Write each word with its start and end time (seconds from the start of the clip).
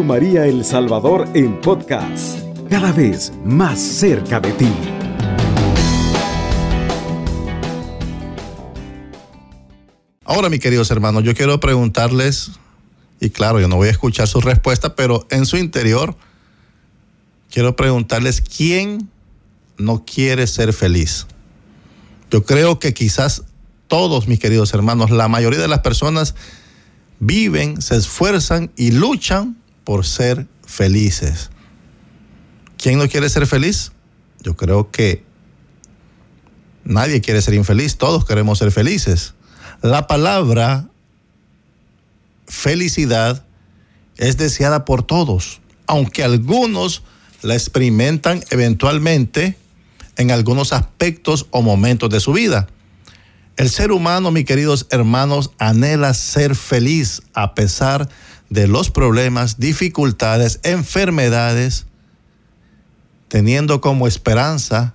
María 0.00 0.46
El 0.46 0.64
Salvador 0.64 1.28
en 1.34 1.60
podcast, 1.60 2.38
cada 2.70 2.92
vez 2.92 3.30
más 3.44 3.78
cerca 3.78 4.40
de 4.40 4.52
ti. 4.52 4.72
Ahora, 10.24 10.48
mis 10.48 10.60
queridos 10.60 10.90
hermanos, 10.90 11.24
yo 11.24 11.34
quiero 11.34 11.60
preguntarles, 11.60 12.52
y 13.20 13.28
claro, 13.30 13.60
yo 13.60 13.68
no 13.68 13.76
voy 13.76 13.88
a 13.88 13.90
escuchar 13.90 14.26
su 14.26 14.40
respuesta, 14.40 14.96
pero 14.96 15.26
en 15.30 15.44
su 15.44 15.58
interior, 15.58 16.16
quiero 17.50 17.76
preguntarles, 17.76 18.40
¿quién 18.40 19.10
no 19.76 20.04
quiere 20.04 20.46
ser 20.46 20.72
feliz? 20.72 21.26
Yo 22.30 22.44
creo 22.44 22.78
que 22.78 22.94
quizás 22.94 23.44
todos, 23.88 24.26
mis 24.26 24.40
queridos 24.40 24.72
hermanos, 24.72 25.10
la 25.10 25.28
mayoría 25.28 25.60
de 25.60 25.68
las 25.68 25.80
personas 25.80 26.34
viven, 27.20 27.82
se 27.82 27.96
esfuerzan 27.96 28.72
y 28.74 28.90
luchan 28.90 29.61
por 29.84 30.06
ser 30.06 30.46
felices. 30.66 31.50
¿Quién 32.76 32.98
no 32.98 33.08
quiere 33.08 33.28
ser 33.28 33.46
feliz? 33.46 33.92
Yo 34.40 34.56
creo 34.56 34.90
que 34.90 35.24
nadie 36.84 37.20
quiere 37.20 37.42
ser 37.42 37.54
infeliz, 37.54 37.96
todos 37.96 38.24
queremos 38.24 38.58
ser 38.58 38.72
felices. 38.72 39.34
La 39.82 40.06
palabra 40.06 40.88
felicidad 42.46 43.44
es 44.16 44.36
deseada 44.36 44.84
por 44.84 45.02
todos, 45.02 45.60
aunque 45.86 46.24
algunos 46.24 47.02
la 47.42 47.54
experimentan 47.54 48.42
eventualmente 48.50 49.56
en 50.16 50.30
algunos 50.30 50.72
aspectos 50.72 51.46
o 51.50 51.62
momentos 51.62 52.10
de 52.10 52.20
su 52.20 52.32
vida. 52.32 52.68
El 53.56 53.68
ser 53.68 53.92
humano, 53.92 54.30
mis 54.30 54.44
queridos 54.44 54.86
hermanos, 54.90 55.50
anhela 55.58 56.14
ser 56.14 56.54
feliz 56.54 57.22
a 57.34 57.54
pesar 57.54 58.08
de 58.08 58.12
los 58.52 58.90
problemas, 58.90 59.58
dificultades, 59.58 60.60
enfermedades, 60.62 61.86
teniendo 63.28 63.80
como 63.80 64.06
esperanza 64.06 64.94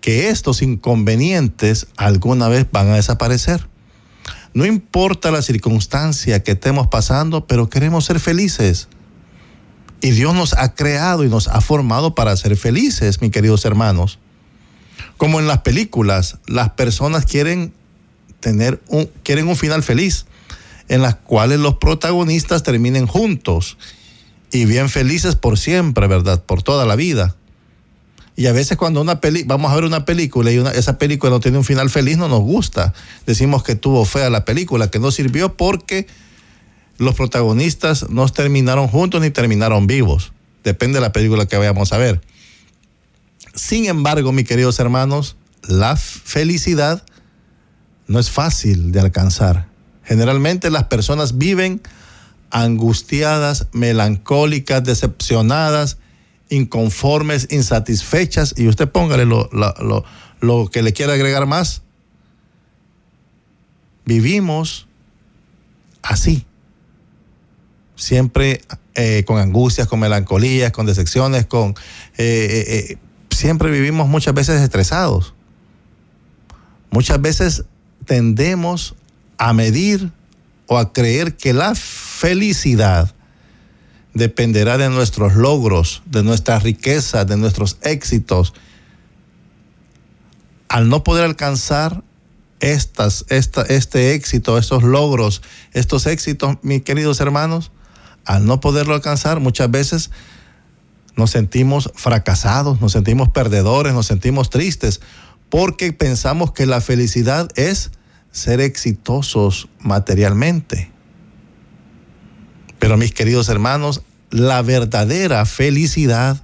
que 0.00 0.28
estos 0.28 0.62
inconvenientes 0.62 1.86
alguna 1.96 2.48
vez 2.48 2.66
van 2.70 2.88
a 2.88 2.96
desaparecer. 2.96 3.66
No 4.52 4.66
importa 4.66 5.30
la 5.30 5.42
circunstancia 5.42 6.42
que 6.42 6.52
estemos 6.52 6.88
pasando, 6.88 7.46
pero 7.46 7.70
queremos 7.70 8.04
ser 8.04 8.20
felices. 8.20 8.88
Y 10.02 10.10
Dios 10.10 10.34
nos 10.34 10.54
ha 10.54 10.74
creado 10.74 11.24
y 11.24 11.28
nos 11.28 11.48
ha 11.48 11.60
formado 11.60 12.14
para 12.14 12.36
ser 12.36 12.56
felices, 12.56 13.20
mis 13.20 13.30
queridos 13.30 13.64
hermanos. 13.64 14.18
Como 15.16 15.38
en 15.40 15.46
las 15.46 15.58
películas, 15.58 16.38
las 16.46 16.70
personas 16.70 17.26
quieren 17.26 17.72
tener 18.40 18.82
un, 18.88 19.10
quieren 19.22 19.48
un 19.48 19.56
final 19.56 19.82
feliz, 19.82 20.26
en 20.90 21.02
las 21.02 21.14
cuales 21.14 21.60
los 21.60 21.76
protagonistas 21.76 22.64
terminen 22.64 23.06
juntos 23.06 23.78
y 24.50 24.64
bien 24.64 24.88
felices 24.88 25.36
por 25.36 25.56
siempre, 25.56 26.08
¿verdad? 26.08 26.42
Por 26.42 26.64
toda 26.64 26.84
la 26.84 26.96
vida. 26.96 27.36
Y 28.34 28.48
a 28.48 28.52
veces 28.52 28.76
cuando 28.76 29.00
una 29.00 29.20
peli 29.20 29.44
vamos 29.44 29.70
a 29.70 29.76
ver 29.76 29.84
una 29.84 30.04
película 30.04 30.50
y 30.50 30.56
esa 30.74 30.98
película 30.98 31.30
no 31.30 31.38
tiene 31.38 31.58
un 31.58 31.64
final 31.64 31.90
feliz, 31.90 32.18
no 32.18 32.26
nos 32.26 32.40
gusta. 32.40 32.92
Decimos 33.24 33.62
que 33.62 33.76
tuvo 33.76 34.04
fea 34.04 34.30
la 34.30 34.44
película, 34.44 34.90
que 34.90 34.98
no 34.98 35.12
sirvió 35.12 35.56
porque 35.56 36.08
los 36.98 37.14
protagonistas 37.14 38.10
no 38.10 38.28
terminaron 38.28 38.88
juntos 38.88 39.20
ni 39.20 39.30
terminaron 39.30 39.86
vivos. 39.86 40.32
Depende 40.64 40.96
de 40.96 41.02
la 41.02 41.12
película 41.12 41.46
que 41.46 41.56
vayamos 41.56 41.92
a 41.92 41.98
ver. 41.98 42.20
Sin 43.54 43.86
embargo, 43.86 44.32
mis 44.32 44.48
queridos 44.48 44.80
hermanos, 44.80 45.36
la 45.62 45.96
felicidad 45.96 47.04
no 48.08 48.18
es 48.18 48.28
fácil 48.28 48.90
de 48.90 48.98
alcanzar. 48.98 49.69
Generalmente 50.10 50.70
las 50.70 50.86
personas 50.86 51.38
viven 51.38 51.80
angustiadas, 52.50 53.68
melancólicas, 53.70 54.82
decepcionadas, 54.82 55.98
inconformes, 56.48 57.46
insatisfechas, 57.52 58.54
y 58.56 58.66
usted 58.66 58.88
póngale 58.88 59.24
lo, 59.24 59.48
lo, 60.40 60.68
que 60.68 60.82
le 60.82 60.92
quiera 60.92 61.12
agregar 61.12 61.46
más. 61.46 61.82
Vivimos 64.04 64.88
así, 66.02 66.44
siempre 67.94 68.62
eh, 68.96 69.22
con 69.28 69.38
angustias, 69.38 69.86
con 69.86 70.00
melancolías, 70.00 70.72
con 70.72 70.86
decepciones, 70.86 71.46
con... 71.46 71.76
Eh, 72.18 72.88
eh, 72.90 72.98
siempre 73.30 73.70
vivimos 73.70 74.08
muchas 74.08 74.34
veces 74.34 74.60
estresados. 74.60 75.34
Muchas 76.90 77.20
veces 77.22 77.64
tendemos 78.06 78.96
a 79.40 79.54
medir 79.54 80.12
o 80.66 80.76
a 80.76 80.92
creer 80.92 81.34
que 81.34 81.54
la 81.54 81.74
felicidad 81.74 83.12
dependerá 84.12 84.76
de 84.76 84.90
nuestros 84.90 85.34
logros, 85.34 86.02
de 86.04 86.22
nuestra 86.22 86.58
riqueza, 86.58 87.24
de 87.24 87.38
nuestros 87.38 87.78
éxitos. 87.80 88.52
Al 90.68 90.90
no 90.90 91.02
poder 91.04 91.24
alcanzar 91.24 92.04
estas, 92.60 93.24
esta, 93.30 93.62
este 93.62 94.12
éxito, 94.12 94.58
estos 94.58 94.82
logros, 94.82 95.40
estos 95.72 96.06
éxitos, 96.06 96.58
mis 96.60 96.82
queridos 96.82 97.18
hermanos, 97.20 97.72
al 98.26 98.44
no 98.44 98.60
poderlo 98.60 98.92
alcanzar, 98.92 99.40
muchas 99.40 99.70
veces 99.70 100.10
nos 101.16 101.30
sentimos 101.30 101.90
fracasados, 101.94 102.82
nos 102.82 102.92
sentimos 102.92 103.30
perdedores, 103.30 103.94
nos 103.94 104.06
sentimos 104.06 104.50
tristes, 104.50 105.00
porque 105.48 105.94
pensamos 105.94 106.52
que 106.52 106.66
la 106.66 106.82
felicidad 106.82 107.48
es 107.54 107.90
ser 108.32 108.60
exitosos 108.60 109.68
materialmente. 109.80 110.90
Pero 112.78 112.96
mis 112.96 113.12
queridos 113.12 113.48
hermanos, 113.48 114.02
la 114.30 114.62
verdadera 114.62 115.44
felicidad 115.44 116.42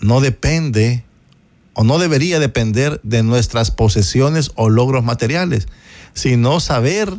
no 0.00 0.20
depende 0.20 1.04
o 1.74 1.84
no 1.84 1.98
debería 1.98 2.40
depender 2.40 3.00
de 3.02 3.22
nuestras 3.22 3.70
posesiones 3.70 4.50
o 4.54 4.70
logros 4.70 5.04
materiales, 5.04 5.68
sino 6.14 6.58
saber 6.60 7.12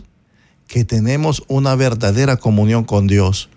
que 0.68 0.84
tenemos 0.84 1.44
una 1.48 1.76
verdadera 1.76 2.38
comunión 2.38 2.84
con 2.84 3.08
Dios, 3.08 3.50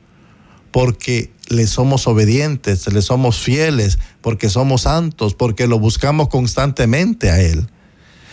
porque 0.70 1.32
le 1.48 1.66
somos 1.66 2.06
obedientes, 2.06 2.92
le 2.92 3.02
somos 3.02 3.40
fieles, 3.40 3.98
porque 4.20 4.48
somos 4.48 4.82
santos, 4.82 5.34
porque 5.34 5.66
lo 5.66 5.78
buscamos 5.78 6.28
constantemente 6.28 7.30
a 7.30 7.40
Él. 7.40 7.66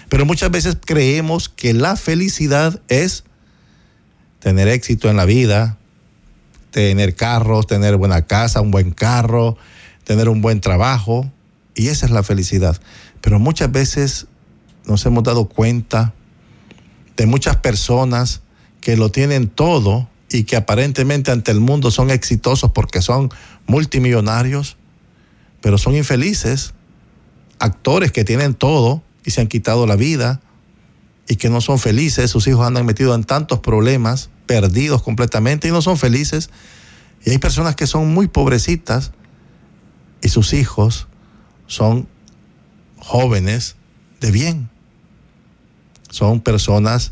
Pero 0.09 0.25
muchas 0.25 0.51
veces 0.51 0.78
creemos 0.84 1.50
que 1.50 1.73
la 1.73 1.95
felicidad 1.95 2.81
es 2.88 3.23
tener 4.40 4.68
éxito 4.68 5.09
en 5.09 5.18
la 5.18 5.25
vida, 5.25 5.78
tener 6.72 7.16
carros, 7.16 7.68
tener 7.68 7.97
buena 7.97 8.25
casa, 8.25 8.62
un 8.62 8.72
buen 8.72 8.91
carro, 8.91 9.57
tener 10.03 10.29
un 10.29 10.41
buen 10.41 10.62
trabajo. 10.62 11.31
Y 11.75 11.90
esa 11.90 12.06
es 12.06 12.12
la 12.12 12.23
felicidad. 12.23 12.79
Pero 13.22 13.40
muchas 13.40 13.72
veces 13.72 14.28
nos 14.85 15.06
hemos 15.06 15.23
dado 15.23 15.50
cuenta 15.50 16.13
de 17.18 17.25
muchas 17.25 17.57
personas 17.57 18.41
que 18.79 18.95
lo 18.95 19.09
tienen 19.12 19.47
todo 19.47 20.07
y 20.29 20.44
que 20.44 20.56
aparentemente 20.56 21.31
ante 21.31 21.51
el 21.51 21.59
mundo 21.59 21.91
son 21.91 22.09
exitosos 22.09 22.72
porque 22.72 23.01
son 23.01 23.29
multimillonarios, 23.66 24.78
pero 25.62 25.78
son 25.78 25.95
infelices. 25.95 26.74
Actores 27.59 28.12
que 28.12 28.24
tienen 28.24 28.53
todo, 28.53 29.01
y 29.28 29.32
se 29.32 29.42
han 29.42 29.48
quitado 29.48 29.86
la 29.86 29.98
vida 29.98 30.40
y 31.28 31.36
que 31.36 31.50
no 31.50 31.60
son 31.60 31.80
felices, 31.80 32.32
sus 32.32 32.48
hijos 32.48 32.66
andan 32.66 32.86
metidos 32.86 33.14
en 33.14 33.26
tantos 33.26 33.60
problemas, 33.60 34.30
perdidos 34.46 35.04
completamente 35.04 35.68
y 35.68 35.72
no 35.72 35.82
son 35.82 35.98
felices. 35.98 36.50
Y 37.26 37.32
hay 37.32 37.38
personas 37.38 37.76
que 37.76 37.88
son 37.88 38.14
muy 38.14 38.30
pobrecitas 38.30 39.12
y 40.22 40.30
sus 40.30 40.54
hijos 40.54 41.08
son 41.68 42.08
jóvenes 43.00 43.76
de 44.22 44.32
bien. 44.32 44.70
Son 46.10 46.40
personas 46.40 47.12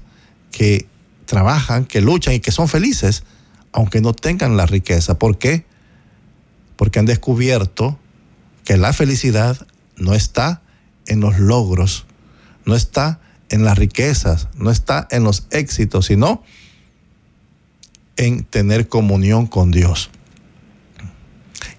que 0.54 0.88
trabajan, 1.26 1.84
que 1.84 2.00
luchan 2.00 2.36
y 2.36 2.40
que 2.40 2.54
son 2.54 2.70
felices, 2.70 3.26
aunque 3.74 4.00
no 4.00 4.14
tengan 4.14 4.56
la 4.56 4.66
riqueza. 4.66 5.20
¿Por 5.20 5.38
qué? 5.38 5.66
Porque 6.78 7.00
han 7.00 7.06
descubierto 7.06 8.00
que 8.64 8.78
la 8.78 8.94
felicidad 8.94 9.68
no 9.98 10.14
está 10.14 10.62
en 11.08 11.20
los 11.20 11.40
logros, 11.40 12.06
no 12.66 12.76
está 12.76 13.20
en 13.50 13.64
las 13.64 13.78
riquezas, 13.78 14.48
no 14.56 14.72
está 14.72 15.08
en 15.12 15.24
los 15.24 15.48
éxitos, 15.52 16.08
sino 16.08 16.44
en 18.18 18.44
tener 18.44 18.88
comunión 18.88 19.48
con 19.48 19.72
Dios. 19.72 20.10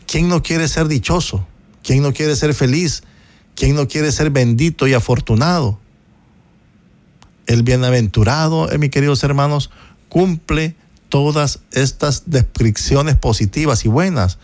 ¿Quién 0.07 0.29
no 0.29 0.43
quiere 0.43 0.69
ser 0.69 0.89
dichoso? 0.89 1.47
¿Quién 1.83 2.03
no 2.03 2.13
quiere 2.13 2.37
ser 2.37 2.55
feliz? 2.55 3.03
¿Quién 3.55 3.75
no 3.75 3.89
quiere 3.89 4.13
ser 4.13 4.31
bendito 4.31 4.87
y 4.87 4.95
afortunado? 4.95 5.81
El 7.47 7.63
bienaventurado, 7.63 8.71
eh, 8.71 8.79
mis 8.79 8.91
queridos 8.91 9.23
hermanos, 9.25 9.71
cumple 10.09 10.77
todas 11.09 11.61
estas 11.73 12.25
descripciones 12.27 13.17
positivas 13.17 13.85
y 13.85 13.89
buenas, 13.89 14.39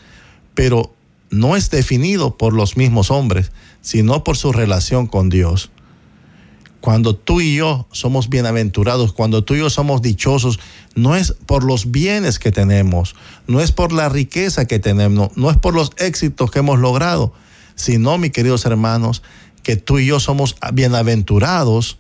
pero 0.55 0.95
no 1.31 1.57
es 1.57 1.71
definido 1.71 2.37
por 2.37 2.53
los 2.53 2.77
mismos 2.77 3.11
hombres, 3.11 3.53
sino 3.81 4.25
por 4.25 4.37
su 4.37 4.53
relación 4.53 5.07
con 5.07 5.29
Dios. 5.29 5.71
Cuando 6.83 7.15
tú 7.15 7.41
y 7.41 7.55
yo 7.55 7.87
somos 7.93 8.29
bienaventurados, 8.29 9.13
cuando 9.13 9.45
tú 9.45 9.55
y 9.55 9.61
yo 9.61 9.71
somos 9.71 10.03
dichosos, 10.03 10.59
no 10.97 11.15
es 11.15 11.33
por 11.47 11.63
los 11.63 11.93
bienes 11.93 12.41
que 12.41 12.51
tenemos, 12.51 13.15
no 13.47 13.61
es 13.61 13.71
por 13.71 13.93
la 13.93 14.09
riqueza 14.09 14.65
que 14.67 14.81
tenemos, 14.81 15.31
no 15.37 15.49
es 15.49 15.57
por 15.57 15.75
los 15.75 15.93
éxitos 15.97 16.51
que 16.51 16.59
hemos 16.59 16.81
logrado, 16.81 17.33
sino, 17.77 18.19
mis 18.19 18.33
queridos 18.33 18.67
hermanos, 18.67 19.23
que 19.63 19.77
tú 19.77 20.01
y 20.01 20.07
yo 20.07 20.19
somos 20.19 20.57
bienaventurados 20.73 21.99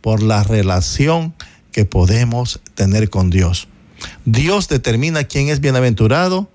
por 0.00 0.20
la 0.20 0.42
relación 0.42 1.32
que 1.70 1.84
podemos 1.84 2.60
tener 2.74 3.10
con 3.10 3.30
Dios. 3.30 3.68
Dios 4.24 4.66
determina 4.66 5.22
quién 5.22 5.48
es 5.48 5.60
bienaventurado 5.60 6.50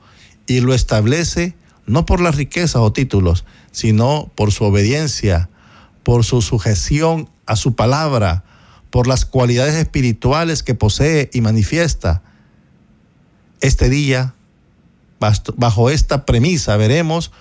y 0.48 0.60
lo 0.60 0.74
establece 0.74 1.56
no 1.86 2.06
por 2.06 2.20
la 2.20 2.32
riqueza 2.32 2.82
o 2.82 2.92
títulos, 2.92 3.46
sino 3.72 4.30
por 4.36 4.52
su 4.52 4.66
obediencia, 4.66 5.50
por 6.04 6.26
su 6.26 6.42
sujeción 6.42 7.30
a 7.50 7.56
su 7.56 7.74
palabra, 7.74 8.44
por 8.92 9.08
las 9.08 9.26
cualidades 9.26 9.74
espirituales 9.74 10.62
que 10.62 10.76
posee 10.76 11.32
y 11.34 11.42
manifiesta. 11.42 12.22
Este 13.60 13.90
día, 13.90 14.36
bajo 15.20 15.90
esta 15.90 16.26
premisa, 16.26 16.78
veremos 16.78 17.32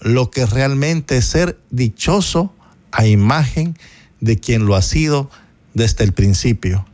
lo 0.00 0.30
que 0.30 0.44
realmente 0.44 1.16
es 1.16 1.26
ser 1.26 1.58
dichoso 1.70 2.52
a 2.90 3.06
imagen 3.06 3.78
de 4.20 4.40
quien 4.40 4.66
lo 4.66 4.74
ha 4.74 4.82
sido 4.82 5.30
desde 5.72 6.02
el 6.02 6.12
principio. 6.12 6.84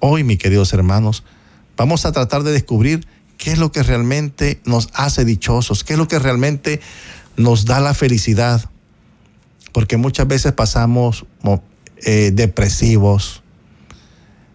Hoy, 0.00 0.22
mis 0.22 0.38
queridos 0.38 0.74
hermanos, 0.74 1.24
vamos 1.78 2.04
a 2.04 2.12
tratar 2.12 2.42
de 2.42 2.52
descubrir 2.52 3.06
qué 3.38 3.52
es 3.52 3.58
lo 3.58 3.72
que 3.72 3.82
realmente 3.82 4.60
nos 4.66 4.90
hace 4.92 5.24
dichosos, 5.24 5.82
qué 5.82 5.94
es 5.94 5.98
lo 5.98 6.08
que 6.08 6.18
realmente 6.18 6.82
nos 7.38 7.64
da 7.64 7.80
la 7.80 7.94
felicidad 7.94 8.68
porque 9.72 9.96
muchas 9.96 10.28
veces 10.28 10.52
pasamos 10.52 11.24
eh, 12.04 12.30
depresivos, 12.32 13.42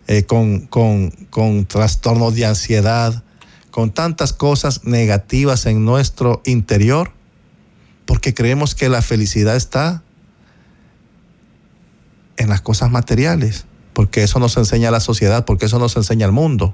eh, 0.08 0.24
con, 0.24 0.68
con, 0.68 1.12
con 1.30 1.66
trastornos 1.66 2.36
de 2.36 2.46
ansiedad, 2.46 3.24
con 3.72 3.92
tantas 3.92 4.34
cosas 4.34 4.86
negativas 4.86 5.66
en 5.66 5.84
nuestro 5.84 6.42
interior, 6.46 7.12
porque 8.06 8.34
creemos 8.34 8.74
que 8.74 8.90
la 8.90 9.02
felicidad 9.02 9.56
está 9.56 10.04
en 12.38 12.50
las 12.50 12.62
cosas 12.62 12.90
materiales, 12.90 13.66
porque 13.94 14.24
eso 14.24 14.40
nos 14.40 14.56
enseña 14.58 14.92
la 14.92 15.00
sociedad, 15.00 15.44
porque 15.46 15.66
eso 15.66 15.80
nos 15.80 15.96
enseña 15.98 16.26
el 16.26 16.32
mundo. 16.32 16.74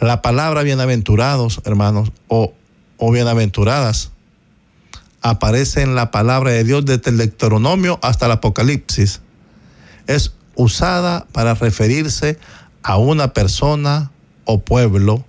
La 0.00 0.22
palabra 0.22 0.62
bienaventurados, 0.62 1.62
hermanos, 1.64 2.12
o, 2.28 2.52
o 2.98 3.10
bienaventuradas, 3.10 4.12
aparece 5.30 5.82
en 5.82 5.94
la 5.94 6.10
palabra 6.10 6.50
de 6.50 6.64
Dios 6.64 6.84
desde 6.84 7.10
el 7.10 7.18
Deuteronomio 7.18 7.98
hasta 8.02 8.26
el 8.26 8.32
Apocalipsis. 8.32 9.20
Es 10.06 10.34
usada 10.54 11.26
para 11.32 11.54
referirse 11.54 12.38
a 12.82 12.98
una 12.98 13.32
persona 13.32 14.10
o 14.44 14.60
pueblo 14.60 15.24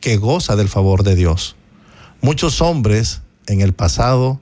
que 0.00 0.16
goza 0.16 0.56
del 0.56 0.68
favor 0.68 1.02
de 1.02 1.14
Dios. 1.14 1.56
Muchos 2.20 2.60
hombres 2.60 3.22
en 3.46 3.60
el 3.60 3.72
pasado 3.72 4.40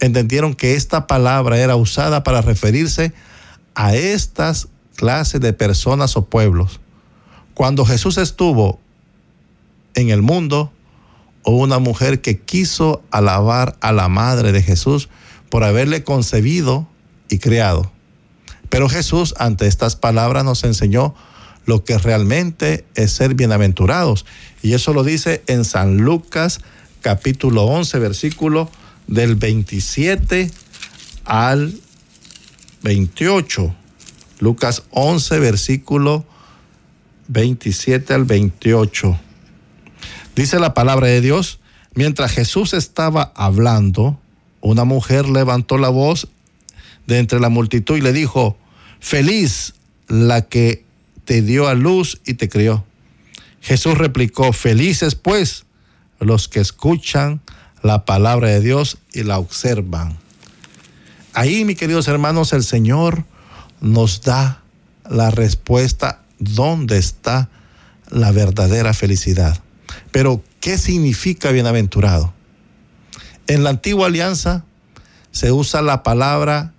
entendieron 0.00 0.54
que 0.54 0.74
esta 0.74 1.06
palabra 1.06 1.58
era 1.58 1.76
usada 1.76 2.22
para 2.22 2.40
referirse 2.40 3.12
a 3.74 3.94
estas 3.94 4.68
clases 4.96 5.40
de 5.40 5.52
personas 5.52 6.16
o 6.16 6.26
pueblos. 6.26 6.80
Cuando 7.54 7.84
Jesús 7.84 8.18
estuvo 8.18 8.80
en 9.94 10.10
el 10.10 10.22
mundo, 10.22 10.72
o 11.42 11.52
una 11.52 11.78
mujer 11.78 12.20
que 12.20 12.38
quiso 12.38 13.02
alabar 13.10 13.76
a 13.80 13.92
la 13.92 14.08
madre 14.08 14.52
de 14.52 14.62
Jesús 14.62 15.08
por 15.48 15.64
haberle 15.64 16.04
concebido 16.04 16.86
y 17.28 17.38
creado. 17.38 17.90
Pero 18.68 18.88
Jesús 18.88 19.34
ante 19.38 19.66
estas 19.66 19.96
palabras 19.96 20.44
nos 20.44 20.64
enseñó 20.64 21.14
lo 21.66 21.84
que 21.84 21.98
realmente 21.98 22.84
es 22.94 23.12
ser 23.12 23.34
bienaventurados. 23.34 24.24
Y 24.62 24.72
eso 24.72 24.92
lo 24.92 25.04
dice 25.04 25.42
en 25.46 25.64
San 25.64 25.98
Lucas 25.98 26.60
capítulo 27.00 27.64
11, 27.64 27.98
versículo 27.98 28.70
del 29.06 29.34
27 29.36 30.50
al 31.24 31.74
28. 32.82 33.74
Lucas 34.38 34.84
11, 34.90 35.38
versículo 35.38 36.24
27 37.28 38.14
al 38.14 38.24
28. 38.24 39.18
Dice 40.34 40.58
la 40.58 40.72
palabra 40.72 41.08
de 41.08 41.20
Dios, 41.20 41.60
mientras 41.94 42.32
Jesús 42.32 42.72
estaba 42.72 43.32
hablando, 43.34 44.18
una 44.60 44.84
mujer 44.84 45.28
levantó 45.28 45.76
la 45.76 45.90
voz 45.90 46.28
de 47.06 47.18
entre 47.18 47.38
la 47.38 47.50
multitud 47.50 47.96
y 47.96 48.00
le 48.00 48.12
dijo, 48.12 48.56
feliz 49.00 49.74
la 50.08 50.42
que 50.42 50.84
te 51.24 51.42
dio 51.42 51.68
a 51.68 51.74
luz 51.74 52.20
y 52.24 52.34
te 52.34 52.48
crió. 52.48 52.84
Jesús 53.60 53.98
replicó, 53.98 54.52
felices 54.52 55.14
pues 55.14 55.66
los 56.18 56.48
que 56.48 56.60
escuchan 56.60 57.40
la 57.82 58.04
palabra 58.04 58.48
de 58.48 58.60
Dios 58.60 58.98
y 59.12 59.24
la 59.24 59.38
observan. 59.38 60.16
Ahí, 61.34 61.64
mis 61.64 61.76
queridos 61.76 62.08
hermanos, 62.08 62.52
el 62.52 62.64
Señor 62.64 63.24
nos 63.80 64.22
da 64.22 64.62
la 65.08 65.30
respuesta 65.30 66.22
dónde 66.38 66.98
está 66.98 67.50
la 68.08 68.30
verdadera 68.32 68.94
felicidad. 68.94 69.60
Pero, 70.10 70.42
¿qué 70.60 70.78
significa 70.78 71.50
bienaventurado? 71.50 72.32
En 73.46 73.64
la 73.64 73.70
antigua 73.70 74.06
alianza 74.06 74.64
se 75.30 75.52
usa 75.52 75.82
la 75.82 76.02
palabra 76.02 76.72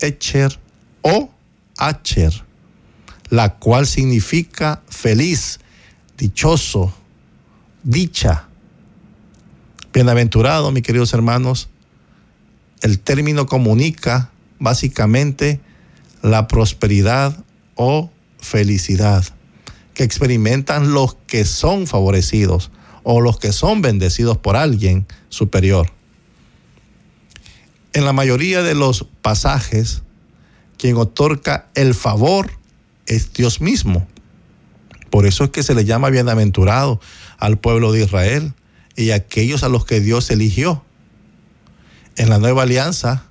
Echer 0.00 0.58
o 1.02 1.30
Acher, 1.76 2.32
la 3.28 3.54
cual 3.54 3.86
significa 3.86 4.82
feliz, 4.88 5.60
dichoso, 6.16 6.94
dicha. 7.82 8.46
Bienaventurado, 9.92 10.70
mis 10.70 10.82
queridos 10.82 11.12
hermanos, 11.12 11.68
el 12.82 13.00
término 13.00 13.46
comunica 13.46 14.30
básicamente 14.58 15.60
la 16.22 16.48
prosperidad 16.48 17.44
o 17.74 18.10
felicidad 18.38 19.24
que 19.98 20.04
experimentan 20.04 20.92
los 20.92 21.16
que 21.26 21.44
son 21.44 21.88
favorecidos 21.88 22.70
o 23.02 23.20
los 23.20 23.36
que 23.40 23.52
son 23.52 23.82
bendecidos 23.82 24.38
por 24.38 24.54
alguien 24.54 25.08
superior. 25.28 25.90
En 27.92 28.04
la 28.04 28.12
mayoría 28.12 28.62
de 28.62 28.76
los 28.76 29.06
pasajes, 29.22 30.02
quien 30.76 30.96
otorga 30.98 31.66
el 31.74 31.94
favor 31.94 32.52
es 33.06 33.32
Dios 33.32 33.60
mismo. 33.60 34.06
Por 35.10 35.26
eso 35.26 35.42
es 35.42 35.50
que 35.50 35.64
se 35.64 35.74
le 35.74 35.84
llama 35.84 36.10
bienaventurado 36.10 37.00
al 37.36 37.58
pueblo 37.58 37.90
de 37.90 38.04
Israel 38.04 38.54
y 38.94 39.10
a 39.10 39.16
aquellos 39.16 39.64
a 39.64 39.68
los 39.68 39.84
que 39.84 39.98
Dios 39.98 40.30
eligió. 40.30 40.84
En 42.14 42.30
la 42.30 42.38
nueva 42.38 42.62
alianza, 42.62 43.24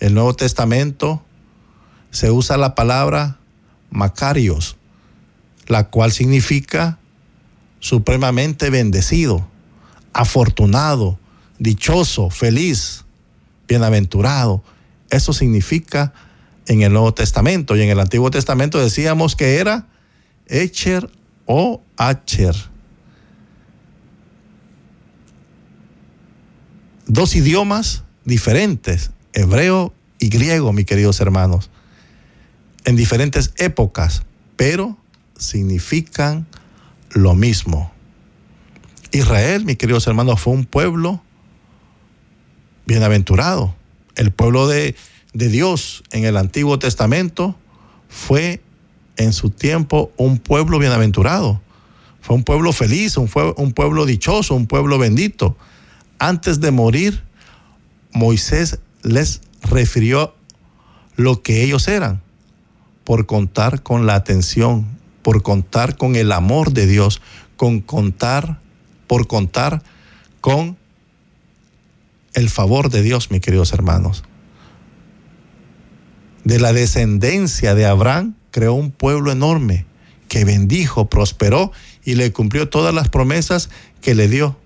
el 0.00 0.14
Nuevo 0.14 0.32
Testamento, 0.32 1.22
se 2.10 2.30
usa 2.30 2.56
la 2.56 2.74
palabra 2.74 3.38
Macarios, 3.90 4.78
la 5.66 5.88
cual 5.88 6.12
significa 6.12 6.98
supremamente 7.80 8.70
bendecido, 8.70 9.46
afortunado, 10.12 11.18
dichoso, 11.58 12.30
feliz, 12.30 13.04
bienaventurado. 13.68 14.62
Eso 15.10 15.32
significa 15.32 16.12
en 16.66 16.82
el 16.82 16.92
Nuevo 16.92 17.14
Testamento 17.14 17.76
y 17.76 17.82
en 17.82 17.90
el 17.90 18.00
Antiguo 18.00 18.30
Testamento 18.30 18.78
decíamos 18.78 19.36
que 19.36 19.56
era 19.56 19.86
Echer 20.46 21.10
o 21.44 21.82
Acher. 21.96 22.54
Dos 27.06 27.36
idiomas 27.36 28.02
diferentes, 28.24 29.10
hebreo 29.32 29.94
y 30.18 30.28
griego, 30.28 30.72
mis 30.72 30.86
queridos 30.86 31.20
hermanos, 31.20 31.70
en 32.84 32.96
diferentes 32.96 33.52
épocas, 33.58 34.24
pero 34.56 34.96
significan 35.38 36.46
lo 37.10 37.34
mismo. 37.34 37.92
Israel, 39.12 39.64
mis 39.64 39.76
queridos 39.76 40.06
hermanos, 40.06 40.40
fue 40.40 40.52
un 40.52 40.64
pueblo 40.64 41.22
bienaventurado. 42.86 43.74
El 44.14 44.32
pueblo 44.32 44.66
de, 44.66 44.94
Dios 45.32 46.02
en 46.12 46.24
el 46.24 46.36
Antiguo 46.36 46.78
Testamento 46.78 47.56
fue 48.08 48.62
en 49.16 49.32
su 49.32 49.50
tiempo 49.50 50.12
un 50.16 50.38
pueblo 50.38 50.78
bienaventurado. 50.78 51.60
Fue 52.20 52.34
un 52.34 52.42
pueblo 52.42 52.72
feliz, 52.72 53.16
un, 53.16 53.30
un 53.56 53.72
pueblo 53.72 54.06
dichoso, 54.06 54.54
un 54.54 54.66
pueblo 54.66 54.98
bendito. 54.98 55.56
Antes 56.18 56.60
de 56.60 56.70
morir, 56.70 57.22
Moisés 58.12 58.78
les 59.02 59.42
refirió 59.62 60.34
lo 61.16 61.42
que 61.42 61.62
ellos 61.62 61.88
eran 61.88 62.22
por 63.04 63.26
contar 63.26 63.82
con 63.82 64.06
la 64.06 64.14
atención 64.14 64.95
por 65.26 65.42
contar 65.42 65.96
con 65.96 66.14
el 66.14 66.30
amor 66.30 66.70
de 66.70 66.86
Dios, 66.86 67.20
con 67.56 67.80
contar, 67.80 68.60
por 69.08 69.26
contar 69.26 69.82
con 70.40 70.76
el 72.34 72.48
favor 72.48 72.90
de 72.90 73.02
Dios, 73.02 73.32
mis 73.32 73.40
queridos 73.40 73.72
hermanos. 73.72 74.22
de 76.44 76.60
la 76.60 76.72
descendencia 76.72 77.74
de 77.74 77.86
Abraham, 77.86 78.36
creó 78.52 78.74
un 78.74 78.92
pueblo 78.92 79.32
enorme 79.32 79.84
que 80.28 80.44
bendijo, 80.44 81.10
prosperó 81.10 81.72
y 82.04 82.14
le 82.14 82.30
cumplió 82.32 82.68
todas 82.68 82.94
las 82.94 83.08
promesas 83.08 83.68
que 84.00 84.14
le 84.14 84.28
dio. 84.28 84.56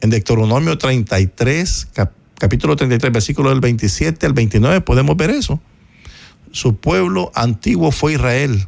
En 0.00 0.10
Deuteronomio 0.10 0.76
33, 0.76 1.86
capítulo 2.36 2.74
33, 2.74 3.12
versículo 3.12 3.50
del 3.50 3.60
27 3.60 4.26
al 4.26 4.32
29, 4.32 4.80
podemos 4.80 5.16
ver 5.16 5.30
eso. 5.30 5.60
Su 6.50 6.74
pueblo 6.78 7.30
antiguo 7.36 7.92
fue 7.92 8.14
Israel. 8.14 8.66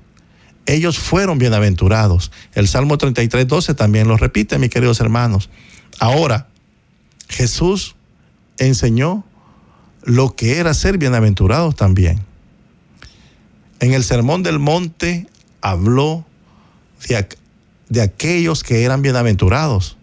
Ellos 0.66 0.98
fueron 0.98 1.38
bienaventurados. 1.38 2.32
El 2.54 2.66
Salmo 2.66 2.98
33, 2.98 3.46
12 3.46 3.74
también 3.74 4.08
lo 4.08 4.16
repite, 4.16 4.58
mis 4.58 4.70
queridos 4.70 5.00
hermanos. 5.00 5.48
Ahora, 6.00 6.48
Jesús 7.28 7.94
enseñó 8.58 9.24
lo 10.02 10.34
que 10.34 10.58
era 10.58 10.74
ser 10.74 10.98
bienaventurados 10.98 11.76
también. 11.76 12.20
En 13.80 13.92
el 13.92 14.04
Sermón 14.04 14.42
del 14.42 14.58
Monte 14.58 15.28
habló 15.60 16.24
de, 17.08 17.28
de 17.88 18.02
aquellos 18.02 18.62
que 18.62 18.84
eran 18.84 19.02
bienaventurados. 19.02 19.96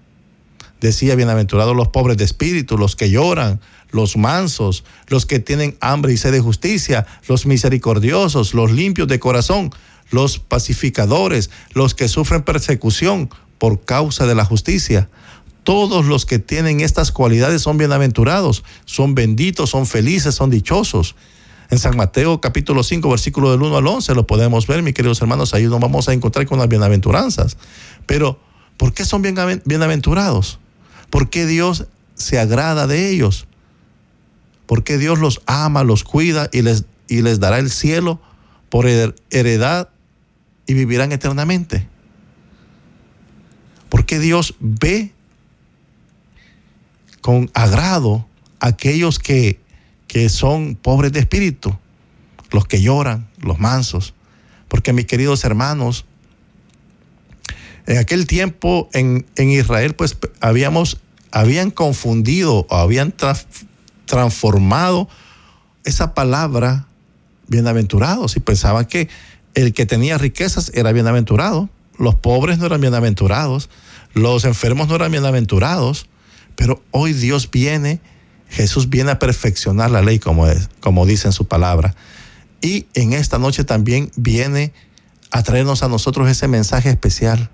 Decía, 0.79 1.15
bienaventurados 1.15 1.75
los 1.75 1.87
pobres 1.89 2.17
de 2.17 2.25
espíritu, 2.25 2.77
los 2.77 2.95
que 2.95 3.09
lloran, 3.09 3.61
los 3.91 4.17
mansos, 4.17 4.83
los 5.07 5.25
que 5.25 5.39
tienen 5.39 5.77
hambre 5.79 6.13
y 6.13 6.17
sed 6.17 6.33
de 6.33 6.41
justicia, 6.41 7.05
los 7.27 7.45
misericordiosos, 7.45 8.53
los 8.53 8.71
limpios 8.71 9.07
de 9.07 9.19
corazón, 9.19 9.71
los 10.11 10.39
pacificadores, 10.39 11.49
los 11.73 11.95
que 11.95 12.07
sufren 12.07 12.43
persecución 12.43 13.29
por 13.57 13.81
causa 13.85 14.25
de 14.25 14.35
la 14.35 14.45
justicia. 14.45 15.09
Todos 15.63 16.05
los 16.05 16.25
que 16.25 16.39
tienen 16.39 16.81
estas 16.81 17.11
cualidades 17.11 17.61
son 17.61 17.77
bienaventurados, 17.77 18.63
son 18.85 19.15
benditos, 19.15 19.69
son 19.69 19.85
felices, 19.85 20.35
son 20.35 20.49
dichosos. 20.49 21.15
En 21.69 21.79
San 21.79 21.95
Mateo 21.95 22.41
capítulo 22.41 22.83
5, 22.83 23.09
versículo 23.09 23.51
del 23.51 23.61
1 23.61 23.77
al 23.77 23.87
11 23.87 24.13
lo 24.15 24.27
podemos 24.27 24.67
ver, 24.67 24.83
mis 24.83 24.93
queridos 24.93 25.21
hermanos, 25.21 25.53
ahí 25.53 25.63
nos 25.63 25.79
vamos 25.79 26.09
a 26.09 26.13
encontrar 26.13 26.45
con 26.45 26.59
las 26.59 26.67
bienaventuranzas. 26.67 27.57
Pero, 28.05 28.39
¿por 28.77 28.93
qué 28.93 29.05
son 29.05 29.21
bienaventurados? 29.21 30.59
¿Por 31.09 31.29
qué 31.29 31.45
Dios 31.45 31.85
se 32.15 32.39
agrada 32.39 32.85
de 32.85 33.09
ellos? 33.09 33.47
¿Por 34.65 34.83
qué 34.83 34.97
Dios 34.97 35.19
los 35.19 35.41
ama, 35.45 35.83
los 35.83 36.03
cuida 36.03 36.49
y 36.51 36.61
les, 36.61 36.85
y 37.07 37.21
les 37.21 37.39
dará 37.39 37.59
el 37.59 37.71
cielo 37.71 38.19
por 38.69 38.87
heredad 38.87 39.89
y 40.65 40.73
vivirán 40.73 41.11
eternamente? 41.11 41.87
¿Por 43.89 44.05
qué 44.05 44.19
Dios 44.19 44.55
ve 44.59 45.11
con 47.21 47.49
agrado 47.53 48.27
a 48.59 48.67
aquellos 48.67 49.19
que 49.19 49.63
que 50.13 50.29
son 50.29 50.75
pobres 50.75 51.11
de 51.11 51.21
espíritu, 51.21 51.75
los 52.51 52.67
que 52.67 52.79
lloran, 52.83 53.27
los 53.39 53.57
mansos. 53.57 54.13
Porque 54.67 54.93
mis 54.93 55.07
queridos 55.07 55.43
hermanos, 55.43 56.05
en 57.87 57.97
aquel 57.97 58.27
tiempo 58.27 58.91
en, 58.93 59.25
Israel, 59.35 59.95
pues 59.95 60.15
habíamos, 60.39 61.01
habían 61.31 61.71
confundido 61.71 62.67
o 62.69 62.75
habían 62.75 63.11
transformado 64.05 65.09
esa 65.83 66.13
palabra 66.13 66.85
bienaventurados 67.47 68.37
y 68.37 68.39
pensaban 68.39 68.85
que 68.85 69.09
el 69.55 69.73
que 69.73 69.85
tenía 69.85 70.17
riquezas 70.17 70.71
era 70.73 70.91
bienaventurado, 70.91 71.69
los 71.97 72.15
pobres 72.15 72.57
no 72.57 72.65
eran 72.65 72.81
bienaventurados, 72.81 73.69
los 74.13 74.45
enfermos 74.45 74.87
no 74.87 74.95
eran 74.95 75.11
bienaventurados, 75.11 76.07
pero 76.55 76.81
hoy 76.91 77.13
Dios 77.13 77.49
viene 77.51 78.01
Jesús 78.53 78.87
viene 78.87 79.09
a 79.09 79.19
perfeccionar 79.19 79.89
la 79.89 80.03
ley, 80.03 80.19
como, 80.19 80.47
es, 80.47 80.69
como 80.79 81.07
dice 81.07 81.27
en 81.27 81.33
su 81.33 81.47
palabra. 81.47 81.95
Y 82.61 82.85
en 82.93 83.13
esta 83.13 83.39
noche 83.39 83.63
también 83.63 84.11
viene 84.15 84.73
a 85.31 85.41
traernos 85.41 85.81
a 85.81 85.87
nosotros 85.87 86.29
ese 86.29 86.47
mensaje 86.47 86.89
especial, 86.89 87.49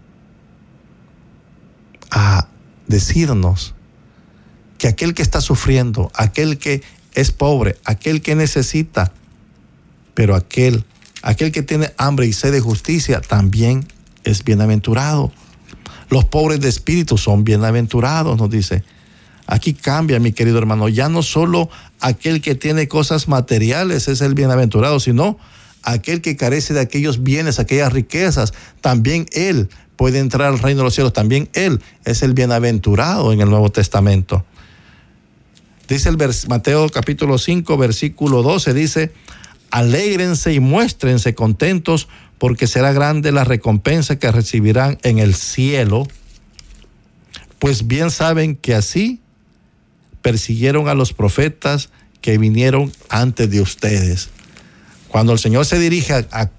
a 2.11 2.49
decirnos 2.87 3.75
que 4.77 4.89
aquel 4.89 5.13
que 5.13 5.21
está 5.21 5.39
sufriendo, 5.39 6.11
aquel 6.15 6.57
que 6.57 6.83
es 7.13 7.31
pobre, 7.31 7.77
aquel 7.85 8.21
que 8.21 8.35
necesita, 8.35 9.13
pero 10.13 10.35
aquel, 10.35 10.83
aquel 11.21 11.51
que 11.51 11.63
tiene 11.63 11.93
hambre 11.97 12.27
y 12.27 12.33
sed 12.33 12.51
de 12.51 12.61
justicia, 12.61 13.21
también 13.21 13.87
es 14.23 14.43
bienaventurado. 14.43 15.31
Los 16.09 16.25
pobres 16.25 16.59
de 16.59 16.69
espíritu 16.69 17.17
son 17.17 17.43
bienaventurados, 17.43 18.37
nos 18.37 18.49
dice 18.49 18.83
Aquí 19.51 19.73
cambia, 19.73 20.19
mi 20.19 20.31
querido 20.31 20.59
hermano. 20.59 20.89
Ya 20.89 21.09
no 21.09 21.23
solo 21.23 21.71
aquel 21.99 22.39
que 22.39 22.53
tiene 22.53 22.87
cosas 22.87 23.27
materiales 23.27 24.07
es 24.07 24.21
el 24.21 24.35
bienaventurado, 24.35 24.99
sino 24.99 25.39
aquel 25.81 26.21
que 26.21 26.37
carece 26.37 26.75
de 26.75 26.81
aquellos 26.81 27.23
bienes, 27.23 27.57
aquellas 27.57 27.91
riquezas. 27.91 28.53
También 28.81 29.25
él 29.31 29.69
puede 29.95 30.19
entrar 30.19 30.49
al 30.49 30.59
reino 30.59 30.81
de 30.81 30.83
los 30.83 30.93
cielos. 30.93 31.13
También 31.13 31.49
él 31.53 31.81
es 32.05 32.21
el 32.21 32.35
bienaventurado 32.35 33.33
en 33.33 33.41
el 33.41 33.49
Nuevo 33.49 33.71
Testamento. 33.71 34.45
Dice 35.87 36.09
el 36.09 36.17
Mateo 36.47 36.87
capítulo 36.89 37.39
5, 37.39 37.75
versículo 37.75 38.43
12, 38.43 38.75
dice, 38.75 39.11
alégrense 39.71 40.53
y 40.53 40.59
muéstrense 40.59 41.35
contentos 41.35 42.07
porque 42.37 42.67
será 42.67 42.93
grande 42.93 43.31
la 43.31 43.43
recompensa 43.43 44.17
que 44.17 44.31
recibirán 44.31 44.97
en 45.03 45.19
el 45.19 45.35
cielo, 45.35 46.07
pues 47.59 47.87
bien 47.87 48.11
saben 48.11 48.55
que 48.55 48.73
así 48.73 49.19
persiguieron 50.21 50.87
a 50.87 50.93
los 50.93 51.13
profetas 51.13 51.89
que 52.21 52.37
vinieron 52.37 52.91
antes 53.09 53.49
de 53.49 53.61
ustedes. 53.61 54.29
Cuando 55.09 55.33
el 55.33 55.39
Señor 55.39 55.65
se 55.65 55.79
dirige 55.79 56.13
a, 56.13 56.51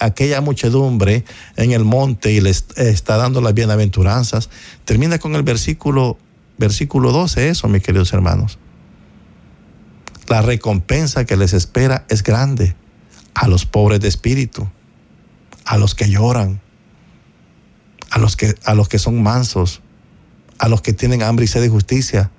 aquella 0.00 0.40
muchedumbre 0.40 1.24
en 1.56 1.72
el 1.72 1.84
monte 1.84 2.32
y 2.32 2.40
les 2.40 2.66
está 2.76 3.16
dando 3.16 3.40
las 3.40 3.54
bienaventuranzas, 3.54 4.50
termina 4.84 5.18
con 5.18 5.36
el 5.36 5.44
versículo, 5.44 6.18
versículo 6.58 7.12
12, 7.12 7.48
eso, 7.48 7.68
mis 7.68 7.82
queridos 7.82 8.12
hermanos. 8.12 8.58
La 10.32 10.40
recompensa 10.40 11.26
que 11.26 11.36
les 11.36 11.52
espera 11.52 12.06
es 12.08 12.22
grande 12.22 12.74
a 13.34 13.48
los 13.48 13.66
pobres 13.66 14.00
de 14.00 14.08
espíritu, 14.08 14.66
a 15.66 15.76
los 15.76 15.94
que 15.94 16.08
lloran, 16.08 16.62
a 18.08 18.18
los 18.18 18.34
que, 18.34 18.54
a 18.64 18.72
los 18.72 18.88
que 18.88 18.98
son 18.98 19.22
mansos, 19.22 19.82
a 20.58 20.70
los 20.70 20.80
que 20.80 20.94
tienen 20.94 21.22
hambre 21.22 21.44
y 21.44 21.48
sed 21.48 21.60
de 21.60 21.68
justicia, 21.68 22.30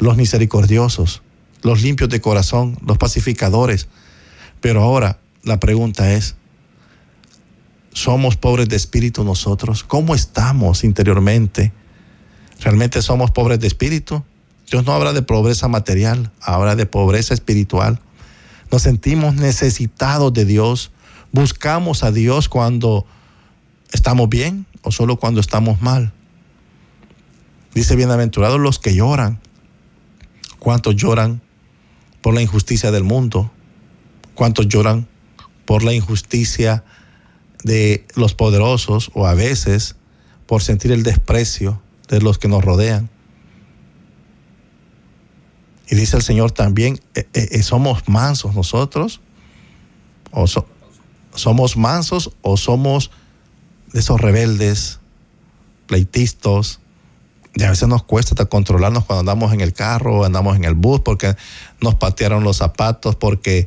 los 0.00 0.16
misericordiosos, 0.16 1.22
los 1.62 1.80
limpios 1.80 2.10
de 2.10 2.20
corazón, 2.20 2.76
los 2.84 2.98
pacificadores. 2.98 3.86
Pero 4.60 4.82
ahora 4.82 5.20
la 5.44 5.60
pregunta 5.60 6.12
es, 6.12 6.34
¿somos 7.92 8.36
pobres 8.36 8.68
de 8.68 8.74
espíritu 8.74 9.22
nosotros? 9.22 9.84
¿Cómo 9.84 10.16
estamos 10.16 10.82
interiormente? 10.82 11.72
¿Realmente 12.58 13.00
somos 13.00 13.30
pobres 13.30 13.60
de 13.60 13.68
espíritu? 13.68 14.24
Dios 14.70 14.84
no 14.84 14.92
habla 14.92 15.12
de 15.12 15.22
pobreza 15.22 15.68
material, 15.68 16.32
habla 16.40 16.76
de 16.76 16.86
pobreza 16.86 17.34
espiritual. 17.34 18.00
Nos 18.72 18.82
sentimos 18.82 19.34
necesitados 19.34 20.32
de 20.32 20.44
Dios. 20.44 20.90
Buscamos 21.32 22.02
a 22.02 22.10
Dios 22.10 22.48
cuando 22.48 23.06
estamos 23.92 24.28
bien 24.28 24.66
o 24.82 24.90
solo 24.90 25.16
cuando 25.16 25.40
estamos 25.40 25.80
mal. 25.82 26.12
Dice, 27.74 27.94
bienaventurados 27.94 28.58
los 28.58 28.78
que 28.78 28.94
lloran, 28.94 29.40
¿Cuántos 30.66 30.96
lloran 30.96 31.42
por 32.22 32.34
la 32.34 32.42
injusticia 32.42 32.90
del 32.90 33.04
mundo? 33.04 33.52
¿Cuántos 34.34 34.66
lloran 34.66 35.06
por 35.64 35.84
la 35.84 35.92
injusticia 35.92 36.82
de 37.62 38.04
los 38.16 38.34
poderosos 38.34 39.12
o 39.14 39.28
a 39.28 39.34
veces 39.34 39.94
por 40.46 40.64
sentir 40.64 40.90
el 40.90 41.04
desprecio 41.04 41.80
de 42.08 42.20
los 42.20 42.38
que 42.38 42.48
nos 42.48 42.64
rodean? 42.64 43.10
Y 45.88 45.94
dice 45.94 46.16
el 46.16 46.22
Señor 46.22 46.50
también, 46.50 47.00
eh, 47.14 47.28
eh, 47.32 47.48
eh, 47.52 47.62
¿somos 47.62 48.08
mansos 48.08 48.54
nosotros? 48.54 49.20
¿O 50.32 50.46
somos 51.34 51.76
mansos 51.76 52.32
o 52.42 52.56
somos 52.56 53.10
de 53.92 54.00
esos 54.00 54.20
rebeldes, 54.20 55.00
pleitistas, 55.86 56.80
y 57.54 57.62
a 57.62 57.70
veces 57.70 57.88
nos 57.88 58.02
cuesta 58.02 58.32
hasta 58.32 58.44
controlarnos 58.46 59.04
cuando 59.04 59.20
andamos 59.20 59.54
en 59.54 59.62
el 59.62 59.72
carro, 59.72 60.24
andamos 60.24 60.56
en 60.56 60.64
el 60.64 60.74
bus, 60.74 61.00
porque 61.00 61.36
nos 61.80 61.94
patearon 61.94 62.44
los 62.44 62.58
zapatos, 62.58 63.16
porque 63.16 63.66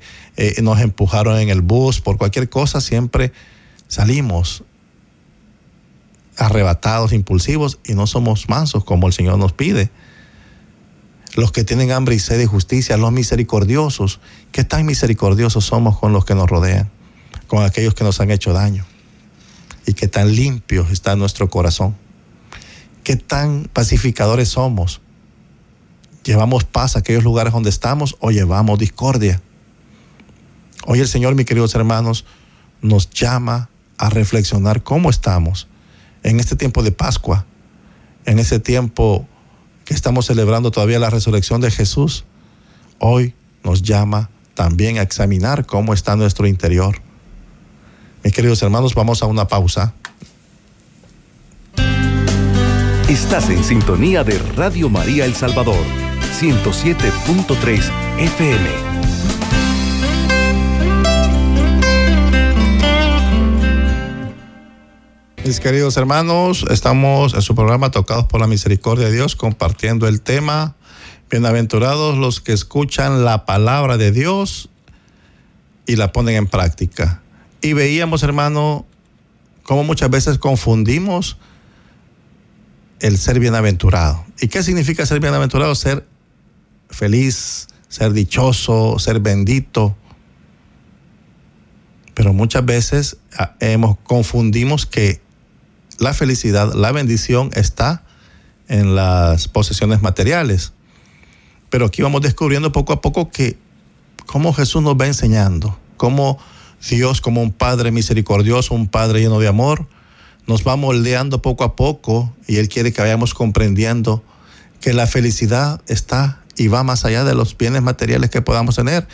nos 0.61 0.79
empujaron 0.79 1.39
en 1.39 1.49
el 1.49 1.61
bus, 1.61 1.99
por 1.99 2.17
cualquier 2.17 2.49
cosa, 2.49 2.81
siempre 2.81 3.31
salimos 3.87 4.63
arrebatados, 6.37 7.13
impulsivos 7.13 7.79
y 7.83 7.93
no 7.93 8.07
somos 8.07 8.47
mansos 8.47 8.83
como 8.83 9.07
el 9.07 9.13
Señor 9.13 9.37
nos 9.37 9.53
pide. 9.53 9.89
Los 11.39 11.51
que 11.51 11.63
tienen 11.63 11.91
hambre 11.91 12.15
y 12.15 12.19
sed 12.19 12.37
de 12.37 12.47
justicia, 12.47 12.97
los 12.97 13.11
misericordiosos, 13.11 14.19
¿qué 14.51 14.63
tan 14.63 14.85
misericordiosos 14.85 15.65
somos 15.65 15.97
con 15.97 16.13
los 16.13 16.25
que 16.25 16.35
nos 16.35 16.49
rodean, 16.49 16.89
con 17.47 17.63
aquellos 17.63 17.93
que 17.93 18.03
nos 18.03 18.19
han 18.19 18.31
hecho 18.31 18.53
daño? 18.53 18.85
Y 19.85 19.93
qué 19.93 20.07
tan 20.07 20.35
limpio 20.35 20.85
está 20.91 21.15
nuestro 21.15 21.49
corazón 21.49 21.95
qué 23.09 23.15
tan 23.15 23.67
pacificadores 23.73 24.49
somos. 24.49 25.01
¿Llevamos 26.23 26.63
paz 26.63 26.95
a 26.95 26.99
aquellos 26.99 27.23
lugares 27.23 27.53
donde 27.53 27.69
estamos 27.69 28.15
o 28.19 28.31
llevamos 28.31 28.77
discordia? 28.77 29.41
Hoy 30.85 30.99
el 30.99 31.07
Señor, 31.07 31.35
mis 31.35 31.47
queridos 31.47 31.73
hermanos, 31.73 32.25
nos 32.81 33.09
llama 33.09 33.69
a 33.97 34.11
reflexionar 34.11 34.83
cómo 34.83 35.09
estamos 35.09 35.67
en 36.21 36.39
este 36.39 36.55
tiempo 36.55 36.83
de 36.83 36.91
Pascua, 36.91 37.47
en 38.25 38.37
ese 38.37 38.59
tiempo 38.59 39.27
que 39.89 39.95
estamos 39.95 40.27
celebrando 40.27 40.69
todavía 40.69 40.99
la 40.99 41.09
resurrección 41.09 41.61
de 41.61 41.71
Jesús. 41.71 42.23
Hoy 42.99 43.33
nos 43.63 43.81
llama 43.81 44.29
también 44.53 44.99
a 44.99 45.01
examinar 45.01 45.65
cómo 45.65 45.95
está 45.95 46.15
nuestro 46.15 46.45
interior. 46.45 47.01
Mis 48.23 48.31
queridos 48.31 48.61
hermanos, 48.61 48.93
vamos 48.93 49.23
a 49.23 49.25
una 49.25 49.47
pausa. 49.47 49.95
Estás 53.09 53.49
en 53.49 53.63
sintonía 53.63 54.23
de 54.23 54.37
Radio 54.55 54.89
María 54.89 55.25
El 55.25 55.33
Salvador, 55.33 55.83
107.3 56.39 57.91
FM. 58.19 59.18
Mis 65.49 65.59
queridos 65.59 65.97
hermanos, 65.97 66.63
estamos 66.69 67.33
en 67.33 67.41
su 67.41 67.55
programa 67.55 67.89
Tocados 67.89 68.25
por 68.25 68.39
la 68.39 68.45
Misericordia 68.45 69.07
de 69.07 69.13
Dios 69.13 69.35
compartiendo 69.35 70.07
el 70.07 70.21
tema 70.21 70.75
Bienaventurados 71.31 72.19
los 72.19 72.39
que 72.39 72.53
escuchan 72.53 73.25
la 73.25 73.47
palabra 73.47 73.97
de 73.97 74.11
Dios 74.11 74.69
y 75.87 75.95
la 75.95 76.11
ponen 76.11 76.35
en 76.35 76.45
práctica. 76.45 77.23
Y 77.63 77.73
veíamos, 77.73 78.21
hermano, 78.21 78.85
cómo 79.63 79.83
muchas 79.83 80.11
veces 80.11 80.37
confundimos 80.37 81.37
el 82.99 83.17
ser 83.17 83.39
bienaventurado. 83.39 84.23
¿Y 84.39 84.49
qué 84.49 84.61
significa 84.61 85.03
ser 85.07 85.19
bienaventurado? 85.19 85.73
Ser 85.73 86.05
feliz, 86.91 87.69
ser 87.87 88.13
dichoso, 88.13 88.99
ser 88.99 89.19
bendito. 89.19 89.95
Pero 92.13 92.33
muchas 92.33 92.63
veces 92.63 93.17
ah, 93.35 93.55
hemos 93.59 93.97
confundimos 94.03 94.85
que 94.85 95.27
la 95.99 96.13
felicidad, 96.13 96.73
la 96.73 96.91
bendición 96.91 97.51
está 97.53 98.03
en 98.67 98.95
las 98.95 99.47
posesiones 99.47 100.01
materiales. 100.01 100.73
Pero 101.69 101.85
aquí 101.85 102.01
vamos 102.01 102.21
descubriendo 102.21 102.71
poco 102.71 102.93
a 102.93 103.01
poco 103.01 103.29
que 103.29 103.57
cómo 104.25 104.53
Jesús 104.53 104.81
nos 104.81 104.95
va 104.95 105.07
enseñando, 105.07 105.77
cómo 105.97 106.39
Dios 106.89 107.21
como 107.21 107.41
un 107.41 107.51
Padre 107.51 107.91
misericordioso, 107.91 108.73
un 108.73 108.87
Padre 108.87 109.19
lleno 109.19 109.39
de 109.39 109.47
amor, 109.47 109.87
nos 110.47 110.65
va 110.65 110.75
moldeando 110.75 111.41
poco 111.41 111.63
a 111.63 111.75
poco 111.75 112.33
y 112.47 112.57
Él 112.57 112.69
quiere 112.69 112.93
que 112.93 113.01
vayamos 113.01 113.33
comprendiendo 113.33 114.23
que 114.81 114.93
la 114.93 115.05
felicidad 115.05 115.81
está 115.87 116.41
y 116.55 116.67
va 116.67 116.83
más 116.83 117.05
allá 117.05 117.23
de 117.23 117.35
los 117.35 117.57
bienes 117.57 117.81
materiales 117.81 118.29
que 118.29 118.41
podamos 118.41 118.75
tener, 118.75 119.07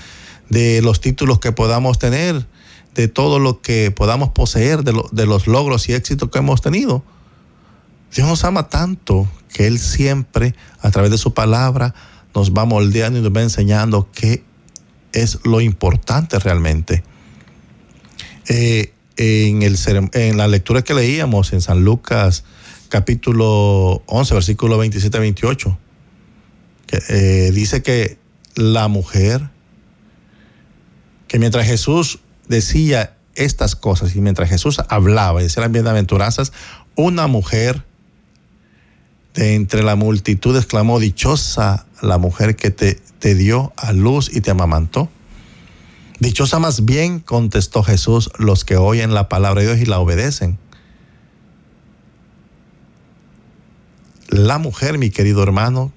de 0.50 0.82
los 0.82 1.02
títulos 1.02 1.40
que 1.40 1.52
podamos 1.52 2.00
tener, 2.00 2.46
de 2.96 3.10
todo 3.10 3.40
lo 3.40 3.62
que 3.62 3.92
podamos 3.92 4.30
poseer, 4.30 4.84
de, 4.84 5.26
los 5.26 5.48
logros 5.48 5.90
y 5.90 5.94
éxitos 5.94 6.30
que 6.30 6.40
hemos 6.40 6.62
tenido. 6.62 7.04
Dios 8.16 8.28
nos 8.28 8.44
ama 8.46 8.70
tanto 8.70 9.30
que 9.54 9.68
Él 9.68 9.80
siempre, 9.80 10.56
a 10.80 10.90
través 10.92 11.12
de 11.12 11.18
su 11.18 11.34
palabra, 11.34 11.94
nos 12.34 12.54
va 12.54 12.66
moldeando 12.66 13.20
y 13.20 13.22
nos 13.22 13.34
va 13.34 13.42
enseñando 13.42 14.10
qué 14.14 14.44
es 15.12 15.40
lo 15.44 15.60
importante 15.60 16.40
realmente. 16.40 17.04
Eh, 18.48 18.94
en, 19.18 19.62
el, 19.62 19.78
en 20.14 20.38
la 20.38 20.48
lectura 20.48 20.82
que 20.82 20.94
leíamos 20.94 21.54
en 21.54 21.62
San 21.62 21.84
Lucas 21.84 22.44
capítulo 22.90 24.04
11, 24.06 24.34
versículo 24.34 24.82
27-28, 24.84 25.78
que, 26.88 27.00
eh, 27.10 27.52
dice 27.52 27.82
que 27.82 28.18
la 28.56 28.88
mujer, 28.88 29.50
que 31.28 31.40
mientras 31.40 31.66
Jesús 31.66 32.20
decía 32.48 33.18
estas 33.36 33.76
cosas 33.76 34.16
y 34.16 34.22
mientras 34.22 34.50
Jesús 34.50 34.80
hablaba 34.90 35.42
y 35.42 35.44
decía 35.44 35.62
las 35.62 35.72
bienaventuranzas, 35.72 36.54
una 36.96 37.28
mujer 37.28 37.84
de 39.34 39.56
entre 39.56 39.84
la 39.84 39.96
multitud 39.96 40.56
exclamó, 40.56 41.00
dichosa 41.00 41.86
la 42.02 42.18
mujer 42.18 42.56
que 42.56 42.72
te, 42.72 42.96
te 43.20 43.36
dio 43.36 43.74
a 43.76 43.92
luz 43.92 44.34
y 44.34 44.42
te 44.42 44.52
amamantó. 44.52 45.10
Dichosa 46.20 46.60
más 46.60 46.86
bien, 46.86 47.20
contestó 47.20 47.84
Jesús, 47.84 48.32
los 48.38 48.64
que 48.64 48.78
oyen 48.78 49.14
la 49.14 49.28
palabra 49.28 49.62
de 49.62 49.68
Dios 49.68 49.80
y 49.82 49.86
la 49.86 50.00
obedecen. 50.00 50.58
La 54.30 54.58
mujer, 54.58 54.98
mi 54.98 55.10
querido 55.10 55.44
hermano, 55.44 55.92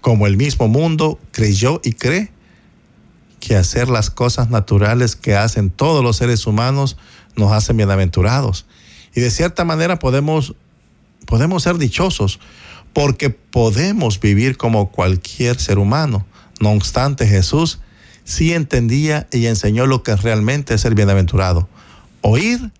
como 0.00 0.28
el 0.28 0.36
mismo 0.36 0.68
mundo, 0.68 1.18
creyó 1.32 1.80
y 1.82 1.92
cree 1.94 2.30
que 3.40 3.56
hacer 3.56 3.88
las 3.88 4.10
cosas 4.10 4.50
naturales 4.50 5.16
que 5.16 5.36
hacen 5.36 5.70
todos 5.70 6.02
los 6.02 6.16
seres 6.16 6.46
humanos 6.46 6.96
nos 7.36 7.52
hacen 7.52 7.76
bienaventurados. 7.76 8.66
Y 9.14 9.20
de 9.20 9.30
cierta 9.30 9.64
manera 9.64 9.98
podemos, 9.98 10.54
podemos 11.26 11.62
ser 11.62 11.78
dichosos 11.78 12.40
porque 12.92 13.30
podemos 13.30 14.20
vivir 14.20 14.56
como 14.56 14.90
cualquier 14.90 15.58
ser 15.60 15.78
humano. 15.78 16.26
No 16.60 16.70
obstante, 16.70 17.26
Jesús 17.26 17.78
sí 18.24 18.52
entendía 18.52 19.26
y 19.32 19.46
enseñó 19.46 19.86
lo 19.86 20.02
que 20.02 20.16
realmente 20.16 20.74
es 20.74 20.80
ser 20.80 20.94
bienaventurado. 20.94 21.68
Oír 22.20 22.72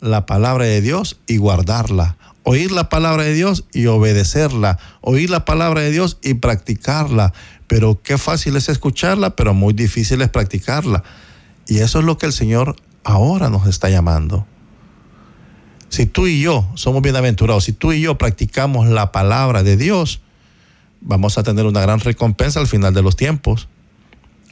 la 0.00 0.26
palabra 0.26 0.64
de 0.64 0.80
Dios 0.80 1.18
y 1.26 1.38
guardarla. 1.38 2.16
Oír 2.42 2.70
la 2.70 2.88
palabra 2.88 3.24
de 3.24 3.34
Dios 3.34 3.64
y 3.72 3.86
obedecerla. 3.86 4.78
Oír 5.00 5.30
la 5.30 5.44
palabra 5.44 5.80
de 5.80 5.90
Dios 5.90 6.18
y 6.22 6.34
practicarla. 6.34 7.32
Pero 7.66 8.00
qué 8.02 8.18
fácil 8.18 8.56
es 8.56 8.68
escucharla, 8.68 9.36
pero 9.36 9.54
muy 9.54 9.74
difícil 9.74 10.22
es 10.22 10.28
practicarla. 10.28 11.02
Y 11.66 11.78
eso 11.78 11.98
es 11.98 12.04
lo 12.04 12.16
que 12.16 12.26
el 12.26 12.32
Señor 12.32 12.76
ahora 13.02 13.50
nos 13.50 13.66
está 13.66 13.88
llamando. 13.88 14.46
Si 15.88 16.06
tú 16.06 16.26
y 16.26 16.40
yo 16.40 16.68
somos 16.74 17.02
bienaventurados, 17.02 17.64
si 17.64 17.72
tú 17.72 17.92
y 17.92 18.00
yo 18.00 18.18
practicamos 18.18 18.88
la 18.88 19.12
palabra 19.12 19.62
de 19.62 19.76
Dios, 19.76 20.20
vamos 21.00 21.38
a 21.38 21.42
tener 21.42 21.66
una 21.66 21.80
gran 21.80 22.00
recompensa 22.00 22.60
al 22.60 22.66
final 22.66 22.94
de 22.94 23.02
los 23.02 23.16
tiempos. 23.16 23.68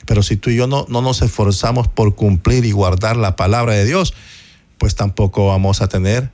Pero 0.07 0.23
si 0.23 0.37
tú 0.37 0.51
y 0.51 0.57
yo 0.57 0.67
no, 0.67 0.87
no 0.89 1.03
nos 1.03 1.23
esforzamos 1.23 1.89
por 1.89 2.15
cumplir 2.15 2.65
y 2.65 2.73
guardar 2.73 3.17
la 3.17 3.37
palabra 3.37 3.75
de 3.75 3.85
Dios, 3.85 4.15
pues 4.79 4.95
tampoco 4.95 5.49
vamos 5.49 5.83
a 5.83 5.89
tener 5.89 6.31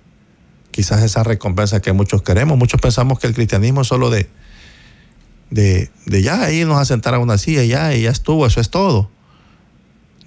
quizás 0.71 1.03
esa 1.03 1.23
recompensa 1.23 1.81
que 1.81 1.93
muchos 1.93 2.23
queremos. 2.23 2.59
Muchos 2.59 2.81
pensamos 2.81 3.19
que 3.19 3.27
el 3.27 3.35
cristianismo 3.35 3.83
es 3.83 3.89
solo 3.89 4.11
de, 4.11 4.29
de, 5.51 5.91
de 6.07 6.23
ya 6.23 6.51
irnos 6.51 6.79
a 6.79 6.85
sentar 6.85 7.15
a 7.15 7.19
una 7.19 7.39
silla, 7.39 7.65
ya, 7.65 7.95
y 7.95 8.03
ya 8.03 8.11
estuvo, 8.11 8.47
eso 8.47 8.61
es 8.61 8.71
todo. 8.71 9.11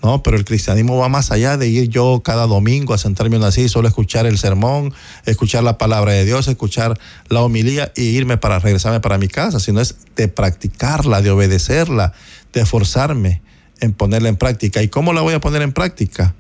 No, 0.04 0.22
pero 0.22 0.36
el 0.36 0.44
cristianismo 0.44 0.98
va 0.98 1.08
más 1.08 1.32
allá 1.32 1.56
de 1.56 1.70
ir 1.70 1.88
yo 1.88 2.22
cada 2.26 2.46
domingo 2.46 2.94
a 2.94 2.98
sentarme 2.98 3.38
en 3.38 3.42
una 3.42 3.54
silla 3.54 3.70
solo 3.70 3.88
escuchar 3.88 4.26
el 4.26 4.38
sermón, 4.38 4.94
escuchar 5.26 5.64
la 5.64 5.78
palabra 5.78 6.12
de 6.12 6.26
Dios, 6.26 6.50
escuchar 6.50 7.00
la 7.30 7.42
homilía 7.42 7.94
y 7.96 8.02
irme 8.02 8.36
para 8.38 8.60
regresarme 8.60 9.00
para 9.00 9.18
mi 9.18 9.30
casa, 9.30 9.62
sino 9.62 9.80
es 9.80 9.96
de 10.18 10.28
practicarla, 10.28 11.22
de 11.22 11.32
obedecerla, 11.32 12.12
de 12.52 12.62
esforzarme 12.62 13.42
en 13.80 13.94
ponerla 13.94 14.28
en 14.28 14.36
práctica. 14.36 14.84
¿Y 14.84 14.90
cómo 14.90 15.14
la 15.14 15.22
voy 15.22 15.36
a 15.36 15.40
poner 15.40 15.62
en 15.62 15.72
práctica? 15.72 16.36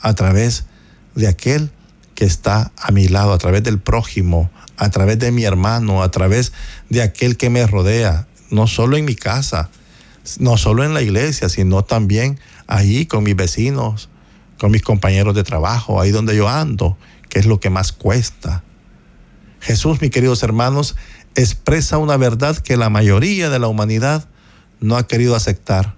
A 0.00 0.14
través 0.14 0.66
de 1.14 1.28
aquel 1.28 1.70
que 2.18 2.24
está 2.24 2.72
a 2.76 2.90
mi 2.90 3.06
lado, 3.06 3.32
a 3.32 3.38
través 3.38 3.62
del 3.62 3.78
prójimo, 3.78 4.50
a 4.76 4.90
través 4.90 5.20
de 5.20 5.30
mi 5.30 5.44
hermano, 5.44 6.02
a 6.02 6.10
través 6.10 6.52
de 6.88 7.00
aquel 7.00 7.36
que 7.36 7.48
me 7.48 7.64
rodea, 7.64 8.26
no 8.50 8.66
solo 8.66 8.96
en 8.96 9.04
mi 9.04 9.14
casa, 9.14 9.70
no 10.40 10.56
solo 10.56 10.82
en 10.82 10.94
la 10.94 11.00
iglesia, 11.00 11.48
sino 11.48 11.84
también 11.84 12.40
ahí 12.66 13.06
con 13.06 13.22
mis 13.22 13.36
vecinos, 13.36 14.08
con 14.58 14.72
mis 14.72 14.82
compañeros 14.82 15.32
de 15.36 15.44
trabajo, 15.44 16.00
ahí 16.00 16.10
donde 16.10 16.34
yo 16.34 16.48
ando, 16.48 16.98
que 17.28 17.38
es 17.38 17.46
lo 17.46 17.60
que 17.60 17.70
más 17.70 17.92
cuesta. 17.92 18.64
Jesús, 19.60 20.00
mis 20.00 20.10
queridos 20.10 20.42
hermanos, 20.42 20.96
expresa 21.36 21.98
una 21.98 22.16
verdad 22.16 22.58
que 22.58 22.76
la 22.76 22.90
mayoría 22.90 23.48
de 23.48 23.60
la 23.60 23.68
humanidad 23.68 24.28
no 24.80 24.96
ha 24.96 25.06
querido 25.06 25.36
aceptar. 25.36 25.94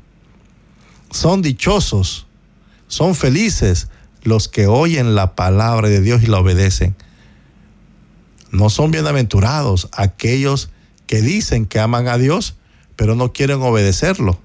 Son 1.10 1.40
dichosos, 1.40 2.26
son 2.88 3.14
felices 3.14 3.88
los 4.22 4.48
que 4.48 4.66
oyen 4.66 5.14
la 5.14 5.34
palabra 5.34 5.88
de 5.88 6.00
Dios 6.00 6.22
y 6.22 6.26
la 6.26 6.38
obedecen. 6.38 6.94
No 8.50 8.70
son 8.70 8.90
bienaventurados 8.90 9.88
aquellos 9.92 10.70
que 11.06 11.22
dicen 11.22 11.66
que 11.66 11.80
aman 11.80 12.08
a 12.08 12.18
Dios, 12.18 12.56
pero 12.96 13.14
no 13.14 13.32
quieren 13.32 13.62
obedecerlo. 13.62 14.40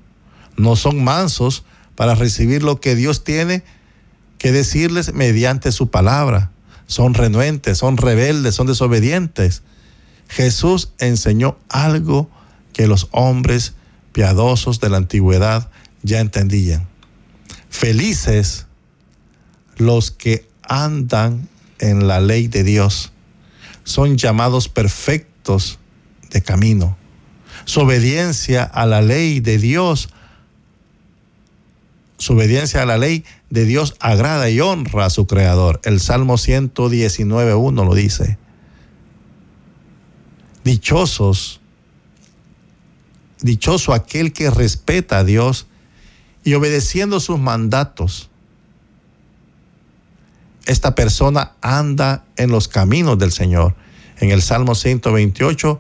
No 0.57 0.75
son 0.75 1.03
mansos 1.03 1.63
para 1.95 2.15
recibir 2.15 2.63
lo 2.63 2.79
que 2.79 2.95
Dios 2.95 3.23
tiene 3.23 3.63
que 4.37 4.51
decirles 4.51 5.13
mediante 5.13 5.71
su 5.71 5.89
palabra. 5.89 6.51
Son 6.87 7.13
renuentes, 7.13 7.77
son 7.77 7.97
rebeldes, 7.97 8.55
son 8.55 8.67
desobedientes. 8.67 9.63
Jesús 10.27 10.91
enseñó 10.99 11.57
algo 11.69 12.29
que 12.73 12.87
los 12.87 13.07
hombres 13.11 13.73
piadosos 14.11 14.79
de 14.79 14.89
la 14.89 14.97
antigüedad 14.97 15.69
ya 16.03 16.19
entendían. 16.19 16.87
Felices 17.69 18.67
los 19.77 20.11
que 20.11 20.47
andan 20.63 21.47
en 21.79 22.07
la 22.07 22.19
ley 22.19 22.47
de 22.47 22.63
Dios 22.63 23.11
son 23.83 24.17
llamados 24.17 24.69
perfectos 24.69 25.79
de 26.31 26.41
camino. 26.41 26.97
Su 27.65 27.81
obediencia 27.81 28.63
a 28.63 28.85
la 28.85 29.01
ley 29.01 29.39
de 29.39 29.57
Dios 29.57 30.09
Su 32.17 32.33
obediencia 32.33 32.81
a 32.81 32.85
la 32.85 32.97
ley 32.97 33.25
de 33.49 33.65
Dios 33.65 33.95
agrada 33.99 34.49
y 34.49 34.61
honra 34.61 35.05
a 35.05 35.09
su 35.09 35.27
creador. 35.27 35.81
El 35.83 35.99
Salmo 35.99 36.35
119.1 36.35 37.85
lo 37.85 37.93
dice. 37.93 38.37
Dichosos, 40.63 41.59
dichoso 43.41 43.93
aquel 43.93 44.31
que 44.31 44.49
respeta 44.49 45.19
a 45.19 45.23
Dios 45.25 45.67
y 46.45 46.53
obedeciendo 46.53 47.19
sus 47.19 47.37
mandatos. 47.37 48.29
Esta 50.65 50.95
persona 50.95 51.53
anda 51.61 52.25
en 52.37 52.49
los 52.49 52.67
caminos 52.67 53.19
del 53.19 53.31
Señor. 53.31 53.75
En 54.19 54.31
el 54.31 54.41
Salmo 54.41 54.75
128, 54.75 55.79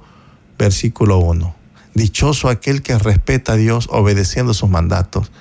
versículo 0.57 1.17
1. 1.17 1.55
Dichoso 1.93 2.49
aquel 2.49 2.81
que 2.81 2.97
respeta 2.97 3.53
a 3.53 3.55
Dios 3.55 3.87
obedeciendo 3.89 4.53
sus 4.53 4.69
mandatos. 4.69 5.31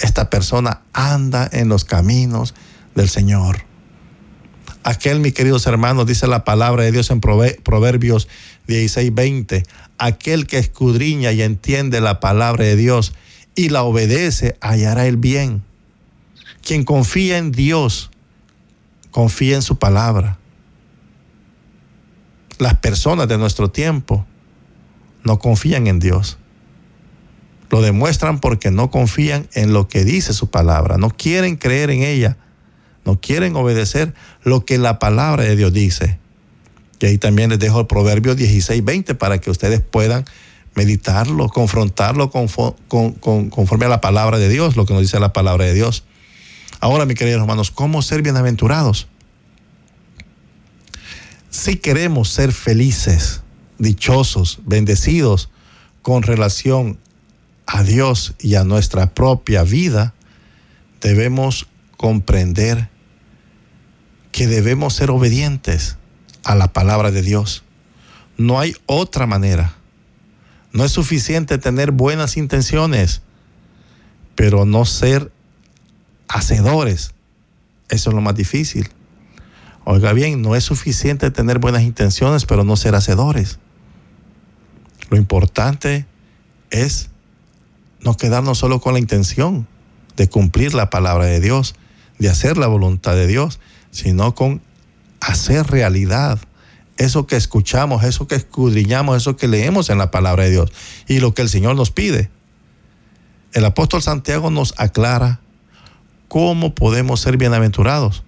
Esta 0.00 0.28
persona 0.28 0.82
anda 0.92 1.48
en 1.52 1.68
los 1.68 1.84
caminos 1.84 2.54
del 2.94 3.08
Señor. 3.08 3.64
Aquel, 4.82 5.20
mis 5.20 5.32
queridos 5.32 5.66
hermanos, 5.66 6.06
dice 6.06 6.26
la 6.26 6.44
palabra 6.44 6.82
de 6.82 6.92
Dios 6.92 7.10
en 7.10 7.20
Proverbios 7.20 8.28
16, 8.66 9.14
20. 9.14 9.62
Aquel 9.96 10.46
que 10.46 10.58
escudriña 10.58 11.32
y 11.32 11.40
entiende 11.40 12.02
la 12.02 12.20
palabra 12.20 12.64
de 12.64 12.76
Dios 12.76 13.14
y 13.54 13.70
la 13.70 13.82
obedece, 13.84 14.58
hallará 14.60 15.06
el 15.06 15.16
bien. 15.16 15.62
Quien 16.62 16.84
confía 16.84 17.38
en 17.38 17.52
Dios, 17.52 18.10
confía 19.14 19.54
en 19.54 19.62
su 19.62 19.78
palabra. 19.78 20.38
Las 22.58 22.74
personas 22.74 23.28
de 23.28 23.38
nuestro 23.38 23.70
tiempo 23.70 24.26
no 25.22 25.38
confían 25.38 25.86
en 25.86 26.00
Dios. 26.00 26.36
Lo 27.70 27.80
demuestran 27.80 28.40
porque 28.40 28.72
no 28.72 28.90
confían 28.90 29.48
en 29.52 29.72
lo 29.72 29.86
que 29.86 30.02
dice 30.02 30.32
su 30.32 30.50
palabra, 30.50 30.98
no 30.98 31.10
quieren 31.10 31.54
creer 31.54 31.90
en 31.90 32.02
ella, 32.02 32.38
no 33.04 33.20
quieren 33.20 33.54
obedecer 33.54 34.14
lo 34.42 34.64
que 34.64 34.78
la 34.78 34.98
palabra 34.98 35.44
de 35.44 35.54
Dios 35.54 35.72
dice. 35.72 36.18
Y 36.98 37.06
ahí 37.06 37.16
también 37.16 37.50
les 37.50 37.60
dejo 37.60 37.78
el 37.78 37.86
proverbio 37.86 38.34
16, 38.34 38.84
20 38.84 39.14
para 39.14 39.38
que 39.38 39.48
ustedes 39.48 39.80
puedan 39.80 40.24
meditarlo, 40.74 41.48
confrontarlo 41.50 42.32
conforme 42.32 43.86
a 43.86 43.88
la 43.88 44.00
palabra 44.00 44.40
de 44.40 44.48
Dios, 44.48 44.74
lo 44.74 44.86
que 44.86 44.92
nos 44.92 45.02
dice 45.02 45.20
la 45.20 45.32
palabra 45.32 45.66
de 45.66 45.74
Dios. 45.74 46.02
Ahora, 46.84 47.06
mis 47.06 47.16
queridos 47.16 47.40
hermanos, 47.40 47.70
¿cómo 47.70 48.02
ser 48.02 48.20
bienaventurados? 48.20 49.06
Si 51.48 51.76
queremos 51.76 52.28
ser 52.28 52.52
felices, 52.52 53.40
dichosos, 53.78 54.58
bendecidos 54.66 55.48
con 56.02 56.22
relación 56.22 56.98
a 57.64 57.84
Dios 57.84 58.34
y 58.38 58.56
a 58.56 58.64
nuestra 58.64 59.14
propia 59.14 59.62
vida, 59.62 60.12
debemos 61.00 61.68
comprender 61.96 62.90
que 64.30 64.46
debemos 64.46 64.92
ser 64.92 65.10
obedientes 65.10 65.96
a 66.42 66.54
la 66.54 66.74
palabra 66.74 67.10
de 67.10 67.22
Dios. 67.22 67.62
No 68.36 68.60
hay 68.60 68.76
otra 68.84 69.26
manera. 69.26 69.74
No 70.74 70.84
es 70.84 70.92
suficiente 70.92 71.56
tener 71.56 71.92
buenas 71.92 72.36
intenciones, 72.36 73.22
pero 74.34 74.66
no 74.66 74.84
ser 74.84 75.32
hacedores. 76.28 77.14
Eso 77.88 78.10
es 78.10 78.14
lo 78.14 78.20
más 78.20 78.34
difícil. 78.34 78.88
Oiga 79.84 80.12
bien, 80.12 80.40
no 80.40 80.56
es 80.56 80.64
suficiente 80.64 81.30
tener 81.30 81.58
buenas 81.58 81.82
intenciones, 81.82 82.46
pero 82.46 82.64
no 82.64 82.76
ser 82.76 82.94
hacedores. 82.94 83.58
Lo 85.10 85.16
importante 85.18 86.06
es 86.70 87.10
no 88.00 88.16
quedarnos 88.16 88.58
solo 88.58 88.80
con 88.80 88.94
la 88.94 88.98
intención 88.98 89.66
de 90.16 90.28
cumplir 90.28 90.74
la 90.74 90.90
palabra 90.90 91.26
de 91.26 91.40
Dios, 91.40 91.74
de 92.18 92.28
hacer 92.28 92.56
la 92.56 92.66
voluntad 92.66 93.14
de 93.14 93.26
Dios, 93.26 93.60
sino 93.90 94.34
con 94.34 94.62
hacer 95.20 95.66
realidad 95.66 96.38
eso 96.96 97.26
que 97.26 97.36
escuchamos, 97.36 98.04
eso 98.04 98.26
que 98.26 98.36
escudriñamos, 98.36 99.16
eso 99.16 99.36
que 99.36 99.48
leemos 99.48 99.90
en 99.90 99.98
la 99.98 100.10
palabra 100.10 100.44
de 100.44 100.50
Dios 100.50 100.72
y 101.08 101.18
lo 101.18 101.34
que 101.34 101.42
el 101.42 101.48
Señor 101.48 101.76
nos 101.76 101.90
pide. 101.90 102.30
El 103.52 103.64
apóstol 103.64 104.02
Santiago 104.02 104.50
nos 104.50 104.74
aclara 104.78 105.40
cómo 106.34 106.74
podemos 106.74 107.20
ser 107.20 107.36
bienaventurados, 107.36 108.24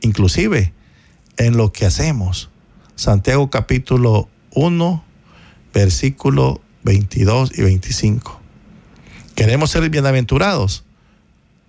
inclusive 0.00 0.72
en 1.36 1.56
lo 1.56 1.70
que 1.70 1.86
hacemos. 1.86 2.50
Santiago 2.96 3.48
capítulo 3.48 4.28
1, 4.54 5.04
versículo 5.72 6.60
22 6.82 7.56
y 7.56 7.62
25. 7.62 8.40
Queremos 9.36 9.70
ser 9.70 9.88
bienaventurados. 9.88 10.82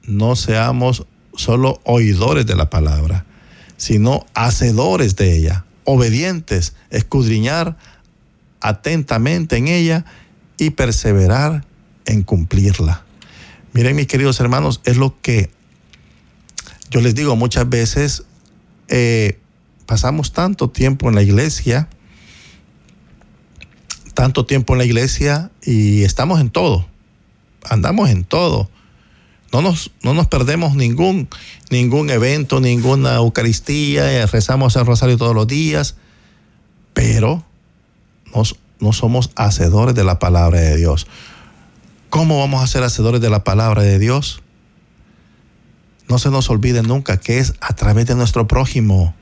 No 0.02 0.36
seamos 0.36 1.06
solo 1.36 1.82
oidores 1.84 2.48
de 2.48 2.56
la 2.56 2.72
palabra, 2.72 3.28
sino 3.78 4.26
hacedores 4.34 5.18
de 5.18 5.38
ella, 5.38 5.66
obedientes, 5.84 6.74
escudriñar 6.90 7.78
atentamente 8.60 9.58
en 9.58 9.68
ella 9.68 10.04
y 10.58 10.72
perseverar 10.72 11.64
en 12.08 12.24
cumplirla. 12.24 13.04
Miren 13.78 13.96
mis 13.96 14.08
queridos 14.08 14.40
hermanos, 14.40 14.82
es 14.84 14.98
lo 14.98 15.16
que 15.22 15.50
yo 16.90 17.00
les 17.00 17.16
digo 17.16 17.36
muchas 17.36 17.70
veces, 17.70 18.24
eh, 18.88 19.40
pasamos 19.86 20.34
tanto 20.34 20.70
tiempo 20.70 21.08
en 21.08 21.16
la 21.16 21.22
iglesia, 21.22 21.88
tanto 24.14 24.46
tiempo 24.46 24.74
en 24.74 24.80
la 24.80 24.86
iglesia 24.86 25.52
y 25.64 26.04
estamos 26.04 26.42
en 26.42 26.50
todo 26.50 26.88
andamos 27.70 28.10
en 28.10 28.24
todo. 28.24 28.70
No 29.54 29.62
nos, 29.62 29.92
no 30.04 30.14
nos 30.14 30.28
perdemos 30.28 30.76
ningún, 30.76 31.30
ningún 31.70 32.10
evento, 32.10 32.60
ninguna 32.60 33.16
Eucaristía, 33.16 34.12
eh, 34.12 34.26
rezamos 34.26 34.76
el 34.76 34.86
rosario 34.86 35.18
todos 35.18 35.34
los 35.34 35.48
días, 35.48 35.96
pero 36.94 37.46
no 38.80 38.94
somos 38.94 39.32
hacedores 39.36 39.96
de 39.96 40.04
la 40.04 40.20
palabra 40.20 40.60
de 40.60 40.78
Dios. 40.78 41.08
¿Cómo 42.10 42.40
vamos 42.40 42.64
a 42.64 42.68
ser 42.68 42.84
hacedores 42.84 43.20
de 43.20 43.30
la 43.30 43.44
palabra 43.44 43.82
de 43.84 44.00
Dios? 44.00 44.42
No 46.08 46.20
se 46.20 46.30
nos 46.30 46.50
olvide 46.50 46.82
nunca 46.82 47.18
que 47.18 47.40
es 47.40 47.54
a 47.60 47.74
través 47.76 48.06
de 48.06 48.16
nuestro 48.16 48.48
prójimo, 48.48 49.14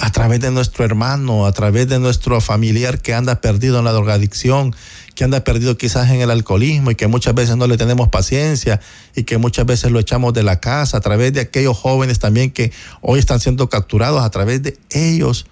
a 0.00 0.12
través 0.12 0.38
de 0.38 0.52
nuestro 0.52 0.84
hermano, 0.84 1.44
a 1.44 1.50
través 1.50 1.88
de 1.88 1.98
nuestro 1.98 2.40
familiar 2.40 3.00
que 3.00 3.14
anda 3.14 3.40
perdido 3.40 3.80
en 3.80 3.84
la 3.84 3.90
drogadicción, 3.90 4.76
que 5.16 5.24
anda 5.24 5.42
perdido 5.42 5.76
quizás 5.76 6.08
en 6.10 6.20
el 6.20 6.30
alcoholismo 6.30 6.92
y 6.92 6.94
que 6.94 7.08
muchas 7.08 7.34
veces 7.34 7.56
no 7.56 7.66
le 7.66 7.76
tenemos 7.76 8.10
paciencia 8.10 8.80
y 9.16 9.24
que 9.24 9.36
muchas 9.36 9.66
veces 9.66 9.90
lo 9.90 9.98
echamos 9.98 10.34
de 10.34 10.44
la 10.44 10.60
casa, 10.60 10.98
a 10.98 11.00
través 11.00 11.32
de 11.32 11.40
aquellos 11.40 11.76
jóvenes 11.76 12.20
también 12.20 12.52
que 12.52 12.72
hoy 13.00 13.18
están 13.18 13.40
siendo 13.40 13.68
capturados, 13.68 14.22
a 14.22 14.30
través 14.30 14.62
de 14.62 14.78
ellos 14.90 15.46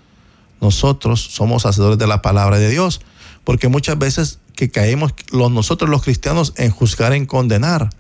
nosotros 0.61 1.21
somos 1.21 1.67
hacedores 1.67 1.99
de 1.99 2.07
la 2.07 2.23
palabra 2.23 2.59
de 2.61 2.71
Dios, 2.71 3.01
porque 3.43 3.67
muchas 3.67 3.99
veces 3.99 4.39
que 4.55 4.71
caemos 4.71 5.15
los, 5.31 5.51
nosotros 5.51 5.91
los 5.91 6.03
cristianos 6.03 6.53
en 6.57 6.71
juzgar, 6.71 7.13
en 7.13 7.27
condenar 7.27 7.91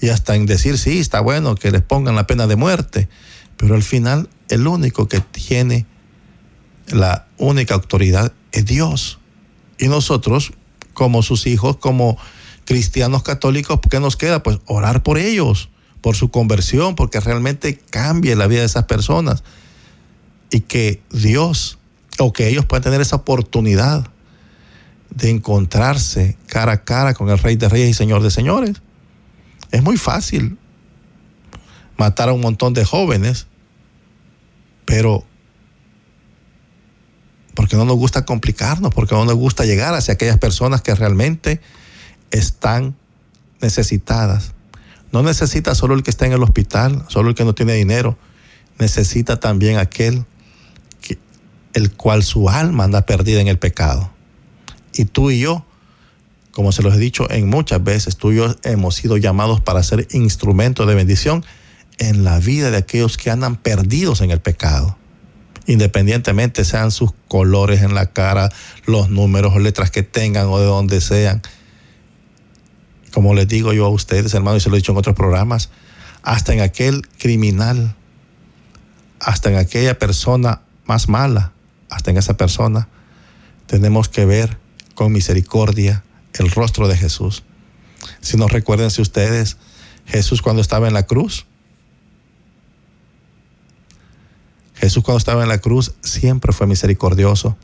y 0.00 0.08
hasta 0.08 0.34
en 0.36 0.46
decir, 0.46 0.78
sí, 0.78 0.98
está 0.98 1.20
bueno 1.20 1.54
que 1.54 1.70
les 1.70 1.82
pongan 1.82 2.16
la 2.16 2.26
pena 2.26 2.46
de 2.46 2.56
muerte, 2.56 3.08
pero 3.56 3.74
al 3.74 3.82
final 3.82 4.28
el 4.48 4.66
único 4.66 5.08
que 5.08 5.20
tiene 5.20 5.86
la 6.88 7.26
única 7.38 7.74
autoridad 7.74 8.32
es 8.52 8.64
Dios. 8.66 9.18
Y 9.78 9.88
nosotros 9.88 10.52
como 10.94 11.22
sus 11.22 11.46
hijos, 11.46 11.76
como 11.76 12.16
cristianos 12.64 13.22
católicos, 13.22 13.80
¿qué 13.90 14.00
nos 14.00 14.16
queda? 14.16 14.42
Pues 14.42 14.58
orar 14.66 15.02
por 15.02 15.18
ellos, 15.18 15.68
por 16.00 16.16
su 16.16 16.30
conversión, 16.30 16.94
porque 16.94 17.20
realmente 17.20 17.78
cambie 17.90 18.34
la 18.34 18.46
vida 18.46 18.60
de 18.60 18.66
esas 18.66 18.84
personas 18.84 19.44
y 20.50 20.60
que 20.60 21.02
Dios 21.10 21.78
o 22.18 22.32
que 22.32 22.48
ellos 22.48 22.64
puedan 22.64 22.84
tener 22.84 23.00
esa 23.00 23.16
oportunidad 23.16 24.08
de 25.16 25.30
encontrarse 25.30 26.36
cara 26.46 26.72
a 26.72 26.84
cara 26.84 27.14
con 27.14 27.30
el 27.30 27.38
Rey 27.38 27.56
de 27.56 27.70
Reyes 27.70 27.88
y 27.88 27.94
Señor 27.94 28.22
de 28.22 28.30
Señores. 28.30 28.82
Es 29.72 29.82
muy 29.82 29.96
fácil 29.96 30.58
matar 31.96 32.28
a 32.28 32.34
un 32.34 32.42
montón 32.42 32.74
de 32.74 32.84
jóvenes, 32.84 33.46
pero 34.84 35.24
porque 37.54 37.76
no 37.76 37.86
nos 37.86 37.96
gusta 37.96 38.26
complicarnos, 38.26 38.92
porque 38.92 39.14
no 39.14 39.24
nos 39.24 39.36
gusta 39.36 39.64
llegar 39.64 39.94
hacia 39.94 40.14
aquellas 40.14 40.36
personas 40.36 40.82
que 40.82 40.94
realmente 40.94 41.62
están 42.30 42.94
necesitadas. 43.62 44.52
No 45.12 45.22
necesita 45.22 45.74
solo 45.74 45.94
el 45.94 46.02
que 46.02 46.10
está 46.10 46.26
en 46.26 46.34
el 46.34 46.42
hospital, 46.42 47.06
solo 47.08 47.30
el 47.30 47.34
que 47.34 47.46
no 47.46 47.54
tiene 47.54 47.72
dinero, 47.72 48.18
necesita 48.78 49.40
también 49.40 49.78
aquel 49.78 50.26
que, 51.00 51.18
el 51.72 51.92
cual 51.92 52.22
su 52.22 52.50
alma 52.50 52.84
anda 52.84 53.06
perdida 53.06 53.40
en 53.40 53.48
el 53.48 53.58
pecado. 53.58 54.14
Y 54.96 55.04
tú 55.04 55.30
y 55.30 55.40
yo, 55.40 55.64
como 56.52 56.72
se 56.72 56.82
los 56.82 56.94
he 56.94 56.98
dicho 56.98 57.30
en 57.30 57.48
muchas 57.48 57.82
veces, 57.82 58.16
tú 58.16 58.32
y 58.32 58.36
yo 58.36 58.54
hemos 58.64 58.94
sido 58.94 59.16
llamados 59.16 59.60
para 59.60 59.82
ser 59.82 60.08
instrumentos 60.10 60.86
de 60.86 60.94
bendición 60.94 61.44
en 61.98 62.24
la 62.24 62.38
vida 62.38 62.70
de 62.70 62.78
aquellos 62.78 63.16
que 63.16 63.30
andan 63.30 63.56
perdidos 63.56 64.20
en 64.20 64.30
el 64.30 64.40
pecado 64.40 64.96
independientemente 65.66 66.64
sean 66.64 66.90
sus 66.90 67.10
colores 67.28 67.82
en 67.82 67.94
la 67.94 68.06
cara, 68.06 68.50
los 68.86 69.10
números 69.10 69.54
o 69.54 69.58
letras 69.58 69.90
que 69.90 70.02
tengan 70.02 70.46
o 70.46 70.58
de 70.58 70.66
donde 70.66 71.00
sean. 71.00 71.42
como 73.12 73.34
les 73.34 73.48
digo 73.48 73.72
yo 73.72 73.86
a 73.86 73.88
ustedes, 73.88 74.34
hermanos, 74.34 74.60
y 74.60 74.64
se 74.64 74.68
lo 74.68 74.76
he 74.76 74.78
dicho 74.78 74.92
en 74.92 74.98
otros 74.98 75.16
programas, 75.16 75.70
hasta 76.22 76.52
en 76.52 76.60
aquel 76.60 77.08
criminal, 77.18 77.96
hasta 79.20 79.50
en 79.50 79.56
aquella 79.56 79.98
persona 79.98 80.60
más 80.84 81.08
mala, 81.08 81.52
hasta 81.88 82.10
en 82.10 82.18
esa 82.18 82.36
persona, 82.36 82.88
tenemos 83.66 84.10
que 84.10 84.26
ver 84.26 84.58
con 84.96 85.12
misericordia 85.12 86.02
el 86.32 86.50
rostro 86.50 86.88
de 86.88 86.96
Jesús. 86.96 87.44
Si 88.20 88.36
no 88.36 88.48
recuérdense 88.48 89.00
ustedes, 89.00 89.58
Jesús 90.06 90.42
cuando 90.42 90.60
estaba 90.60 90.88
en 90.88 90.94
la 90.94 91.04
cruz, 91.04 91.46
Jesús 94.74 95.04
cuando 95.04 95.18
estaba 95.18 95.44
en 95.44 95.48
la 95.48 95.58
cruz 95.58 95.94
siempre 96.02 96.52
fue 96.52 96.66
misericordioso. 96.66 97.56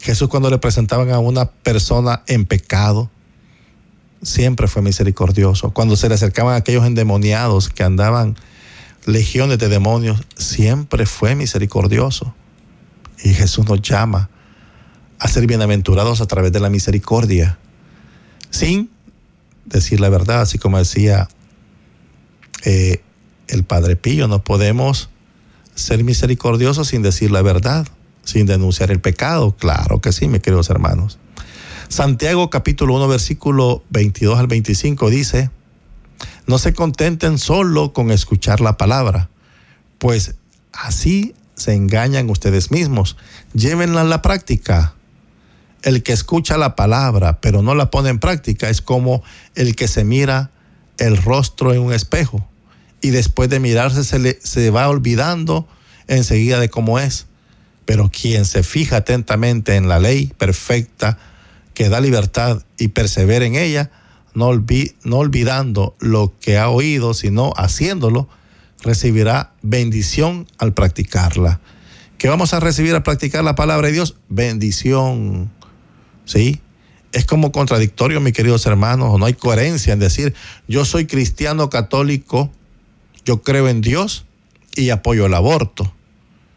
Jesús 0.00 0.28
cuando 0.28 0.48
le 0.50 0.58
presentaban 0.58 1.10
a 1.10 1.18
una 1.18 1.50
persona 1.50 2.22
en 2.26 2.46
pecado, 2.46 3.10
siempre 4.22 4.68
fue 4.68 4.82
misericordioso. 4.82 5.70
Cuando 5.70 5.96
se 5.96 6.08
le 6.08 6.14
acercaban 6.14 6.54
a 6.54 6.58
aquellos 6.58 6.86
endemoniados 6.86 7.68
que 7.68 7.82
andaban 7.82 8.36
legiones 9.06 9.58
de 9.58 9.68
demonios, 9.68 10.20
siempre 10.36 11.06
fue 11.06 11.34
misericordioso. 11.34 12.34
Y 13.22 13.34
Jesús 13.34 13.66
nos 13.66 13.82
llama 13.82 14.30
a 15.20 15.28
ser 15.28 15.46
bienaventurados 15.46 16.20
a 16.22 16.26
través 16.26 16.50
de 16.50 16.60
la 16.60 16.70
misericordia, 16.70 17.58
sin 18.48 18.90
decir 19.66 20.00
la 20.00 20.08
verdad, 20.08 20.40
así 20.40 20.58
como 20.58 20.78
decía 20.78 21.28
eh, 22.64 23.02
el 23.46 23.64
Padre 23.64 23.96
Pío, 23.96 24.28
no 24.28 24.42
podemos 24.42 25.10
ser 25.74 26.02
misericordiosos 26.04 26.88
sin 26.88 27.02
decir 27.02 27.30
la 27.30 27.42
verdad, 27.42 27.86
sin 28.24 28.46
denunciar 28.46 28.90
el 28.90 29.00
pecado. 29.00 29.54
Claro 29.56 30.00
que 30.00 30.12
sí, 30.12 30.26
mis 30.26 30.40
queridos 30.40 30.70
hermanos. 30.70 31.18
Santiago 31.88 32.48
capítulo 32.48 32.94
1 32.94 33.08
versículo 33.08 33.84
22 33.90 34.38
al 34.38 34.46
25 34.46 35.10
dice, 35.10 35.50
no 36.46 36.58
se 36.58 36.72
contenten 36.72 37.38
solo 37.38 37.92
con 37.92 38.10
escuchar 38.10 38.60
la 38.60 38.78
palabra, 38.78 39.28
pues 39.98 40.36
así 40.72 41.34
se 41.54 41.74
engañan 41.74 42.30
ustedes 42.30 42.70
mismos. 42.70 43.18
Llévenla 43.52 44.00
a 44.00 44.04
la 44.04 44.22
práctica. 44.22 44.94
El 45.82 46.02
que 46.02 46.12
escucha 46.12 46.58
la 46.58 46.76
palabra 46.76 47.40
pero 47.40 47.62
no 47.62 47.74
la 47.74 47.90
pone 47.90 48.10
en 48.10 48.18
práctica 48.18 48.68
es 48.68 48.82
como 48.82 49.22
el 49.54 49.74
que 49.76 49.88
se 49.88 50.04
mira 50.04 50.50
el 50.98 51.16
rostro 51.16 51.72
en 51.72 51.80
un 51.80 51.92
espejo 51.92 52.46
y 53.00 53.10
después 53.10 53.48
de 53.48 53.60
mirarse 53.60 54.04
se, 54.04 54.18
le, 54.18 54.38
se 54.42 54.70
va 54.70 54.88
olvidando 54.88 55.66
enseguida 56.06 56.60
de 56.60 56.68
cómo 56.68 56.98
es. 56.98 57.26
Pero 57.86 58.10
quien 58.10 58.44
se 58.44 58.62
fija 58.62 58.98
atentamente 58.98 59.76
en 59.76 59.88
la 59.88 59.98
ley 59.98 60.32
perfecta 60.38 61.18
que 61.74 61.88
da 61.88 62.00
libertad 62.00 62.62
y 62.78 62.88
persevera 62.88 63.46
en 63.46 63.54
ella, 63.54 63.90
no, 64.34 64.50
no 65.04 65.16
olvidando 65.16 65.96
lo 65.98 66.34
que 66.40 66.58
ha 66.58 66.68
oído, 66.68 67.14
sino 67.14 67.52
haciéndolo, 67.56 68.28
recibirá 68.82 69.52
bendición 69.62 70.46
al 70.58 70.72
practicarla. 70.72 71.60
¿Qué 72.18 72.28
vamos 72.28 72.52
a 72.52 72.60
recibir 72.60 72.94
al 72.94 73.02
practicar 73.02 73.42
la 73.42 73.54
palabra 73.54 73.88
de 73.88 73.94
Dios? 73.94 74.16
Bendición. 74.28 75.50
¿Sí? 76.30 76.60
Es 77.10 77.24
como 77.24 77.50
contradictorio, 77.50 78.20
mis 78.20 78.34
queridos 78.34 78.64
hermanos, 78.64 79.18
no 79.18 79.26
hay 79.26 79.34
coherencia 79.34 79.92
en 79.92 79.98
decir, 79.98 80.32
yo 80.68 80.84
soy 80.84 81.06
cristiano 81.06 81.70
católico, 81.70 82.52
yo 83.24 83.42
creo 83.42 83.68
en 83.68 83.80
Dios 83.80 84.26
y 84.76 84.90
apoyo 84.90 85.26
el 85.26 85.34
aborto. 85.34 85.92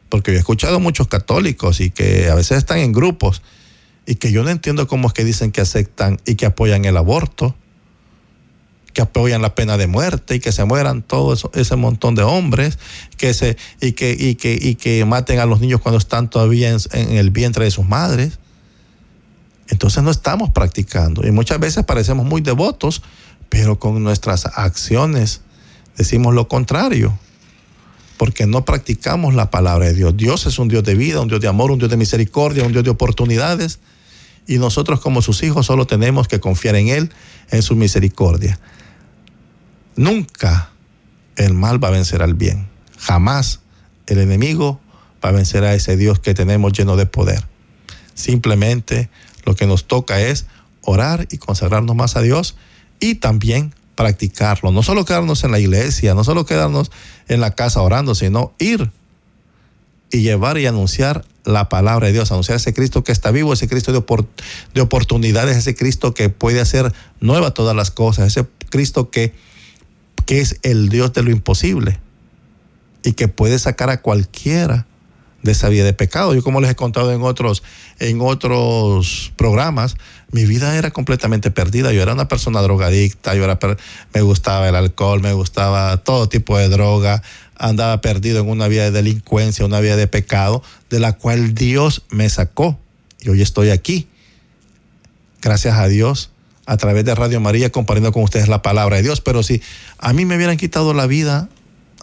Porque 0.09 0.29
yo 0.29 0.38
he 0.38 0.39
escuchado 0.39 0.79
muchos 0.79 1.07
católicos 1.07 1.79
y 1.79 1.89
que 1.89 2.29
a 2.29 2.36
veces 2.36 2.59
están 2.59 2.77
en 2.77 2.93
grupos 2.93 3.41
y 4.05 4.13
que 4.15 4.31
yo 4.31 4.43
no 4.43 4.51
entiendo 4.51 4.88
cómo 4.88 5.07
es 5.07 5.13
que 5.15 5.23
dicen 5.23 5.51
que 5.51 5.62
aceptan 5.62 6.19
y 6.23 6.36
que 6.36 6.45
apoyan 6.45 6.86
el 6.86 6.95
aborto, 6.97 7.55
que 8.93 9.01
apoyan 9.01 9.41
la 9.41 9.55
pena 9.55 9.77
de 9.77 9.88
muerte 9.88 10.36
y 10.36 10.39
que 10.39 10.51
se 10.51 10.65
mueran 10.65 11.01
todo 11.01 11.36
ese 11.55 11.75
montón 11.77 12.13
de 12.13 12.21
hombres 12.21 12.77
que 13.17 13.33
se, 13.33 13.57
y, 13.81 13.93
que, 13.93 14.15
y, 14.17 14.36
que, 14.36 14.55
y 14.62 14.75
que 14.75 15.03
maten 15.05 15.39
a 15.39 15.47
los 15.47 15.62
niños 15.62 15.81
cuando 15.81 15.97
están 15.97 16.29
todavía 16.29 16.69
en 16.69 17.17
el 17.17 17.31
vientre 17.31 17.65
de 17.65 17.71
sus 17.71 17.88
madres. 17.88 18.38
Entonces 19.69 20.04
no 20.04 20.12
estamos 20.12 20.49
practicando 20.49 21.26
y 21.26 21.32
muchas 21.32 21.60
veces 21.60 21.86
parecemos 21.86 22.26
muy 22.26 22.41
devotos, 22.41 23.02
pero 23.49 23.80
con 23.80 24.04
nuestras 24.04 24.45
acciones 24.45 25.41
decimos 25.97 26.34
lo 26.34 26.47
contrario, 26.47 27.17
porque 28.17 28.45
no 28.45 28.65
practicamos 28.65 29.34
la 29.34 29.52
palabra 29.52 29.88
de 29.88 29.93
Dios. 29.93 30.15
Dios 30.17 30.45
es 30.45 30.60
un 30.60 30.67
Dios 30.67 30.84
de 30.84 30.95
vida, 30.95 31.21
un 31.21 31.28
Dios 31.28 31.41
de 31.41 31.47
amor, 31.47 31.71
un 31.71 31.80
Dios 31.80 31.89
de 31.89 31.97
misericordia, 31.97 32.63
un 32.63 32.71
Dios 32.71 32.84
de 32.84 32.89
oportunidades, 32.89 33.80
y 34.47 34.58
nosotros 34.58 34.99
como 34.99 35.21
sus 35.21 35.43
hijos 35.43 35.65
solo 35.65 35.88
tenemos 35.88 36.28
que 36.28 36.39
confiar 36.39 36.76
en 36.76 36.89
Él, 36.89 37.12
en 37.52 37.62
su 37.62 37.76
misericordia. 37.76 38.60
Nunca 39.95 40.71
el 41.36 41.54
mal 41.54 41.84
va 41.84 41.89
a 41.89 41.91
vencer 41.91 42.21
al 42.21 42.34
bien, 42.34 42.67
jamás 42.97 43.62
el 44.08 44.19
enemigo 44.19 44.80
va 45.23 45.30
a 45.30 45.32
vencer 45.32 45.63
a 45.63 45.73
ese 45.73 45.95
Dios 45.95 46.19
que 46.19 46.34
tenemos 46.34 46.73
lleno 46.73 46.95
de 46.95 47.06
poder. 47.06 47.45
Simplemente 48.13 49.10
lo 49.45 49.56
que 49.56 49.67
nos 49.67 49.86
toca 49.86 50.21
es 50.21 50.45
orar 50.82 51.27
y 51.32 51.38
consagrarnos 51.38 51.95
más 51.95 52.15
a 52.15 52.21
Dios 52.21 52.56
y 52.99 53.15
también 53.15 53.73
practicarlo. 53.95 54.71
No 54.71 54.84
solo 54.84 55.06
quedarnos 55.06 55.43
en 55.43 55.51
la 55.51 55.60
iglesia, 55.60 56.13
no 56.13 56.23
solo 56.23 56.45
quedarnos 56.45 56.91
en 57.27 57.41
la 57.41 57.51
casa 57.51 57.82
orando, 57.82 58.15
sino 58.15 58.53
ir 58.60 58.91
y 60.12 60.21
llevar 60.21 60.58
y 60.58 60.67
anunciar 60.67 61.25
la 61.43 61.69
palabra 61.69 62.08
de 62.08 62.13
Dios, 62.13 62.32
anunciar 62.32 62.58
ese 62.58 62.73
Cristo 62.73 63.03
que 63.03 63.12
está 63.12 63.32
vivo, 63.32 63.53
ese 63.53 63.67
Cristo 63.67 63.91
de, 63.91 64.25
de 64.73 64.82
oportunidades, 64.82 65.58
ese 65.58 65.75
Cristo 65.75 66.13
que 66.13 66.29
puede 66.29 66.62
hacer 66.62 66.93
nueva 67.19 67.51
todas 67.51 67.75
las 67.75 67.91
cosas, 67.91 68.27
ese 68.27 68.47
Cristo 68.69 69.10
que, 69.10 69.34
que 70.25 70.39
es 70.39 70.60
el 70.63 70.89
Dios 70.89 71.13
de 71.13 71.23
lo 71.23 71.32
imposible 71.32 71.99
y 73.03 73.13
que 73.13 73.27
puede 73.27 73.60
sacar 73.60 73.89
a 73.89 74.01
cualquiera 74.01 74.88
de 75.43 75.51
esa 75.51 75.69
vida 75.69 75.84
de 75.84 75.93
pecado. 75.93 76.34
Yo 76.34 76.41
como 76.41 76.62
les 76.62 76.71
he 76.71 76.75
contado 76.75 77.12
en 77.13 77.21
otros, 77.21 77.63
en 77.99 78.19
otros 78.21 79.32
programas, 79.36 79.97
mi 80.32 80.45
vida 80.45 80.75
era 80.77 80.91
completamente 80.91 81.51
perdida. 81.51 81.91
Yo 81.93 82.01
era 82.01 82.13
una 82.13 82.27
persona 82.27 82.62
drogadicta, 82.62 83.36
yo 83.36 83.43
era 83.43 83.60
me 84.13 84.21
gustaba 84.21 84.67
el 84.67 84.75
alcohol, 84.75 85.21
me 85.21 85.34
gustaba 85.34 85.97
todo 85.97 86.27
tipo 86.27 86.58
de 86.58 86.69
droga, 86.69 87.21
andaba 87.56 88.01
perdido 88.01 88.41
en 88.41 88.49
una 88.49 88.67
vida 88.67 88.86
de 88.86 88.91
delincuencia, 88.91 89.65
una 89.65 89.79
vida 89.79 89.95
de 89.95 90.08
pecado, 90.08 90.63
de 90.89 90.99
la 90.99 91.13
cual 91.13 91.53
Dios 91.53 92.03
me 92.10 92.29
sacó. 92.29 92.79
Y 93.19 93.29
hoy 93.29 93.41
estoy 93.41 93.69
aquí. 93.69 94.08
Gracias 95.41 95.77
a 95.77 95.88
Dios, 95.88 96.32
a 96.65 96.77
través 96.77 97.03
de 97.03 97.13
Radio 97.15 97.41
María, 97.41 97.69
compartiendo 97.69 98.13
con 98.13 98.23
ustedes 98.23 98.47
la 98.47 98.62
palabra 98.62 98.95
de 98.95 99.03
Dios. 99.03 99.19
Pero 99.19 99.43
si 99.43 99.62
a 99.97 100.13
mí 100.13 100.23
me 100.25 100.38
hubieran 100.38 100.58
quitado 100.58 100.93
la 100.93 101.06
vida 101.06 101.49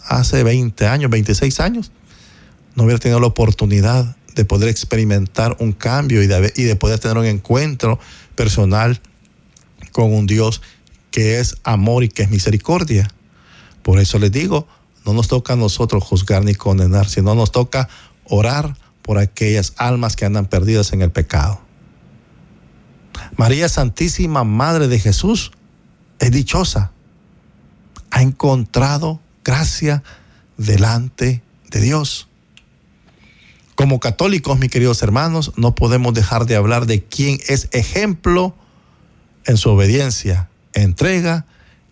hace 0.05 0.43
20 0.43 0.87
años, 0.87 1.09
26 1.09 1.59
años, 1.59 1.91
no 2.75 2.83
hubiera 2.83 2.99
tenido 2.99 3.19
la 3.19 3.27
oportunidad 3.27 4.15
de 4.35 4.45
poder 4.45 4.69
experimentar 4.69 5.57
un 5.59 5.73
cambio 5.73 6.23
y 6.23 6.27
de, 6.27 6.53
y 6.55 6.63
de 6.63 6.75
poder 6.75 6.99
tener 6.99 7.17
un 7.17 7.25
encuentro 7.25 7.99
personal 8.35 9.01
con 9.91 10.13
un 10.13 10.25
Dios 10.25 10.61
que 11.11 11.39
es 11.39 11.57
amor 11.63 12.03
y 12.03 12.09
que 12.09 12.23
es 12.23 12.29
misericordia. 12.29 13.09
Por 13.83 13.99
eso 13.99 14.19
les 14.19 14.31
digo, 14.31 14.67
no 15.05 15.13
nos 15.13 15.27
toca 15.27 15.53
a 15.53 15.57
nosotros 15.57 16.03
juzgar 16.03 16.43
ni 16.45 16.55
condenar, 16.55 17.09
sino 17.09 17.35
nos 17.35 17.51
toca 17.51 17.89
orar 18.25 18.77
por 19.01 19.17
aquellas 19.17 19.73
almas 19.77 20.15
que 20.15 20.25
andan 20.25 20.45
perdidas 20.45 20.93
en 20.93 21.01
el 21.01 21.11
pecado. 21.11 21.61
María 23.35 23.67
Santísima, 23.69 24.43
Madre 24.43 24.87
de 24.87 24.99
Jesús, 24.99 25.51
es 26.19 26.31
dichosa. 26.31 26.91
Ha 28.11 28.21
encontrado 28.21 29.19
gracia 29.43 30.03
delante 30.57 31.41
de 31.69 31.81
Dios. 31.81 32.27
Como 33.75 33.99
católicos, 33.99 34.59
mis 34.59 34.69
queridos 34.69 35.01
hermanos, 35.01 35.53
no 35.55 35.75
podemos 35.75 36.13
dejar 36.13 36.45
de 36.45 36.55
hablar 36.55 36.85
de 36.85 37.03
quién 37.03 37.39
es 37.47 37.69
ejemplo 37.71 38.55
en 39.45 39.57
su 39.57 39.69
obediencia, 39.69 40.49
entrega 40.73 41.45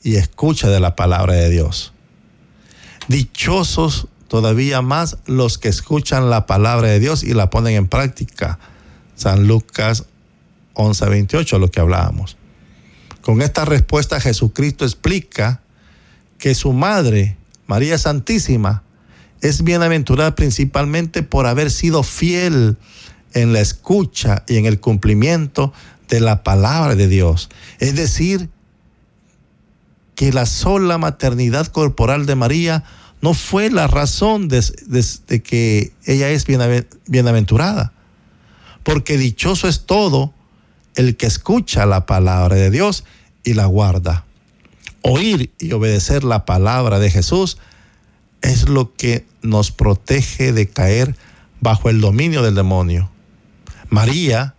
y 0.04 0.16
escucha 0.16 0.70
de 0.70 0.80
la 0.80 0.96
palabra 0.96 1.34
de 1.34 1.50
Dios. 1.50 1.94
Dichosos 3.08 4.08
todavía 4.28 4.82
más 4.82 5.18
los 5.26 5.58
que 5.58 5.70
escuchan 5.70 6.30
la 6.30 6.46
palabra 6.46 6.90
de 6.90 7.00
Dios 7.00 7.24
y 7.24 7.34
la 7.34 7.50
ponen 7.50 7.76
en 7.76 7.88
práctica. 7.88 8.60
San 9.16 9.48
Lucas 9.48 10.06
11:28, 10.76 11.60
lo 11.60 11.72
que 11.72 11.80
hablábamos. 11.80 12.38
Con 13.22 13.42
esta 13.42 13.66
respuesta 13.66 14.22
Jesucristo 14.22 14.86
explica 14.86 15.62
que 16.38 16.56
su 16.56 16.72
madre, 16.72 17.36
María 17.68 17.98
Santísima, 17.98 18.84
es 19.42 19.64
bienaventurada 19.64 20.36
principalmente 20.36 21.24
por 21.24 21.46
haber 21.46 21.72
sido 21.72 22.04
fiel 22.04 22.78
en 23.34 23.54
la 23.54 23.62
escucha 23.62 24.44
y 24.48 24.58
en 24.58 24.66
el 24.66 24.80
cumplimiento 24.80 25.74
de 26.10 26.20
la 26.20 26.44
palabra 26.44 26.96
de 26.96 27.08
Dios. 27.08 27.50
Es 27.80 27.96
decir, 27.96 28.50
que 30.16 30.34
la 30.34 30.46
sola 30.46 30.98
maternidad 30.98 31.68
corporal 31.68 32.26
de 32.26 32.36
María 32.36 32.84
no 33.22 33.34
fue 33.34 33.70
la 33.70 33.88
razón 33.88 34.48
de, 34.48 34.62
que 35.44 35.94
ella 36.06 36.30
es 36.30 36.46
bienaventurada, 36.46 37.94
porque 38.84 39.18
dichoso 39.18 39.68
es 39.68 39.86
todo 39.86 40.34
el 40.96 41.16
que 41.16 41.26
escucha 41.26 41.86
la 41.86 42.06
palabra 42.06 42.56
de 42.56 42.70
Dios 42.70 43.06
y 43.44 43.54
la 43.54 43.66
guarda. 43.66 44.26
Oír 45.02 45.54
y 45.60 45.72
obedecer 45.72 46.24
la 46.24 46.46
palabra 46.46 47.00
de 47.00 47.10
Jesús 47.10 47.58
es 48.42 48.70
lo 48.70 48.94
que 48.94 49.26
nos 49.42 49.72
protege 49.72 50.54
de 50.54 50.68
caer 50.68 51.16
bajo 51.62 51.90
el 51.90 52.02
dominio 52.02 52.42
del 52.42 52.56
demonio. 52.56 53.10
María, 53.90 54.56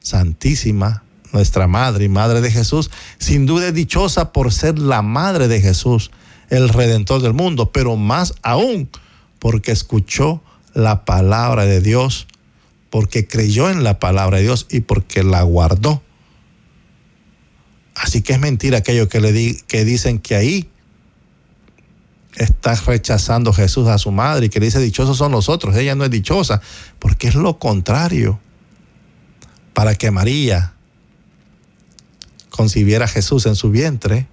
Santísima, 0.00 1.02
nuestra 1.32 1.66
madre 1.66 2.04
y 2.04 2.08
madre 2.08 2.40
de 2.40 2.50
Jesús, 2.50 2.90
sin 3.18 3.46
duda 3.46 3.68
es 3.68 3.74
dichosa 3.74 4.32
por 4.32 4.52
ser 4.52 4.78
la 4.78 5.02
madre 5.02 5.48
de 5.48 5.60
Jesús, 5.60 6.10
el 6.50 6.68
redentor 6.68 7.22
del 7.22 7.32
mundo, 7.32 7.72
pero 7.72 7.96
más 7.96 8.34
aún 8.42 8.88
porque 9.38 9.72
escuchó 9.72 10.42
la 10.74 11.04
palabra 11.04 11.64
de 11.64 11.80
Dios, 11.80 12.26
porque 12.90 13.26
creyó 13.26 13.70
en 13.70 13.82
la 13.82 13.98
palabra 13.98 14.38
de 14.38 14.44
Dios 14.44 14.66
y 14.70 14.80
porque 14.80 15.22
la 15.22 15.42
guardó. 15.42 16.02
Así 17.94 18.22
que 18.22 18.34
es 18.34 18.40
mentira 18.40 18.78
aquello 18.78 19.08
que, 19.08 19.20
le 19.20 19.32
di, 19.32 19.58
que 19.66 19.84
dicen 19.84 20.18
que 20.18 20.36
ahí 20.36 20.68
está 22.36 22.74
rechazando 22.74 23.52
Jesús 23.52 23.88
a 23.88 23.98
su 23.98 24.12
madre 24.12 24.46
y 24.46 24.48
que 24.48 24.60
dice 24.60 24.78
dichosos 24.80 25.16
son 25.16 25.32
los 25.32 25.48
otros. 25.48 25.74
Ella 25.76 25.94
no 25.94 26.04
es 26.04 26.10
dichosa, 26.10 26.60
porque 26.98 27.28
es 27.28 27.34
lo 27.34 27.58
contrario. 27.58 28.38
Para 29.72 29.94
que 29.94 30.10
María 30.10 30.72
concibiera 32.50 33.04
a 33.04 33.08
Jesús 33.08 33.46
en 33.46 33.56
su 33.56 33.70
vientre, 33.70 34.26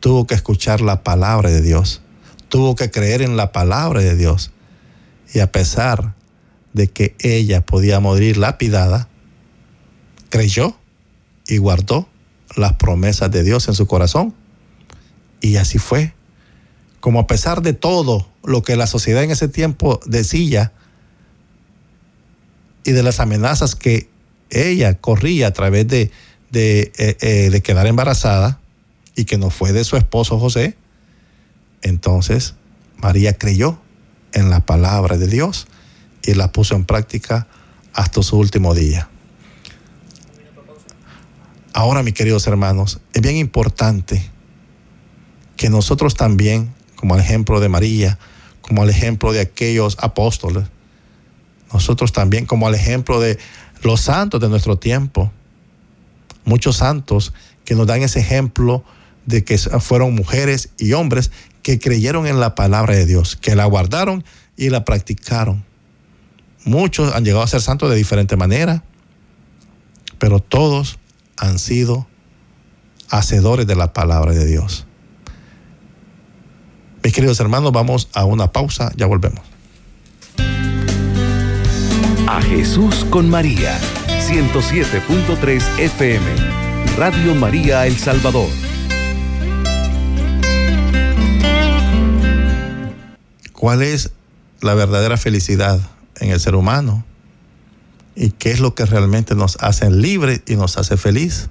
tuvo 0.00 0.26
que 0.26 0.34
escuchar 0.34 0.80
la 0.80 1.02
palabra 1.02 1.50
de 1.50 1.60
Dios, 1.62 2.00
tuvo 2.48 2.76
que 2.76 2.90
creer 2.90 3.22
en 3.22 3.36
la 3.36 3.50
palabra 3.52 4.00
de 4.00 4.14
Dios. 4.14 4.52
Y 5.34 5.40
a 5.40 5.50
pesar 5.50 6.14
de 6.72 6.88
que 6.88 7.16
ella 7.18 7.64
podía 7.66 7.98
morir 8.00 8.36
lapidada, 8.36 9.08
creyó 10.30 10.76
y 11.48 11.58
guardó 11.58 12.08
las 12.56 12.74
promesas 12.74 13.30
de 13.30 13.42
Dios 13.42 13.68
en 13.68 13.74
su 13.74 13.86
corazón. 13.86 14.34
Y 15.40 15.56
así 15.56 15.78
fue. 15.78 16.14
Como 17.00 17.20
a 17.20 17.26
pesar 17.26 17.62
de 17.62 17.72
todo 17.72 18.28
lo 18.42 18.62
que 18.62 18.76
la 18.76 18.86
sociedad 18.86 19.22
en 19.22 19.30
ese 19.30 19.48
tiempo 19.48 20.00
decía 20.06 20.72
y 22.84 22.92
de 22.92 23.02
las 23.02 23.20
amenazas 23.20 23.74
que 23.74 24.08
ella 24.50 24.94
corría 24.94 25.48
a 25.48 25.52
través 25.52 25.86
de, 25.86 26.10
de, 26.50 26.92
eh, 26.96 27.16
eh, 27.20 27.50
de 27.50 27.62
quedar 27.62 27.86
embarazada 27.86 28.60
y 29.14 29.24
que 29.24 29.38
no 29.38 29.50
fue 29.50 29.72
de 29.72 29.84
su 29.84 29.96
esposo 29.96 30.38
José, 30.38 30.76
entonces 31.82 32.54
María 32.96 33.36
creyó 33.36 33.78
en 34.32 34.50
la 34.50 34.64
palabra 34.64 35.18
de 35.18 35.26
Dios 35.26 35.66
y 36.24 36.34
la 36.34 36.52
puso 36.52 36.74
en 36.74 36.84
práctica 36.84 37.46
hasta 37.92 38.22
su 38.22 38.38
último 38.38 38.74
día. 38.74 39.08
Ahora, 41.72 42.02
mis 42.02 42.14
queridos 42.14 42.46
hermanos, 42.46 43.00
es 43.12 43.22
bien 43.22 43.36
importante 43.36 44.30
que 45.58 45.68
nosotros 45.68 46.14
también, 46.14 46.72
como 46.96 47.16
el 47.16 47.20
ejemplo 47.20 47.60
de 47.60 47.68
María, 47.68 48.18
como 48.62 48.84
el 48.84 48.90
ejemplo 48.90 49.32
de 49.32 49.40
aquellos 49.40 49.98
apóstoles, 50.00 50.64
nosotros 51.72 52.12
también, 52.12 52.46
como 52.46 52.68
el 52.68 52.74
ejemplo 52.74 53.20
de 53.20 53.38
los 53.82 54.00
santos 54.00 54.40
de 54.40 54.48
nuestro 54.48 54.78
tiempo, 54.78 55.30
muchos 56.44 56.76
santos 56.76 57.34
que 57.64 57.74
nos 57.74 57.86
dan 57.86 58.02
ese 58.02 58.20
ejemplo 58.20 58.84
de 59.26 59.44
que 59.44 59.58
fueron 59.58 60.14
mujeres 60.14 60.70
y 60.78 60.92
hombres 60.94 61.30
que 61.62 61.78
creyeron 61.78 62.26
en 62.26 62.40
la 62.40 62.54
palabra 62.54 62.94
de 62.94 63.04
Dios, 63.04 63.36
que 63.36 63.54
la 63.54 63.66
guardaron 63.66 64.24
y 64.56 64.70
la 64.70 64.84
practicaron. 64.84 65.64
Muchos 66.64 67.14
han 67.14 67.24
llegado 67.24 67.42
a 67.42 67.48
ser 67.48 67.60
santos 67.60 67.90
de 67.90 67.96
diferente 67.96 68.36
manera, 68.36 68.84
pero 70.18 70.38
todos 70.38 70.98
han 71.36 71.58
sido 71.58 72.06
hacedores 73.10 73.66
de 73.66 73.76
la 73.76 73.92
palabra 73.92 74.32
de 74.32 74.46
Dios. 74.46 74.87
Mis 77.08 77.14
queridos 77.14 77.40
hermanos, 77.40 77.72
vamos 77.72 78.10
a 78.12 78.26
una 78.26 78.52
pausa, 78.52 78.92
ya 78.94 79.06
volvemos. 79.06 79.40
A 82.26 82.42
Jesús 82.42 83.06
con 83.08 83.30
María, 83.30 83.80
107.3 84.28 85.78
FM, 85.78 86.26
Radio 86.98 87.34
María 87.34 87.86
El 87.86 87.96
Salvador. 87.96 88.50
¿Cuál 93.54 93.80
es 93.80 94.12
la 94.60 94.74
verdadera 94.74 95.16
felicidad 95.16 95.80
en 96.16 96.30
el 96.30 96.38
ser 96.38 96.56
humano? 96.56 97.06
¿Y 98.16 98.32
qué 98.32 98.50
es 98.50 98.60
lo 98.60 98.74
que 98.74 98.84
realmente 98.84 99.34
nos 99.34 99.56
hace 99.62 99.90
libre 99.90 100.42
y 100.46 100.56
nos 100.56 100.76
hace 100.76 100.98
feliz? 100.98 101.48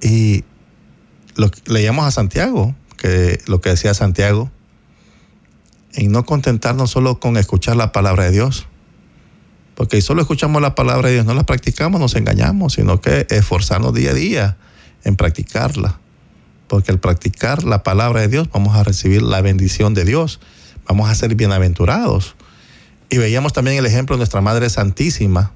Y 0.00 0.44
lo, 1.36 1.50
leíamos 1.66 2.06
a 2.06 2.10
Santiago, 2.10 2.74
lo 3.46 3.60
que 3.60 3.70
decía 3.70 3.94
Santiago, 3.94 4.50
en 5.94 6.12
no 6.12 6.24
contentarnos 6.24 6.90
solo 6.90 7.20
con 7.20 7.36
escuchar 7.36 7.76
la 7.76 7.92
palabra 7.92 8.24
de 8.24 8.32
Dios, 8.32 8.66
porque 9.80 9.96
si 9.96 10.02
solo 10.02 10.20
escuchamos 10.20 10.60
la 10.60 10.74
palabra 10.74 11.08
de 11.08 11.14
Dios, 11.14 11.24
no 11.24 11.32
la 11.32 11.44
practicamos, 11.44 12.02
nos 12.02 12.14
engañamos, 12.14 12.74
sino 12.74 13.00
que 13.00 13.26
esforzarnos 13.30 13.94
día 13.94 14.10
a 14.10 14.12
día 14.12 14.56
en 15.04 15.16
practicarla. 15.16 15.98
Porque 16.68 16.92
al 16.92 17.00
practicar 17.00 17.64
la 17.64 17.82
palabra 17.82 18.20
de 18.20 18.28
Dios 18.28 18.50
vamos 18.52 18.76
a 18.76 18.84
recibir 18.84 19.22
la 19.22 19.40
bendición 19.40 19.94
de 19.94 20.04
Dios, 20.04 20.38
vamos 20.86 21.08
a 21.08 21.14
ser 21.14 21.34
bienaventurados. 21.34 22.36
Y 23.08 23.16
veíamos 23.16 23.54
también 23.54 23.78
el 23.78 23.86
ejemplo 23.86 24.16
de 24.16 24.18
nuestra 24.18 24.42
Madre 24.42 24.68
Santísima, 24.68 25.52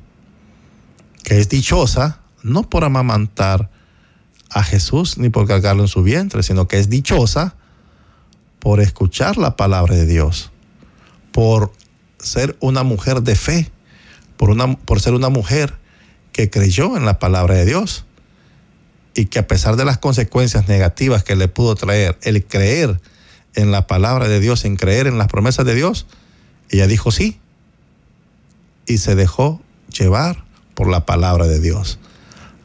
que 1.23 1.39
es 1.39 1.51
dichosa 1.51 2.21
no 2.43 2.69
por 2.71 2.85
amamantar, 2.85 3.71
a 4.55 4.63
Jesús 4.63 5.19
ni 5.19 5.29
por 5.29 5.49
cargarlo 5.49 5.83
en 5.83 5.89
su 5.89 6.03
vientre, 6.03 6.43
sino 6.45 6.69
que 6.69 6.79
es 6.79 6.89
dichosa 6.89 7.57
por 8.61 8.81
escuchar 8.81 9.37
la 9.37 9.57
palabra 9.57 9.97
de 9.97 10.07
Dios, 10.07 10.53
por 11.33 11.73
ser 12.21 12.57
una 12.61 12.85
mujer 12.85 13.23
de 13.23 13.35
fe, 13.35 13.71
por, 14.37 14.51
una, 14.51 14.77
por 14.77 15.01
ser 15.01 15.13
una 15.13 15.29
mujer 15.29 15.75
que 16.33 16.51
creyó 16.51 16.97
en 16.97 17.05
la 17.05 17.19
palabra 17.19 17.57
de 17.57 17.67
Dios 17.67 18.07
y 19.15 19.27
que 19.27 19.41
a 19.41 19.47
pesar 19.49 19.75
de 19.75 19.85
las 19.85 19.99
consecuencias 19.99 20.69
negativas 20.69 21.25
que 21.25 21.35
le 21.35 21.49
pudo 21.49 21.75
traer 21.75 22.17
el 22.23 22.45
creer 22.45 23.01
en 23.55 23.73
la 23.73 23.89
palabra 23.89 24.29
de 24.29 24.39
Dios, 24.39 24.65
en 24.65 24.77
creer 24.77 25.09
en 25.09 25.19
las 25.19 25.27
promesas 25.27 25.67
de 25.67 25.75
Dios, 25.75 26.07
ella 26.71 26.87
dijo 26.87 27.11
sí 27.11 27.41
y 28.87 28.99
se 28.99 29.17
dejó 29.17 29.61
llevar 29.99 30.45
por 30.75 30.89
la 30.89 31.07
palabra 31.07 31.49
de 31.49 31.61
Dios. 31.61 31.99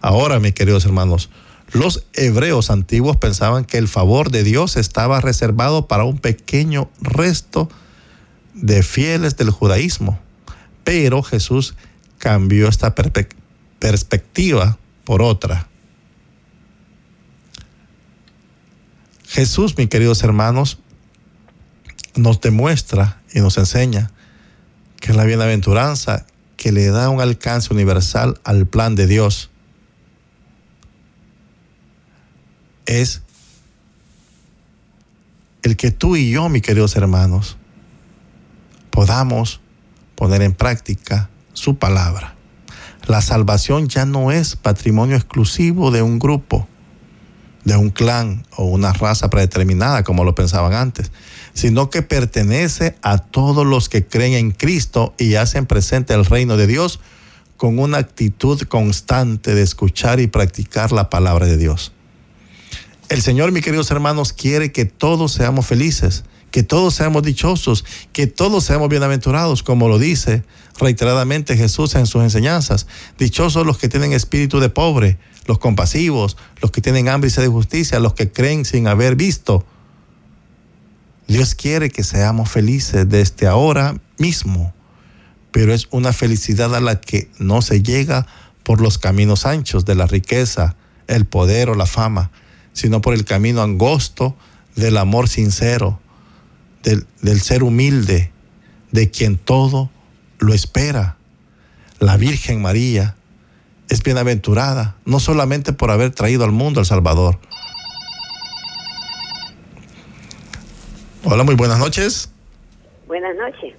Ahora, 0.02 0.40
mis 0.40 0.54
queridos 0.54 0.86
hermanos, 0.86 1.30
los 1.72 2.06
hebreos 2.14 2.72
antiguos 2.72 3.18
pensaban 3.18 3.66
que 3.66 3.78
el 3.78 3.88
favor 3.88 4.32
de 4.32 4.44
Dios 4.44 4.76
estaba 4.76 5.22
reservado 5.22 5.88
para 5.88 6.04
un 6.04 6.18
pequeño 6.18 6.90
resto 7.02 7.70
de 8.54 8.82
fieles 8.82 9.38
del 9.38 9.52
judaísmo. 9.52 10.20
Pero 10.84 11.22
Jesús 11.22 11.76
cambió 12.18 12.68
esta 12.68 12.96
perspectiva 13.80 14.78
por 15.04 15.22
otra. 15.22 15.68
Jesús, 19.28 19.78
mis 19.78 19.90
queridos 19.90 20.24
hermanos, 20.24 20.80
nos 22.16 22.42
demuestra 22.42 23.22
y 23.32 23.42
nos 23.42 23.58
enseña 23.60 24.12
que 25.00 25.14
la 25.14 25.24
bienaventuranza 25.24 26.26
que 26.58 26.72
le 26.72 26.88
da 26.88 27.10
un 27.10 27.22
alcance 27.22 27.72
universal 27.74 28.42
al 28.44 28.66
plan 28.66 28.96
de 28.96 29.06
Dios 29.06 29.49
es 32.90 33.22
el 35.62 35.78
que 35.78 35.92
tú 35.92 36.16
y 36.16 36.32
yo, 36.32 36.50
mis 36.50 36.64
queridos 36.64 36.96
hermanos, 36.96 37.58
podamos 38.90 39.62
poner 40.16 40.42
en 40.42 40.54
práctica 40.54 41.30
su 41.54 41.78
palabra. 41.78 42.36
La 43.06 43.22
salvación 43.22 43.88
ya 43.88 44.06
no 44.06 44.32
es 44.32 44.56
patrimonio 44.56 45.16
exclusivo 45.16 45.92
de 45.92 46.02
un 46.02 46.18
grupo, 46.18 46.68
de 47.64 47.76
un 47.76 47.92
clan 47.92 48.46
o 48.56 48.66
una 48.66 48.92
raza 48.92 49.30
predeterminada, 49.30 50.04
como 50.04 50.24
lo 50.24 50.34
pensaban 50.34 50.74
antes, 50.74 51.12
sino 51.54 51.90
que 51.90 52.02
pertenece 52.02 52.96
a 53.04 53.20
todos 53.20 53.68
los 53.68 53.88
que 53.88 54.06
creen 54.06 54.34
en 54.34 54.52
Cristo 54.52 55.14
y 55.18 55.36
hacen 55.36 55.68
presente 55.68 56.14
el 56.16 56.26
reino 56.26 56.58
de 56.58 56.68
Dios 56.68 57.00
con 57.56 57.78
una 57.78 58.00
actitud 58.00 58.62
constante 58.64 59.54
de 59.54 59.62
escuchar 59.62 60.20
y 60.20 60.28
practicar 60.28 60.92
la 60.92 61.10
palabra 61.10 61.46
de 61.46 61.58
Dios. 61.58 61.92
El 63.10 63.24
Señor, 63.24 63.52
mis 63.52 63.64
queridos 63.64 63.90
hermanos, 63.90 64.34
quiere 64.34 64.72
que 64.72 64.86
todos 64.86 65.34
seamos 65.34 65.66
felices, 65.66 66.26
que 66.52 66.62
todos 66.62 66.94
seamos 66.94 67.24
dichosos, 67.24 67.84
que 68.14 68.28
todos 68.28 68.64
seamos 68.64 68.88
bienaventurados, 68.88 69.64
como 69.64 69.88
lo 69.90 69.98
dice 69.98 70.44
reiteradamente 70.80 71.58
Jesús 71.58 71.96
en 71.96 72.06
sus 72.06 72.22
enseñanzas. 72.22 72.86
Dichosos 73.18 73.66
los 73.66 73.80
que 73.80 73.90
tienen 73.90 74.14
espíritu 74.14 74.60
de 74.60 74.70
pobre, 74.70 75.18
los 75.48 75.58
compasivos, 75.58 76.38
los 76.62 76.70
que 76.70 76.82
tienen 76.82 77.10
hambre 77.10 77.30
y 77.30 77.32
sed 77.32 77.42
de 77.42 77.48
justicia, 77.48 78.00
los 78.00 78.14
que 78.14 78.32
creen 78.32 78.64
sin 78.64 78.88
haber 78.88 79.16
visto. 79.16 79.66
Dios 81.28 81.56
quiere 81.56 81.90
que 81.90 82.04
seamos 82.04 82.52
felices 82.52 83.10
desde 83.10 83.48
ahora 83.48 84.00
mismo, 84.20 84.72
pero 85.52 85.74
es 85.74 85.88
una 85.90 86.14
felicidad 86.14 86.76
a 86.76 86.80
la 86.80 87.02
que 87.02 87.28
no 87.40 87.64
se 87.64 87.82
llega 87.82 88.28
por 88.62 88.82
los 88.82 89.00
caminos 89.00 89.48
anchos 89.48 89.84
de 89.86 89.96
la 89.96 90.06
riqueza, 90.06 90.76
el 91.08 91.26
poder 91.26 91.72
o 91.72 91.76
la 91.76 91.88
fama, 91.88 92.30
sino 92.74 93.02
por 93.02 93.14
el 93.14 93.26
camino 93.26 93.62
angosto 93.62 94.36
del 94.76 94.98
amor 94.98 95.28
sincero, 95.28 96.00
del, 96.84 97.06
del 97.22 97.42
ser 97.42 97.64
humilde, 97.64 98.32
de 98.92 99.12
quien 99.12 99.38
todo 99.38 99.90
lo 100.40 100.54
espera. 100.54 101.18
La 102.00 102.18
Virgen 102.18 102.62
María 102.62 103.16
es 103.90 104.04
bienaventurada, 104.04 104.96
no 105.06 105.20
solamente 105.20 105.74
por 105.74 105.92
haber 105.92 106.12
traído 106.12 106.44
al 106.46 106.52
mundo 106.52 106.80
al 106.80 106.86
Salvador. 106.86 107.40
Hola, 111.24 111.44
muy 111.44 111.56
buenas 111.56 111.80
noches. 111.80 112.30
Buenas 113.08 113.36
noches. 113.36 113.76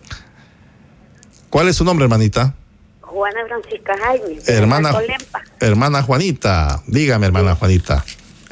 ¿Cuál 1.48 1.68
es 1.68 1.76
su 1.76 1.84
nombre, 1.84 2.04
hermanita? 2.04 2.54
Juana 3.00 3.40
Francisca 3.46 3.92
Jaime. 3.98 4.38
Hermana, 4.46 4.92
hermana 5.58 6.02
Juanita, 6.02 6.82
dígame, 6.86 7.26
hermana 7.26 7.56
Juanita, 7.56 8.04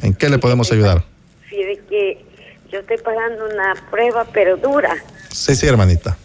¿en 0.02 0.14
qué 0.14 0.28
le 0.28 0.38
podemos 0.38 0.70
ayudar? 0.72 1.02
Fíjate 1.48 1.80
que 1.88 2.24
yo 2.70 2.80
estoy 2.80 2.98
pagando 2.98 3.44
una 3.46 3.74
prueba, 3.90 4.26
pero 4.32 4.56
dura, 4.56 4.94
Sí, 5.30 5.54
sí, 5.54 5.66
hermanita. 5.66 6.16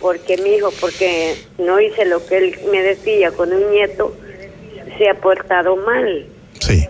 porque 0.00 0.36
mi 0.38 0.50
hijo, 0.54 0.70
porque 0.80 1.36
no 1.58 1.80
hice 1.80 2.04
lo 2.06 2.24
que 2.26 2.38
él 2.38 2.58
me 2.70 2.82
decía 2.82 3.30
con 3.32 3.52
un 3.52 3.70
nieto, 3.70 4.16
se 4.98 5.08
ha 5.08 5.14
portado 5.14 5.76
mal. 5.76 6.26
Sí. 6.58 6.86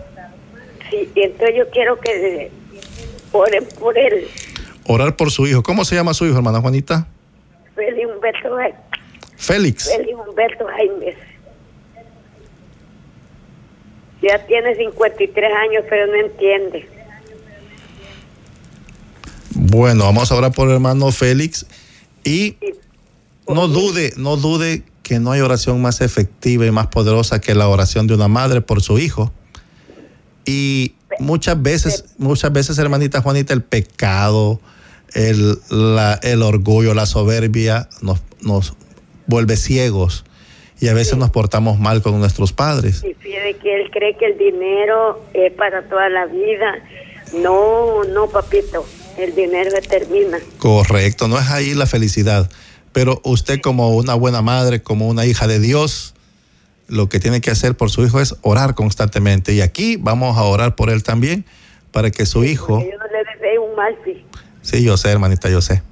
Sí, 0.89 1.09
y 1.15 1.21
entonces 1.23 1.55
yo 1.57 1.69
quiero 1.69 1.99
que 1.99 2.51
oren 3.31 3.65
por 3.79 3.97
él. 3.97 4.27
Orar 4.85 5.15
por 5.15 5.31
su 5.31 5.47
hijo. 5.47 5.63
¿Cómo 5.63 5.85
se 5.85 5.95
llama 5.95 6.13
su 6.13 6.25
hijo, 6.25 6.35
hermana 6.35 6.59
Juanita? 6.59 7.07
Félix 7.75 8.07
Humberto, 8.13 8.57
Félix. 9.37 9.89
Félix 9.95 10.17
Humberto 10.27 10.65
Jaime. 10.67 11.15
Ya 14.21 14.45
tiene 14.45 14.75
53 14.75 15.51
años, 15.53 15.83
pero 15.89 16.07
no 16.07 16.15
entiende. 16.15 16.87
Bueno, 19.55 20.05
vamos 20.05 20.31
a 20.31 20.35
orar 20.35 20.51
por 20.51 20.67
el 20.67 20.75
hermano 20.75 21.11
Félix 21.11 21.65
y 22.23 22.29
Y 22.29 22.57
no 23.47 23.67
dude, 23.67 24.13
no 24.17 24.37
dude 24.37 24.83
que 25.03 25.19
no 25.19 25.31
hay 25.31 25.41
oración 25.41 25.81
más 25.81 26.01
efectiva 26.01 26.65
y 26.65 26.71
más 26.71 26.87
poderosa 26.87 27.41
que 27.41 27.53
la 27.55 27.67
oración 27.67 28.07
de 28.07 28.13
una 28.13 28.27
madre 28.27 28.61
por 28.61 28.81
su 28.81 28.97
hijo. 28.99 29.31
Y 30.45 30.93
muchas 31.19 31.61
veces, 31.61 32.05
muchas 32.17 32.53
veces, 32.53 32.77
hermanita 32.77 33.21
Juanita, 33.21 33.53
el 33.53 33.63
pecado, 33.63 34.61
el, 35.13 35.57
la- 35.69 36.19
el 36.23 36.43
orgullo, 36.43 36.93
la 36.93 37.05
soberbia 37.05 37.89
nos, 38.01 38.21
nos 38.41 38.73
vuelve 39.27 39.57
ciegos 39.57 40.23
y 40.81 40.87
a 40.87 40.95
veces 40.95 41.15
nos 41.15 41.29
portamos 41.29 41.79
mal 41.79 42.01
con 42.01 42.19
nuestros 42.19 42.53
padres. 42.53 43.03
Y 43.03 43.13
fíjate 43.13 43.53
que 43.61 43.75
él 43.75 43.91
cree 43.91 44.17
que 44.17 44.25
el 44.25 44.37
dinero 44.39 45.23
es 45.31 45.53
para 45.53 45.87
toda 45.87 46.09
la 46.09 46.25
vida. 46.25 46.73
No, 47.35 48.03
no, 48.03 48.27
papito. 48.27 48.83
El 49.15 49.35
dinero 49.35 49.69
se 49.69 49.81
termina. 49.81 50.39
Correcto, 50.57 51.27
no 51.27 51.37
es 51.37 51.47
ahí 51.51 51.75
la 51.75 51.85
felicidad. 51.85 52.49
Pero 52.93 53.21
usted 53.23 53.61
como 53.61 53.95
una 53.95 54.15
buena 54.15 54.41
madre, 54.41 54.81
como 54.81 55.07
una 55.07 55.27
hija 55.27 55.45
de 55.45 55.59
Dios, 55.59 56.15
lo 56.87 57.09
que 57.09 57.19
tiene 57.19 57.41
que 57.41 57.51
hacer 57.51 57.77
por 57.77 57.91
su 57.91 58.03
hijo 58.03 58.19
es 58.19 58.35
orar 58.41 58.73
constantemente. 58.73 59.53
Y 59.53 59.61
aquí 59.61 59.97
vamos 59.97 60.35
a 60.35 60.41
orar 60.41 60.75
por 60.75 60.89
él 60.89 61.03
también, 61.03 61.45
para 61.91 62.09
que 62.09 62.25
su 62.25 62.43
hijo, 62.43 62.79
yo 62.79 62.97
no 62.97 63.05
le 63.05 63.23
deseo 63.31 63.63
un 63.63 63.75
mal, 63.75 63.95
sí. 64.03 64.25
sí, 64.63 64.83
yo 64.83 64.97
sé, 64.97 65.11
hermanita, 65.11 65.47
yo 65.47 65.61
sé. 65.61 65.83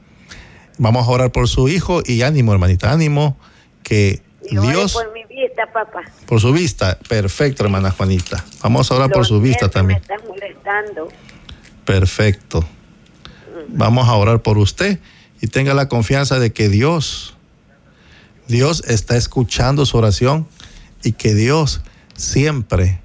Vamos 0.80 1.08
a 1.08 1.12
orar 1.12 1.32
por 1.32 1.48
su 1.48 1.70
hijo 1.70 2.02
y 2.04 2.24
ánimo, 2.24 2.54
hermanita, 2.54 2.92
ánimo, 2.92 3.38
que 3.84 4.24
Y 4.52 4.58
Dios, 4.58 4.94
por 4.94 5.14
mi 5.14 5.24
vista, 5.26 5.72
papá. 5.72 6.02
por 6.26 6.40
su 6.40 6.52
vista, 6.52 6.98
perfecto, 7.08 7.64
hermana 7.64 7.92
Juanita. 7.92 8.44
Vamos 8.62 8.92
a 8.92 8.96
orar 8.96 9.12
por 9.12 9.26
su 9.26 9.40
vista 9.40 9.70
también. 9.70 10.02
Me 10.08 10.16
están 10.16 10.28
molestando. 10.28 11.08
Perfecto. 11.86 12.66
Vamos 13.70 14.08
a 14.08 14.16
orar 14.16 14.42
por 14.42 14.58
usted 14.58 15.00
y 15.42 15.48
tenga 15.48 15.74
la 15.74 15.88
confianza 15.88 16.40
de 16.40 16.52
que 16.52 16.70
Dios, 16.70 17.36
Dios 18.48 18.84
está 18.88 19.16
escuchando 19.16 19.86
su 19.86 19.98
oración 19.98 20.48
y 21.04 21.14
que 21.14 21.34
Dios 21.34 21.82
siempre 22.16 23.00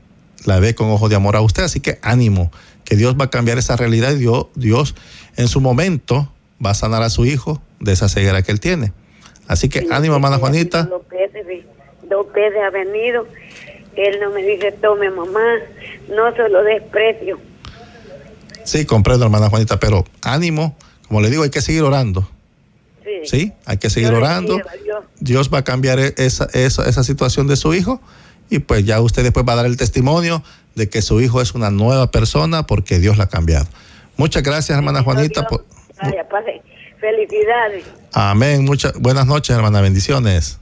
la 0.44 0.58
ve 0.60 0.74
con 0.74 0.90
ojos 0.90 1.10
de 1.10 1.16
amor 1.16 1.36
a 1.36 1.40
usted. 1.40 1.62
Así 1.62 1.80
que 1.80 1.98
ánimo, 2.02 2.50
que 2.84 2.96
Dios 2.96 3.16
va 3.18 3.26
a 3.26 3.30
cambiar 3.30 3.58
esa 3.58 3.76
realidad 3.76 4.12
y 4.12 4.18
Dios, 4.18 4.46
Dios 4.54 4.94
en 5.36 5.48
su 5.48 5.60
momento 5.60 6.32
va 6.64 6.70
a 6.70 6.74
sanar 6.74 7.02
a 7.02 7.10
su 7.10 7.26
hijo 7.26 7.62
de 7.80 7.92
esa 7.92 8.08
ceguera 8.08 8.42
que 8.42 8.52
él 8.52 8.60
tiene. 8.60 8.92
Así 9.46 9.68
que 9.68 9.80
Sí, 9.80 9.88
ánimo, 9.90 10.14
hermana 10.14 10.38
Juanita. 10.38 10.88
Dos 12.08 12.32
veces, 12.32 12.58
ha 12.66 12.70
venido. 12.70 13.26
Él 13.96 14.18
no 14.20 14.30
me 14.30 14.42
dice, 14.42 14.72
tome 14.72 15.10
mamá, 15.10 15.40
no 16.08 16.34
se 16.34 16.48
lo 16.48 16.62
desprecio. 16.62 17.38
Sí, 18.64 18.84
comprendo, 18.86 19.24
hermana 19.26 19.50
Juanita, 19.50 19.78
pero 19.78 20.04
ánimo, 20.22 20.76
como 21.06 21.20
le 21.20 21.30
digo, 21.30 21.42
hay 21.42 21.50
que 21.50 21.60
seguir 21.60 21.82
orando. 21.82 22.28
Sí, 23.04 23.10
Sí, 23.24 23.52
hay 23.66 23.76
que 23.76 23.90
seguir 23.90 24.10
Yo 24.10 24.16
orando. 24.16 24.58
Dios. 25.20 25.50
Va 25.52 25.58
a 25.58 25.64
cambiar 25.64 25.98
e- 26.00 26.14
esa, 26.16 26.48
esa, 26.54 26.88
esa 26.88 27.04
situación 27.04 27.46
de 27.46 27.56
su 27.56 27.74
hijo 27.74 28.00
y 28.50 28.58
pues 28.60 28.84
ya 28.84 29.00
usted 29.00 29.22
después 29.22 29.44
va 29.46 29.52
a 29.52 29.56
dar 29.56 29.66
el 29.66 29.76
testimonio 29.76 30.42
de 30.74 30.88
que 30.88 31.02
su 31.02 31.20
hijo 31.20 31.40
es 31.42 31.54
una 31.54 31.70
nueva 31.70 32.10
persona 32.10 32.66
porque 32.66 32.98
Dios 32.98 33.18
la 33.18 33.24
ha 33.24 33.28
cambiado. 33.28 33.66
Muchas 34.16 34.42
gracias, 34.42 34.76
hermana 34.76 35.02
Juanita. 35.02 35.46
Por- 35.46 35.64
vaya, 36.02 36.26
pase. 36.28 36.62
Felicidades. 36.98 37.84
Amén. 38.12 38.64
Muchas 38.64 38.94
buenas 38.94 39.26
noches, 39.26 39.54
hermana. 39.54 39.82
Bendiciones. 39.82 40.58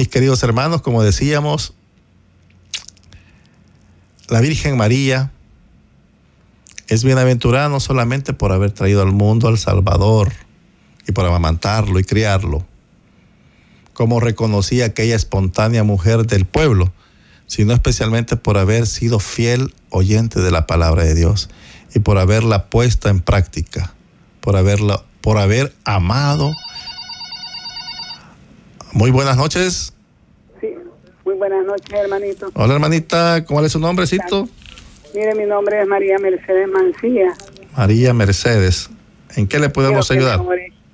Mis 0.00 0.08
queridos 0.08 0.42
hermanos, 0.42 0.80
como 0.80 1.02
decíamos, 1.02 1.74
la 4.30 4.40
Virgen 4.40 4.78
María 4.78 5.30
es 6.88 7.04
bienaventurada 7.04 7.68
no 7.68 7.80
solamente 7.80 8.32
por 8.32 8.50
haber 8.50 8.70
traído 8.70 9.02
al 9.02 9.12
mundo 9.12 9.46
al 9.46 9.58
Salvador 9.58 10.32
y 11.06 11.12
por 11.12 11.26
amamantarlo 11.26 11.98
y 11.98 12.04
criarlo, 12.04 12.64
como 13.92 14.20
reconocía 14.20 14.86
aquella 14.86 15.16
espontánea 15.16 15.84
mujer 15.84 16.24
del 16.24 16.46
pueblo, 16.46 16.90
sino 17.46 17.74
especialmente 17.74 18.38
por 18.38 18.56
haber 18.56 18.86
sido 18.86 19.18
fiel 19.18 19.74
oyente 19.90 20.40
de 20.40 20.50
la 20.50 20.66
palabra 20.66 21.04
de 21.04 21.14
Dios 21.14 21.50
y 21.94 21.98
por 21.98 22.16
haberla 22.16 22.70
puesta 22.70 23.10
en 23.10 23.20
práctica, 23.20 23.92
por 24.40 24.56
haberla, 24.56 25.04
por 25.20 25.36
haber 25.36 25.74
amado. 25.84 26.54
Muy 28.92 29.10
buenas 29.10 29.36
noches. 29.36 29.92
Sí, 30.60 30.74
muy 31.24 31.34
buenas 31.34 31.64
noches, 31.64 31.92
hermanito. 31.92 32.50
Hola 32.54 32.74
hermanita, 32.74 33.44
¿cuál 33.44 33.64
es 33.64 33.72
su 33.72 33.78
nombrecito? 33.78 34.48
Mire, 35.14 35.34
mi 35.34 35.44
nombre 35.44 35.80
es 35.80 35.88
María 35.88 36.18
Mercedes 36.18 36.68
Mancía. 36.68 37.34
María 37.76 38.12
Mercedes. 38.14 38.90
¿En 39.36 39.46
qué 39.46 39.58
le 39.58 39.68
podemos 39.68 40.08
Quiero 40.08 40.26
ayudar? 40.26 40.46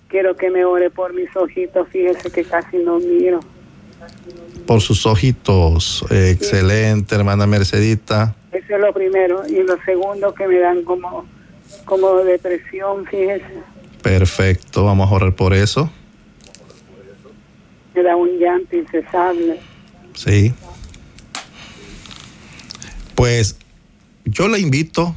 quiero 0.09 0.37
que 0.37 0.51
me 0.51 0.65
ore 0.65 0.91
por 0.91 1.13
mis 1.15 1.35
ojitos, 1.37 1.89
fíjese 1.89 2.31
que 2.31 2.45
casi 2.45 2.79
no 2.79 2.99
miro. 2.99 3.41
Por 4.67 4.81
sus 4.81 5.07
ojitos. 5.07 6.05
Excelente, 6.11 7.15
hermana 7.15 7.47
Mercedita. 7.47 8.35
Eso 8.53 8.75
es 8.75 8.81
lo 8.81 8.93
primero. 8.93 9.43
Y 9.49 9.63
lo 9.63 9.77
segundo, 9.85 10.35
que 10.35 10.47
me 10.47 10.59
dan 10.59 10.83
como, 10.85 11.27
como 11.85 12.17
depresión, 12.17 13.05
fíjese. 13.07 13.45
Perfecto, 14.03 14.85
vamos 14.85 15.11
a 15.11 15.15
orar 15.15 15.35
por 15.35 15.55
eso. 15.55 15.91
Me 17.97 18.03
da 18.03 18.15
un 18.15 18.39
llanto 18.39 18.77
incesable. 18.77 19.59
Sí. 20.15 20.53
Pues 23.15 23.57
yo 24.27 24.49
le 24.49 24.59
invito 24.59 25.17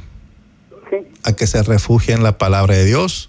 Sí, 0.88 0.96
a 1.22 1.34
que 1.34 1.46
se 1.46 1.62
refugie 1.62 2.14
en 2.14 2.22
la 2.22 2.38
palabra 2.38 2.74
de 2.74 2.84
Dios, 2.86 3.28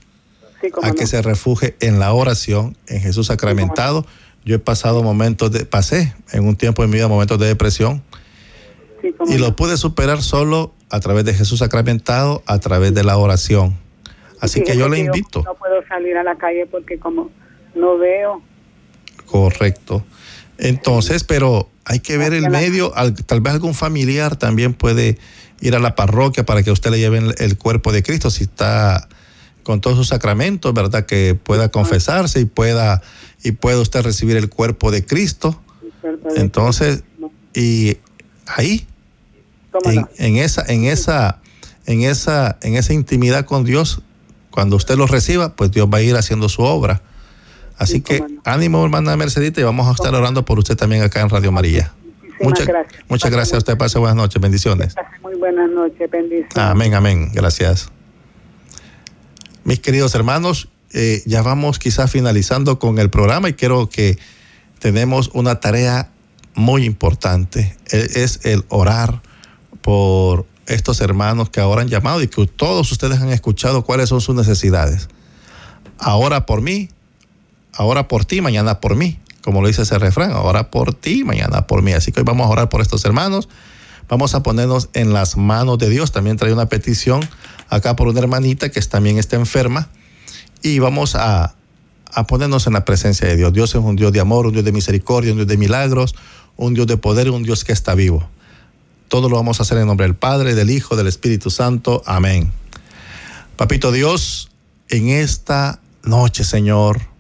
sí, 0.62 0.70
a 0.82 0.94
que 0.94 1.06
se 1.06 1.22
refugie 1.22 1.76
en 1.82 2.00
la 2.00 2.14
oración, 2.14 2.78
en 2.88 3.02
Jesús 3.02 3.28
sacramentado. 3.28 4.06
Yo 4.46 4.56
he 4.56 4.60
pasado 4.60 5.04
momentos 5.04 5.52
de, 5.52 5.66
pasé 5.66 6.16
en 6.32 6.48
un 6.48 6.56
tiempo 6.56 6.84
en 6.84 6.90
mi 6.90 6.96
vida 6.96 7.08
momentos 7.08 7.38
de 7.38 7.48
depresión 7.48 8.02
y 9.04 9.34
no. 9.34 9.38
lo 9.38 9.56
pude 9.56 9.78
superar 9.78 10.22
solo 10.22 10.74
a 10.90 11.00
través 11.02 11.26
de 11.26 11.34
Jesús 11.34 11.60
sacramentado, 11.60 12.42
a 12.46 12.60
través 12.60 12.94
de 12.94 13.04
la 13.04 13.18
oración. 13.18 13.78
Así 14.40 14.64
que 14.64 14.76
yo 14.78 14.90
le 14.90 15.00
invito. 15.00 15.44
No 15.44 15.56
puedo 15.56 15.86
salir 15.88 16.18
a 16.18 16.24
la 16.24 16.36
calle 16.38 16.66
porque 16.66 16.98
como 16.98 17.30
no 17.76 17.98
veo. 17.98 18.42
Correcto. 19.32 20.04
Entonces, 20.58 21.24
pero 21.24 21.70
hay 21.86 22.00
que 22.02 22.18
ver 22.18 22.34
el 22.34 22.50
medio, 22.50 22.96
al- 22.96 23.16
tal 23.16 23.42
vez 23.42 23.54
algún 23.54 23.74
familiar 23.74 24.36
también 24.36 24.74
puede 24.74 25.18
ir 25.62 25.76
a 25.76 25.80
la 25.80 25.96
parroquia 25.96 26.46
para 26.46 26.64
que 26.64 26.72
usted 26.72 26.92
le 26.92 27.00
lleven 27.00 27.34
el, 27.38 27.58
cuerpo 27.58 27.92
de 27.92 28.04
Cristo 28.04 28.30
si 28.30 28.44
está 28.44 29.08
con 29.64 29.80
todos 29.80 29.96
sus 29.98 30.10
sacramentos, 30.10 30.74
¿verdad? 30.74 31.06
Que 31.06 31.36
pueda 31.36 31.70
confesarse 31.70 32.42
y 32.42 32.46
pueda 32.46 33.02
y 33.44 33.54
pueda 33.54 33.80
usted 33.80 34.02
recibir 34.02 34.38
el 34.38 34.50
cuerpo 34.50 34.92
de 34.92 35.06
Cristo. 35.06 35.60
Entonces, 36.36 37.04
y 37.54 37.98
ahí 38.48 38.86
en 40.18 40.38
esa 40.38 40.66
en 40.68 40.86
esa 40.86 41.40
en 41.86 42.02
esa 42.02 42.58
en 42.62 42.76
esa 42.76 42.94
intimidad 42.94 43.46
con 43.46 43.64
Dios, 43.64 44.02
cuando 44.50 44.76
usted 44.76 44.98
lo 44.98 45.08
reciba, 45.08 45.56
pues 45.56 45.72
Dios 45.72 45.88
va 45.92 46.00
a 46.00 46.02
ir 46.02 46.16
haciendo 46.16 46.50
su 46.50 46.64
obra. 46.64 47.02
Así 47.82 47.94
Sí, 47.94 48.02
que 48.02 48.20
no. 48.20 48.28
ánimo, 48.46 48.84
hermana 48.84 49.16
Mercedita, 49.18 49.60
y 49.60 49.64
vamos 49.64 49.88
a 49.88 49.92
estar 49.92 50.14
orando 50.14 50.46
por 50.46 50.60
usted 50.60 50.76
también 50.78 51.02
acá 51.02 51.22
en 51.22 51.30
Radio 51.30 51.52
María. 51.52 51.92
Muchísimas 52.40 52.42
Muchas 52.44 52.68
gracias. 52.68 53.04
muchas 53.10 53.32
gracias 53.32 53.54
a 53.56 53.58
usted. 53.58 53.78
Pase 53.78 53.98
buenas 54.00 54.16
noches. 54.16 54.40
Bendiciones. 54.42 54.94
Pase 54.94 55.08
Muy 55.22 55.36
buenas 55.36 55.70
noches, 55.72 56.10
bendiciones. 56.12 56.56
Amén, 56.58 56.94
amén. 56.94 57.32
Gracias. 57.34 57.90
Mis 59.64 59.80
queridos 59.80 60.14
hermanos, 60.16 60.70
eh, 60.94 61.22
ya 61.26 61.42
vamos 61.42 61.80
quizás 61.80 62.12
finalizando 62.12 62.78
con 62.80 63.00
el 63.00 63.10
programa 63.10 63.50
y 63.50 63.54
quiero 63.54 63.90
que 63.90 64.18
tenemos 64.80 65.30
una 65.34 65.60
tarea 65.60 66.10
muy 66.54 66.86
importante. 66.86 67.76
E- 67.92 68.10
Es 68.16 68.42
el 68.44 68.64
orar 68.70 69.22
por 69.82 70.46
estos 70.68 71.02
hermanos 71.02 71.50
que 71.50 71.60
ahora 71.62 71.82
han 71.82 71.88
llamado 71.90 72.22
y 72.22 72.28
que 72.28 72.46
todos 72.48 72.92
ustedes 72.92 73.20
han 73.22 73.30
escuchado 73.30 73.84
cuáles 73.84 74.10
son 74.10 74.22
sus 74.22 74.36
necesidades. 74.36 75.10
Ahora 75.98 76.46
por 76.46 76.62
mí, 76.62 76.90
ahora 77.82 78.08
por 78.08 78.26
ti, 78.26 78.42
mañana 78.42 78.80
por 78.80 78.96
mí. 78.96 79.18
Como 79.42 79.62
lo 79.62 79.68
dice 79.68 79.82
ese 79.82 79.98
refrán, 79.98 80.34
ahora 80.34 80.70
por 80.70 80.94
ti, 80.94 81.24
mañana 81.24 81.66
por 81.66 81.82
mí. 81.82 81.94
Así 81.94 82.12
que 82.12 82.20
hoy 82.20 82.24
vamos 82.24 82.46
a 82.46 82.50
orar 82.52 82.70
por 82.70 82.80
estos 82.80 83.04
hermanos. 83.06 83.50
Vamos 84.08 84.36
a 84.36 84.44
ponernos 84.44 84.90
en 84.94 85.14
las 85.14 85.36
manos 85.36 85.80
de 85.80 85.90
Dios. 85.90 86.12
También 86.12 86.38
trae 86.38 86.54
una 86.54 86.68
petición 86.68 87.28
acá 87.70 87.96
por 87.96 88.08
una 88.08 88.20
hermanita 88.20 88.70
que 88.70 88.80
también 88.82 89.18
está 89.18 89.36
enferma. 89.36 89.90
Y 90.62 90.78
vamos 90.78 91.16
a, 91.16 91.56
a 92.14 92.28
ponernos 92.28 92.68
en 92.68 92.74
la 92.74 92.86
presencia 92.86 93.28
de 93.28 93.36
Dios. 93.36 93.52
Dios 93.52 93.72
es 93.72 93.82
un 93.82 93.96
Dios 93.96 94.12
de 94.12 94.20
amor, 94.20 94.46
un 94.46 94.54
Dios 94.54 94.64
de 94.64 94.72
misericordia, 94.72 95.32
un 95.32 95.38
Dios 95.38 95.48
de 95.48 95.58
milagros, 95.58 96.14
un 96.58 96.76
Dios 96.76 96.86
de 96.86 96.98
poder, 96.98 97.32
un 97.32 97.42
Dios 97.42 97.64
que 97.64 97.74
está 97.74 97.96
vivo. 97.96 98.30
Todo 99.08 99.28
lo 99.28 99.38
vamos 99.38 99.60
a 99.60 99.64
hacer 99.64 99.80
en 99.80 99.88
nombre 99.88 100.06
del 100.06 100.16
Padre, 100.16 100.54
del 100.54 100.70
Hijo, 100.70 100.96
del 100.96 101.08
Espíritu 101.08 101.50
Santo. 101.50 102.04
Amén. 102.06 102.52
Papito 103.56 103.92
Dios, 103.92 104.52
en 104.88 105.10
esta 105.10 105.80
noche, 106.04 106.44
Señor, 106.44 107.11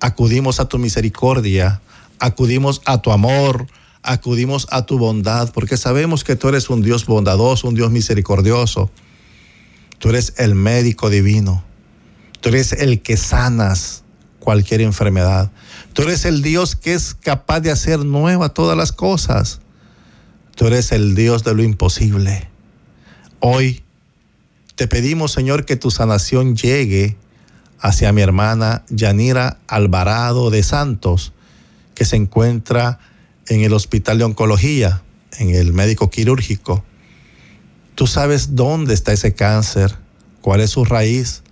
acudimos 0.00 0.60
a 0.60 0.68
tu 0.68 0.78
misericordia, 0.78 1.80
acudimos 2.18 2.82
a 2.84 3.02
tu 3.02 3.12
amor, 3.12 3.66
acudimos 4.02 4.66
a 4.70 4.86
tu 4.86 4.98
bondad, 4.98 5.52
porque 5.52 5.76
sabemos 5.76 6.24
que 6.24 6.36
tú 6.36 6.48
eres 6.48 6.70
un 6.70 6.82
Dios 6.82 7.06
bondadoso, 7.06 7.68
un 7.68 7.74
Dios 7.74 7.90
misericordioso. 7.90 8.90
Tú 9.98 10.10
eres 10.10 10.34
el 10.38 10.54
médico 10.54 11.10
divino. 11.10 11.64
Tú 12.40 12.50
eres 12.50 12.72
el 12.72 13.02
que 13.02 13.16
sanas 13.16 14.04
cualquier 14.38 14.80
enfermedad. 14.80 15.50
Tú 15.92 16.02
eres 16.02 16.24
el 16.24 16.42
Dios 16.42 16.76
que 16.76 16.94
es 16.94 17.14
capaz 17.14 17.60
de 17.60 17.70
hacer 17.70 17.98
nueva 18.04 18.50
todas 18.50 18.76
las 18.76 18.92
cosas. 18.92 19.60
Tú 20.54 20.66
eres 20.66 20.92
el 20.92 21.14
Dios 21.14 21.44
de 21.44 21.54
lo 21.54 21.62
imposible. 21.62 22.48
Hoy 23.40 23.82
te 24.76 24.86
pedimos, 24.86 25.32
Señor, 25.32 25.64
que 25.64 25.76
tu 25.76 25.90
sanación 25.90 26.56
llegue 26.56 27.16
hacia 27.80 28.12
mi 28.12 28.22
hermana 28.22 28.84
Yanira 28.88 29.58
Alvarado 29.66 30.50
de 30.50 30.62
Santos, 30.62 31.32
que 31.94 32.04
se 32.04 32.16
encuentra 32.16 32.98
en 33.48 33.62
el 33.62 33.72
Hospital 33.72 34.18
de 34.18 34.24
Oncología, 34.24 35.02
en 35.38 35.50
el 35.50 35.72
médico 35.72 36.10
quirúrgico. 36.10 36.84
Tú 37.94 38.06
sabes 38.06 38.54
dónde 38.54 38.94
está 38.94 39.12
ese 39.12 39.34
cáncer, 39.34 39.96
cuál 40.40 40.60
es 40.60 40.70
su 40.70 40.84
raíz. 40.84 41.42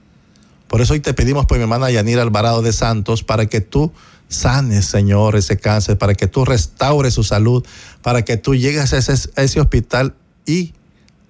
Por 0.68 0.80
eso 0.80 0.94
hoy 0.94 1.00
te 1.00 1.14
pedimos 1.14 1.46
por 1.46 1.58
mi 1.58 1.62
hermana 1.62 1.90
Yanira 1.90 2.22
Alvarado 2.22 2.62
de 2.62 2.72
Santos 2.72 3.22
para 3.22 3.46
que 3.46 3.60
tú 3.60 3.92
sanes, 4.28 4.86
Señor, 4.86 5.36
ese 5.36 5.56
cáncer, 5.56 5.98
para 5.98 6.14
que 6.14 6.26
tú 6.26 6.44
restaures 6.44 7.14
su 7.14 7.22
salud, 7.22 7.64
para 8.02 8.24
que 8.24 8.36
tú 8.36 8.54
llegues 8.54 8.92
a 8.92 8.98
ese, 8.98 9.30
a 9.36 9.42
ese 9.42 9.60
hospital 9.60 10.14
y 10.44 10.74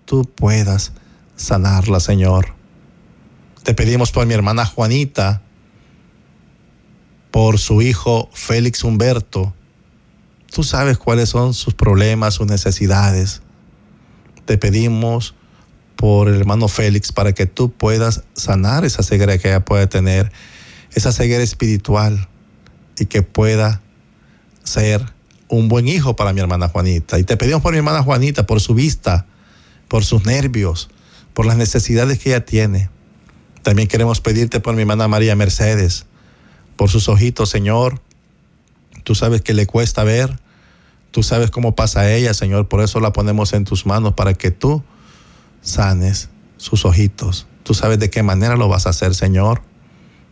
tú 0.04 0.24
puedas 0.24 0.92
sanarla, 1.36 2.00
Señor. 2.00 2.54
Te 3.66 3.74
pedimos 3.74 4.12
por 4.12 4.24
mi 4.26 4.32
hermana 4.32 4.64
Juanita, 4.64 5.42
por 7.32 7.58
su 7.58 7.82
hijo 7.82 8.30
Félix 8.32 8.84
Humberto. 8.84 9.52
Tú 10.52 10.62
sabes 10.62 10.98
cuáles 10.98 11.30
son 11.30 11.52
sus 11.52 11.74
problemas, 11.74 12.34
sus 12.34 12.46
necesidades. 12.46 13.42
Te 14.44 14.56
pedimos 14.56 15.34
por 15.96 16.28
el 16.28 16.36
hermano 16.36 16.68
Félix 16.68 17.10
para 17.10 17.32
que 17.32 17.46
tú 17.46 17.72
puedas 17.72 18.22
sanar 18.34 18.84
esa 18.84 19.02
ceguera 19.02 19.36
que 19.36 19.48
ella 19.48 19.64
puede 19.64 19.88
tener, 19.88 20.30
esa 20.94 21.10
ceguera 21.10 21.42
espiritual 21.42 22.28
y 23.00 23.06
que 23.06 23.22
pueda 23.22 23.80
ser 24.62 25.04
un 25.48 25.66
buen 25.66 25.88
hijo 25.88 26.14
para 26.14 26.32
mi 26.32 26.38
hermana 26.38 26.68
Juanita. 26.68 27.18
Y 27.18 27.24
te 27.24 27.36
pedimos 27.36 27.62
por 27.62 27.72
mi 27.72 27.78
hermana 27.78 28.04
Juanita, 28.04 28.46
por 28.46 28.60
su 28.60 28.74
vista, 28.74 29.26
por 29.88 30.04
sus 30.04 30.24
nervios, 30.24 30.88
por 31.34 31.46
las 31.46 31.56
necesidades 31.56 32.20
que 32.20 32.28
ella 32.28 32.44
tiene. 32.44 32.90
También 33.66 33.88
queremos 33.88 34.20
pedirte 34.20 34.60
por 34.60 34.76
mi 34.76 34.82
hermana 34.82 35.08
María 35.08 35.34
Mercedes, 35.34 36.06
por 36.76 36.88
sus 36.88 37.08
ojitos, 37.08 37.48
Señor. 37.48 38.00
Tú 39.02 39.16
sabes 39.16 39.42
que 39.42 39.54
le 39.54 39.66
cuesta 39.66 40.04
ver, 40.04 40.38
tú 41.10 41.24
sabes 41.24 41.50
cómo 41.50 41.74
pasa 41.74 42.02
a 42.02 42.12
ella, 42.12 42.32
Señor. 42.32 42.68
Por 42.68 42.80
eso 42.80 43.00
la 43.00 43.12
ponemos 43.12 43.52
en 43.54 43.64
tus 43.64 43.84
manos 43.84 44.12
para 44.12 44.34
que 44.34 44.52
tú 44.52 44.84
sanes 45.62 46.28
sus 46.58 46.84
ojitos. 46.84 47.48
Tú 47.64 47.74
sabes 47.74 47.98
de 47.98 48.08
qué 48.08 48.22
manera 48.22 48.54
lo 48.54 48.68
vas 48.68 48.86
a 48.86 48.90
hacer, 48.90 49.16
Señor, 49.16 49.62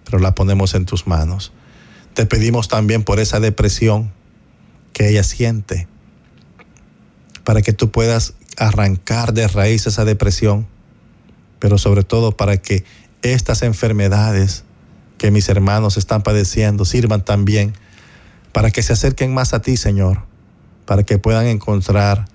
pero 0.05 0.21
la 0.21 0.37
ponemos 0.37 0.77
en 0.77 0.87
tus 0.87 1.09
manos. 1.09 1.51
Te 2.15 2.27
pedimos 2.27 2.69
también 2.69 3.03
por 3.03 3.19
esa 3.19 3.41
depresión 3.41 4.13
que 4.93 5.09
ella 5.09 5.25
siente, 5.25 5.89
para 7.43 7.63
que 7.63 7.73
tú 7.73 7.91
puedas 7.91 8.35
arrancar 8.57 9.35
de 9.35 9.49
raíz 9.49 9.89
esa 9.89 10.05
depresión, 10.05 10.69
pero 11.59 11.79
sobre 11.79 12.05
todo 12.05 12.37
para 12.37 12.59
que 12.59 12.85
estas 13.33 13.63
enfermedades 13.63 14.65
que 15.19 15.31
mis 15.31 15.49
hermanos 15.49 15.97
están 15.97 16.23
padeciendo 16.23 16.85
sirvan 16.85 17.25
también 17.25 17.73
para 18.53 18.71
que 18.71 18.83
se 18.83 18.93
acerquen 18.93 19.33
más 19.33 19.55
a 19.55 19.63
ti, 19.63 19.77
Señor, 19.77 20.23
para 20.85 21.03
que 21.03 21.19
puedan 21.19 21.47
encontrar 21.47 22.27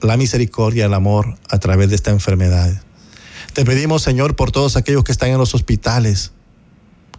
la 0.00 0.16
misericordia, 0.16 0.86
el 0.86 0.94
amor 0.94 1.38
a 1.48 1.58
través 1.58 1.88
de 1.90 1.96
esta 1.96 2.10
enfermedad. 2.10 2.82
Te 3.52 3.64
pedimos, 3.64 4.02
Señor, 4.02 4.36
por 4.36 4.52
todos 4.52 4.76
aquellos 4.76 5.04
que 5.04 5.12
están 5.12 5.30
en 5.30 5.38
los 5.38 5.54
hospitales, 5.54 6.32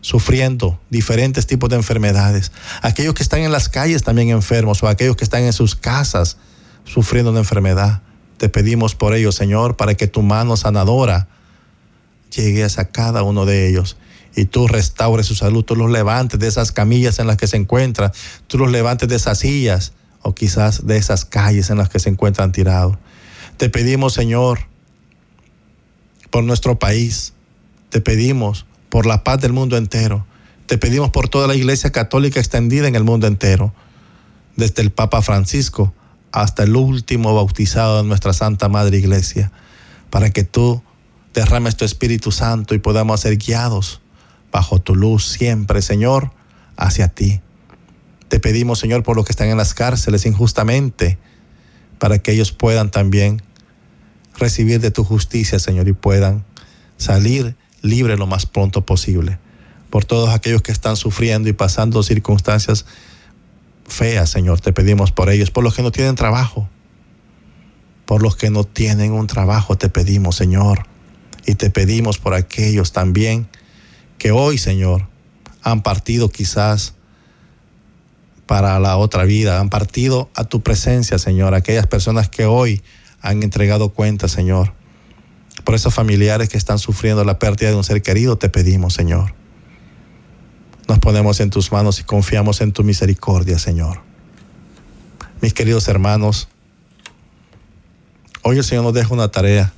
sufriendo 0.01 0.79
diferentes 0.89 1.45
tipos 1.45 1.69
de 1.69 1.75
enfermedades, 1.75 2.51
aquellos 2.81 3.13
que 3.13 3.23
están 3.23 3.41
en 3.41 3.51
las 3.51 3.69
calles 3.69 4.03
también 4.03 4.29
enfermos 4.29 4.81
o 4.83 4.87
aquellos 4.87 5.15
que 5.15 5.23
están 5.23 5.43
en 5.43 5.53
sus 5.53 5.75
casas 5.75 6.37
sufriendo 6.85 7.31
una 7.31 7.39
enfermedad. 7.39 8.01
Te 8.37 8.49
pedimos 8.49 8.95
por 8.95 9.13
ellos, 9.13 9.35
Señor, 9.35 9.77
para 9.77 9.93
que 9.95 10.07
tu 10.07 10.23
mano 10.23 10.57
sanadora 10.57 11.27
llegue 12.35 12.63
hacia 12.63 12.85
cada 12.85 13.23
uno 13.23 13.45
de 13.45 13.69
ellos 13.69 13.97
y 14.35 14.45
tú 14.45 14.67
restaures 14.67 15.25
su 15.25 15.35
salud, 15.35 15.63
tú 15.63 15.75
los 15.75 15.91
levantes 15.91 16.39
de 16.39 16.47
esas 16.47 16.71
camillas 16.71 17.19
en 17.19 17.27
las 17.27 17.37
que 17.37 17.47
se 17.47 17.57
encuentran, 17.57 18.11
tú 18.47 18.57
los 18.57 18.71
levantes 18.71 19.09
de 19.09 19.15
esas 19.15 19.39
sillas 19.39 19.93
o 20.21 20.33
quizás 20.33 20.87
de 20.87 20.97
esas 20.97 21.25
calles 21.25 21.69
en 21.69 21.77
las 21.77 21.89
que 21.89 21.99
se 21.99 22.09
encuentran 22.09 22.51
tirados. 22.51 22.97
Te 23.57 23.69
pedimos, 23.69 24.13
Señor, 24.13 24.59
por 26.29 26.43
nuestro 26.43 26.79
país, 26.79 27.33
te 27.89 28.01
pedimos 28.01 28.65
por 28.89 29.05
la 29.05 29.23
paz 29.23 29.41
del 29.41 29.53
mundo 29.53 29.77
entero, 29.77 30.25
te 30.65 30.77
pedimos 30.77 31.09
por 31.09 31.27
toda 31.27 31.47
la 31.47 31.55
iglesia 31.55 31.91
católica 31.91 32.39
extendida 32.39 32.87
en 32.87 32.95
el 32.95 33.03
mundo 33.03 33.27
entero, 33.27 33.73
desde 34.55 34.81
el 34.81 34.91
Papa 34.91 35.21
Francisco 35.21 35.93
hasta 36.31 36.63
el 36.63 36.75
último 36.75 37.35
bautizado 37.35 38.01
de 38.01 38.07
nuestra 38.07 38.31
Santa 38.31 38.69
Madre 38.69 38.97
Iglesia, 38.97 39.51
para 40.09 40.29
que 40.29 40.43
tú 40.43 40.81
derrames 41.33 41.77
tu 41.77 41.85
Espíritu 41.85 42.31
Santo 42.31 42.75
y 42.75 42.79
podamos 42.79 43.21
ser 43.21 43.37
guiados 43.37 44.01
bajo 44.51 44.79
tu 44.79 44.95
luz 44.95 45.25
siempre, 45.25 45.81
Señor, 45.81 46.31
hacia 46.75 47.07
ti. 47.07 47.41
Te 48.27 48.39
pedimos, 48.39 48.79
Señor, 48.79 49.03
por 49.03 49.15
los 49.15 49.25
que 49.25 49.31
están 49.31 49.49
en 49.49 49.57
las 49.57 49.73
cárceles 49.73 50.25
injustamente, 50.25 51.17
para 51.99 52.19
que 52.19 52.31
ellos 52.31 52.51
puedan 52.51 52.91
también 52.91 53.41
recibir 54.37 54.79
de 54.79 54.91
tu 54.91 55.03
justicia, 55.03 55.59
Señor, 55.59 55.87
y 55.87 55.93
puedan 55.93 56.43
salir 56.97 57.55
libres 57.81 58.19
lo 58.19 58.27
más 58.27 58.45
pronto 58.45 58.85
posible. 58.85 59.39
Por 59.89 60.05
todos 60.05 60.29
aquellos 60.29 60.61
que 60.61 60.71
están 60.71 60.95
sufriendo 60.95 61.49
y 61.49 61.53
pasando 61.53 62.01
circunstancias 62.03 62.85
feas, 63.85 64.29
Señor, 64.29 64.61
te 64.61 64.71
pedimos 64.71 65.11
por 65.11 65.29
ellos, 65.29 65.51
por 65.51 65.63
los 65.63 65.75
que 65.75 65.83
no 65.83 65.91
tienen 65.91 66.15
trabajo, 66.15 66.69
por 68.05 68.21
los 68.21 68.35
que 68.35 68.49
no 68.49 68.63
tienen 68.63 69.11
un 69.11 69.27
trabajo, 69.27 69.77
te 69.77 69.89
pedimos, 69.89 70.35
Señor, 70.35 70.87
y 71.45 71.55
te 71.55 71.69
pedimos 71.69 72.17
por 72.17 72.33
aquellos 72.33 72.91
también 72.91 73.47
que 74.17 74.31
hoy, 74.31 74.57
Señor, 74.57 75.07
han 75.63 75.81
partido 75.83 76.29
quizás 76.29 76.93
para 78.45 78.79
la 78.79 78.97
otra 78.97 79.23
vida, 79.23 79.59
han 79.59 79.69
partido 79.69 80.29
a 80.35 80.43
tu 80.43 80.61
presencia, 80.61 81.17
Señor, 81.17 81.53
aquellas 81.53 81.87
personas 81.87 82.29
que 82.29 82.45
hoy 82.45 82.81
han 83.21 83.43
entregado 83.43 83.89
cuenta, 83.89 84.27
Señor. 84.27 84.73
Por 85.63 85.75
esos 85.75 85.93
familiares 85.93 86.49
que 86.49 86.57
están 86.57 86.79
sufriendo 86.79 87.23
la 87.23 87.39
pérdida 87.39 87.69
de 87.69 87.75
un 87.75 87.83
ser 87.83 88.01
querido, 88.01 88.37
te 88.37 88.49
pedimos, 88.49 88.93
Señor. 88.93 89.33
Nos 90.87 90.99
ponemos 90.99 91.39
en 91.39 91.49
tus 91.49 91.71
manos 91.71 91.99
y 91.99 92.03
confiamos 92.03 92.61
en 92.61 92.73
tu 92.73 92.83
misericordia, 92.83 93.57
Señor. 93.57 94.01
Mis 95.41 95.53
queridos 95.53 95.87
hermanos, 95.87 96.49
hoy 98.41 98.57
el 98.57 98.63
Señor 98.63 98.83
nos 98.83 98.93
deja 98.93 99.13
una 99.13 99.29
tarea 99.29 99.73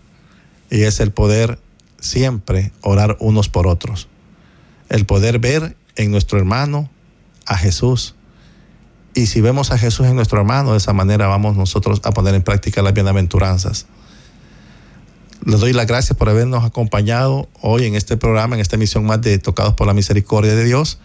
y 0.74 0.86
es 0.86 1.00
el 1.00 1.12
poder 1.12 1.60
siempre 2.00 2.72
orar 2.82 3.16
unos 3.20 3.48
por 3.48 3.68
otros. 3.68 4.08
El 4.90 5.06
poder 5.06 5.38
ver 5.38 5.78
en 5.96 6.10
nuestro 6.10 6.40
hermano 6.40 6.90
a 7.46 7.56
Jesús. 7.56 8.16
Y 9.14 9.28
si 9.28 9.40
vemos 9.40 9.70
a 9.70 9.78
Jesús 9.78 10.08
en 10.08 10.16
nuestro 10.16 10.40
hermano, 10.40 10.72
de 10.72 10.80
esa 10.80 10.92
manera 10.92 11.28
vamos 11.28 11.56
nosotros 11.56 12.02
a 12.04 12.12
poner 12.12 12.34
en 12.34 12.42
práctica 12.42 12.82
las 12.82 12.96
bienaventuranzas. 12.96 13.86
Les 15.46 15.60
doy 15.60 15.74
las 15.74 15.86
gracias 15.86 16.18
por 16.18 16.28
habernos 16.28 16.66
acompañado 16.66 17.48
hoy 17.62 17.86
en 17.86 17.94
este 17.94 18.18
programa, 18.18 18.56
en 18.56 18.62
esta 18.62 18.76
emisión 18.76 19.06
más 19.06 19.22
de 19.22 19.38
Tocados 19.38 19.76
por 19.76 19.86
la 19.86 19.94
Misericordia 19.94 20.56
de 20.56 20.64
Dios. 20.66 20.98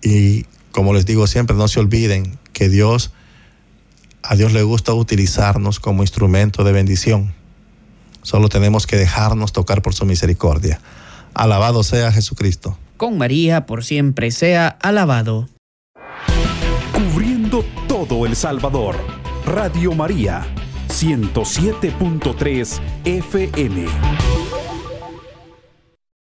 Y 0.00 0.46
como 0.72 0.94
les 0.94 1.04
digo 1.04 1.26
siempre, 1.26 1.54
no 1.54 1.68
se 1.68 1.80
olviden 1.80 2.38
que 2.54 2.70
Dios, 2.70 3.12
a 4.22 4.36
Dios 4.36 4.54
le 4.54 4.62
gusta 4.62 4.94
utilizarnos 4.94 5.80
como 5.80 6.02
instrumento 6.02 6.64
de 6.64 6.72
bendición. 6.72 7.34
Solo 8.26 8.48
tenemos 8.48 8.88
que 8.88 8.96
dejarnos 8.96 9.52
tocar 9.52 9.82
por 9.82 9.94
su 9.94 10.04
misericordia. 10.04 10.80
Alabado 11.32 11.84
sea 11.84 12.10
Jesucristo. 12.10 12.76
Con 12.96 13.18
María 13.18 13.66
por 13.66 13.84
siempre 13.84 14.32
sea 14.32 14.66
alabado. 14.82 15.48
Cubriendo 16.92 17.64
todo 17.86 18.26
El 18.26 18.34
Salvador. 18.34 18.96
Radio 19.46 19.92
María, 19.92 20.44
107.3 20.88 22.80
FM. 23.04 23.86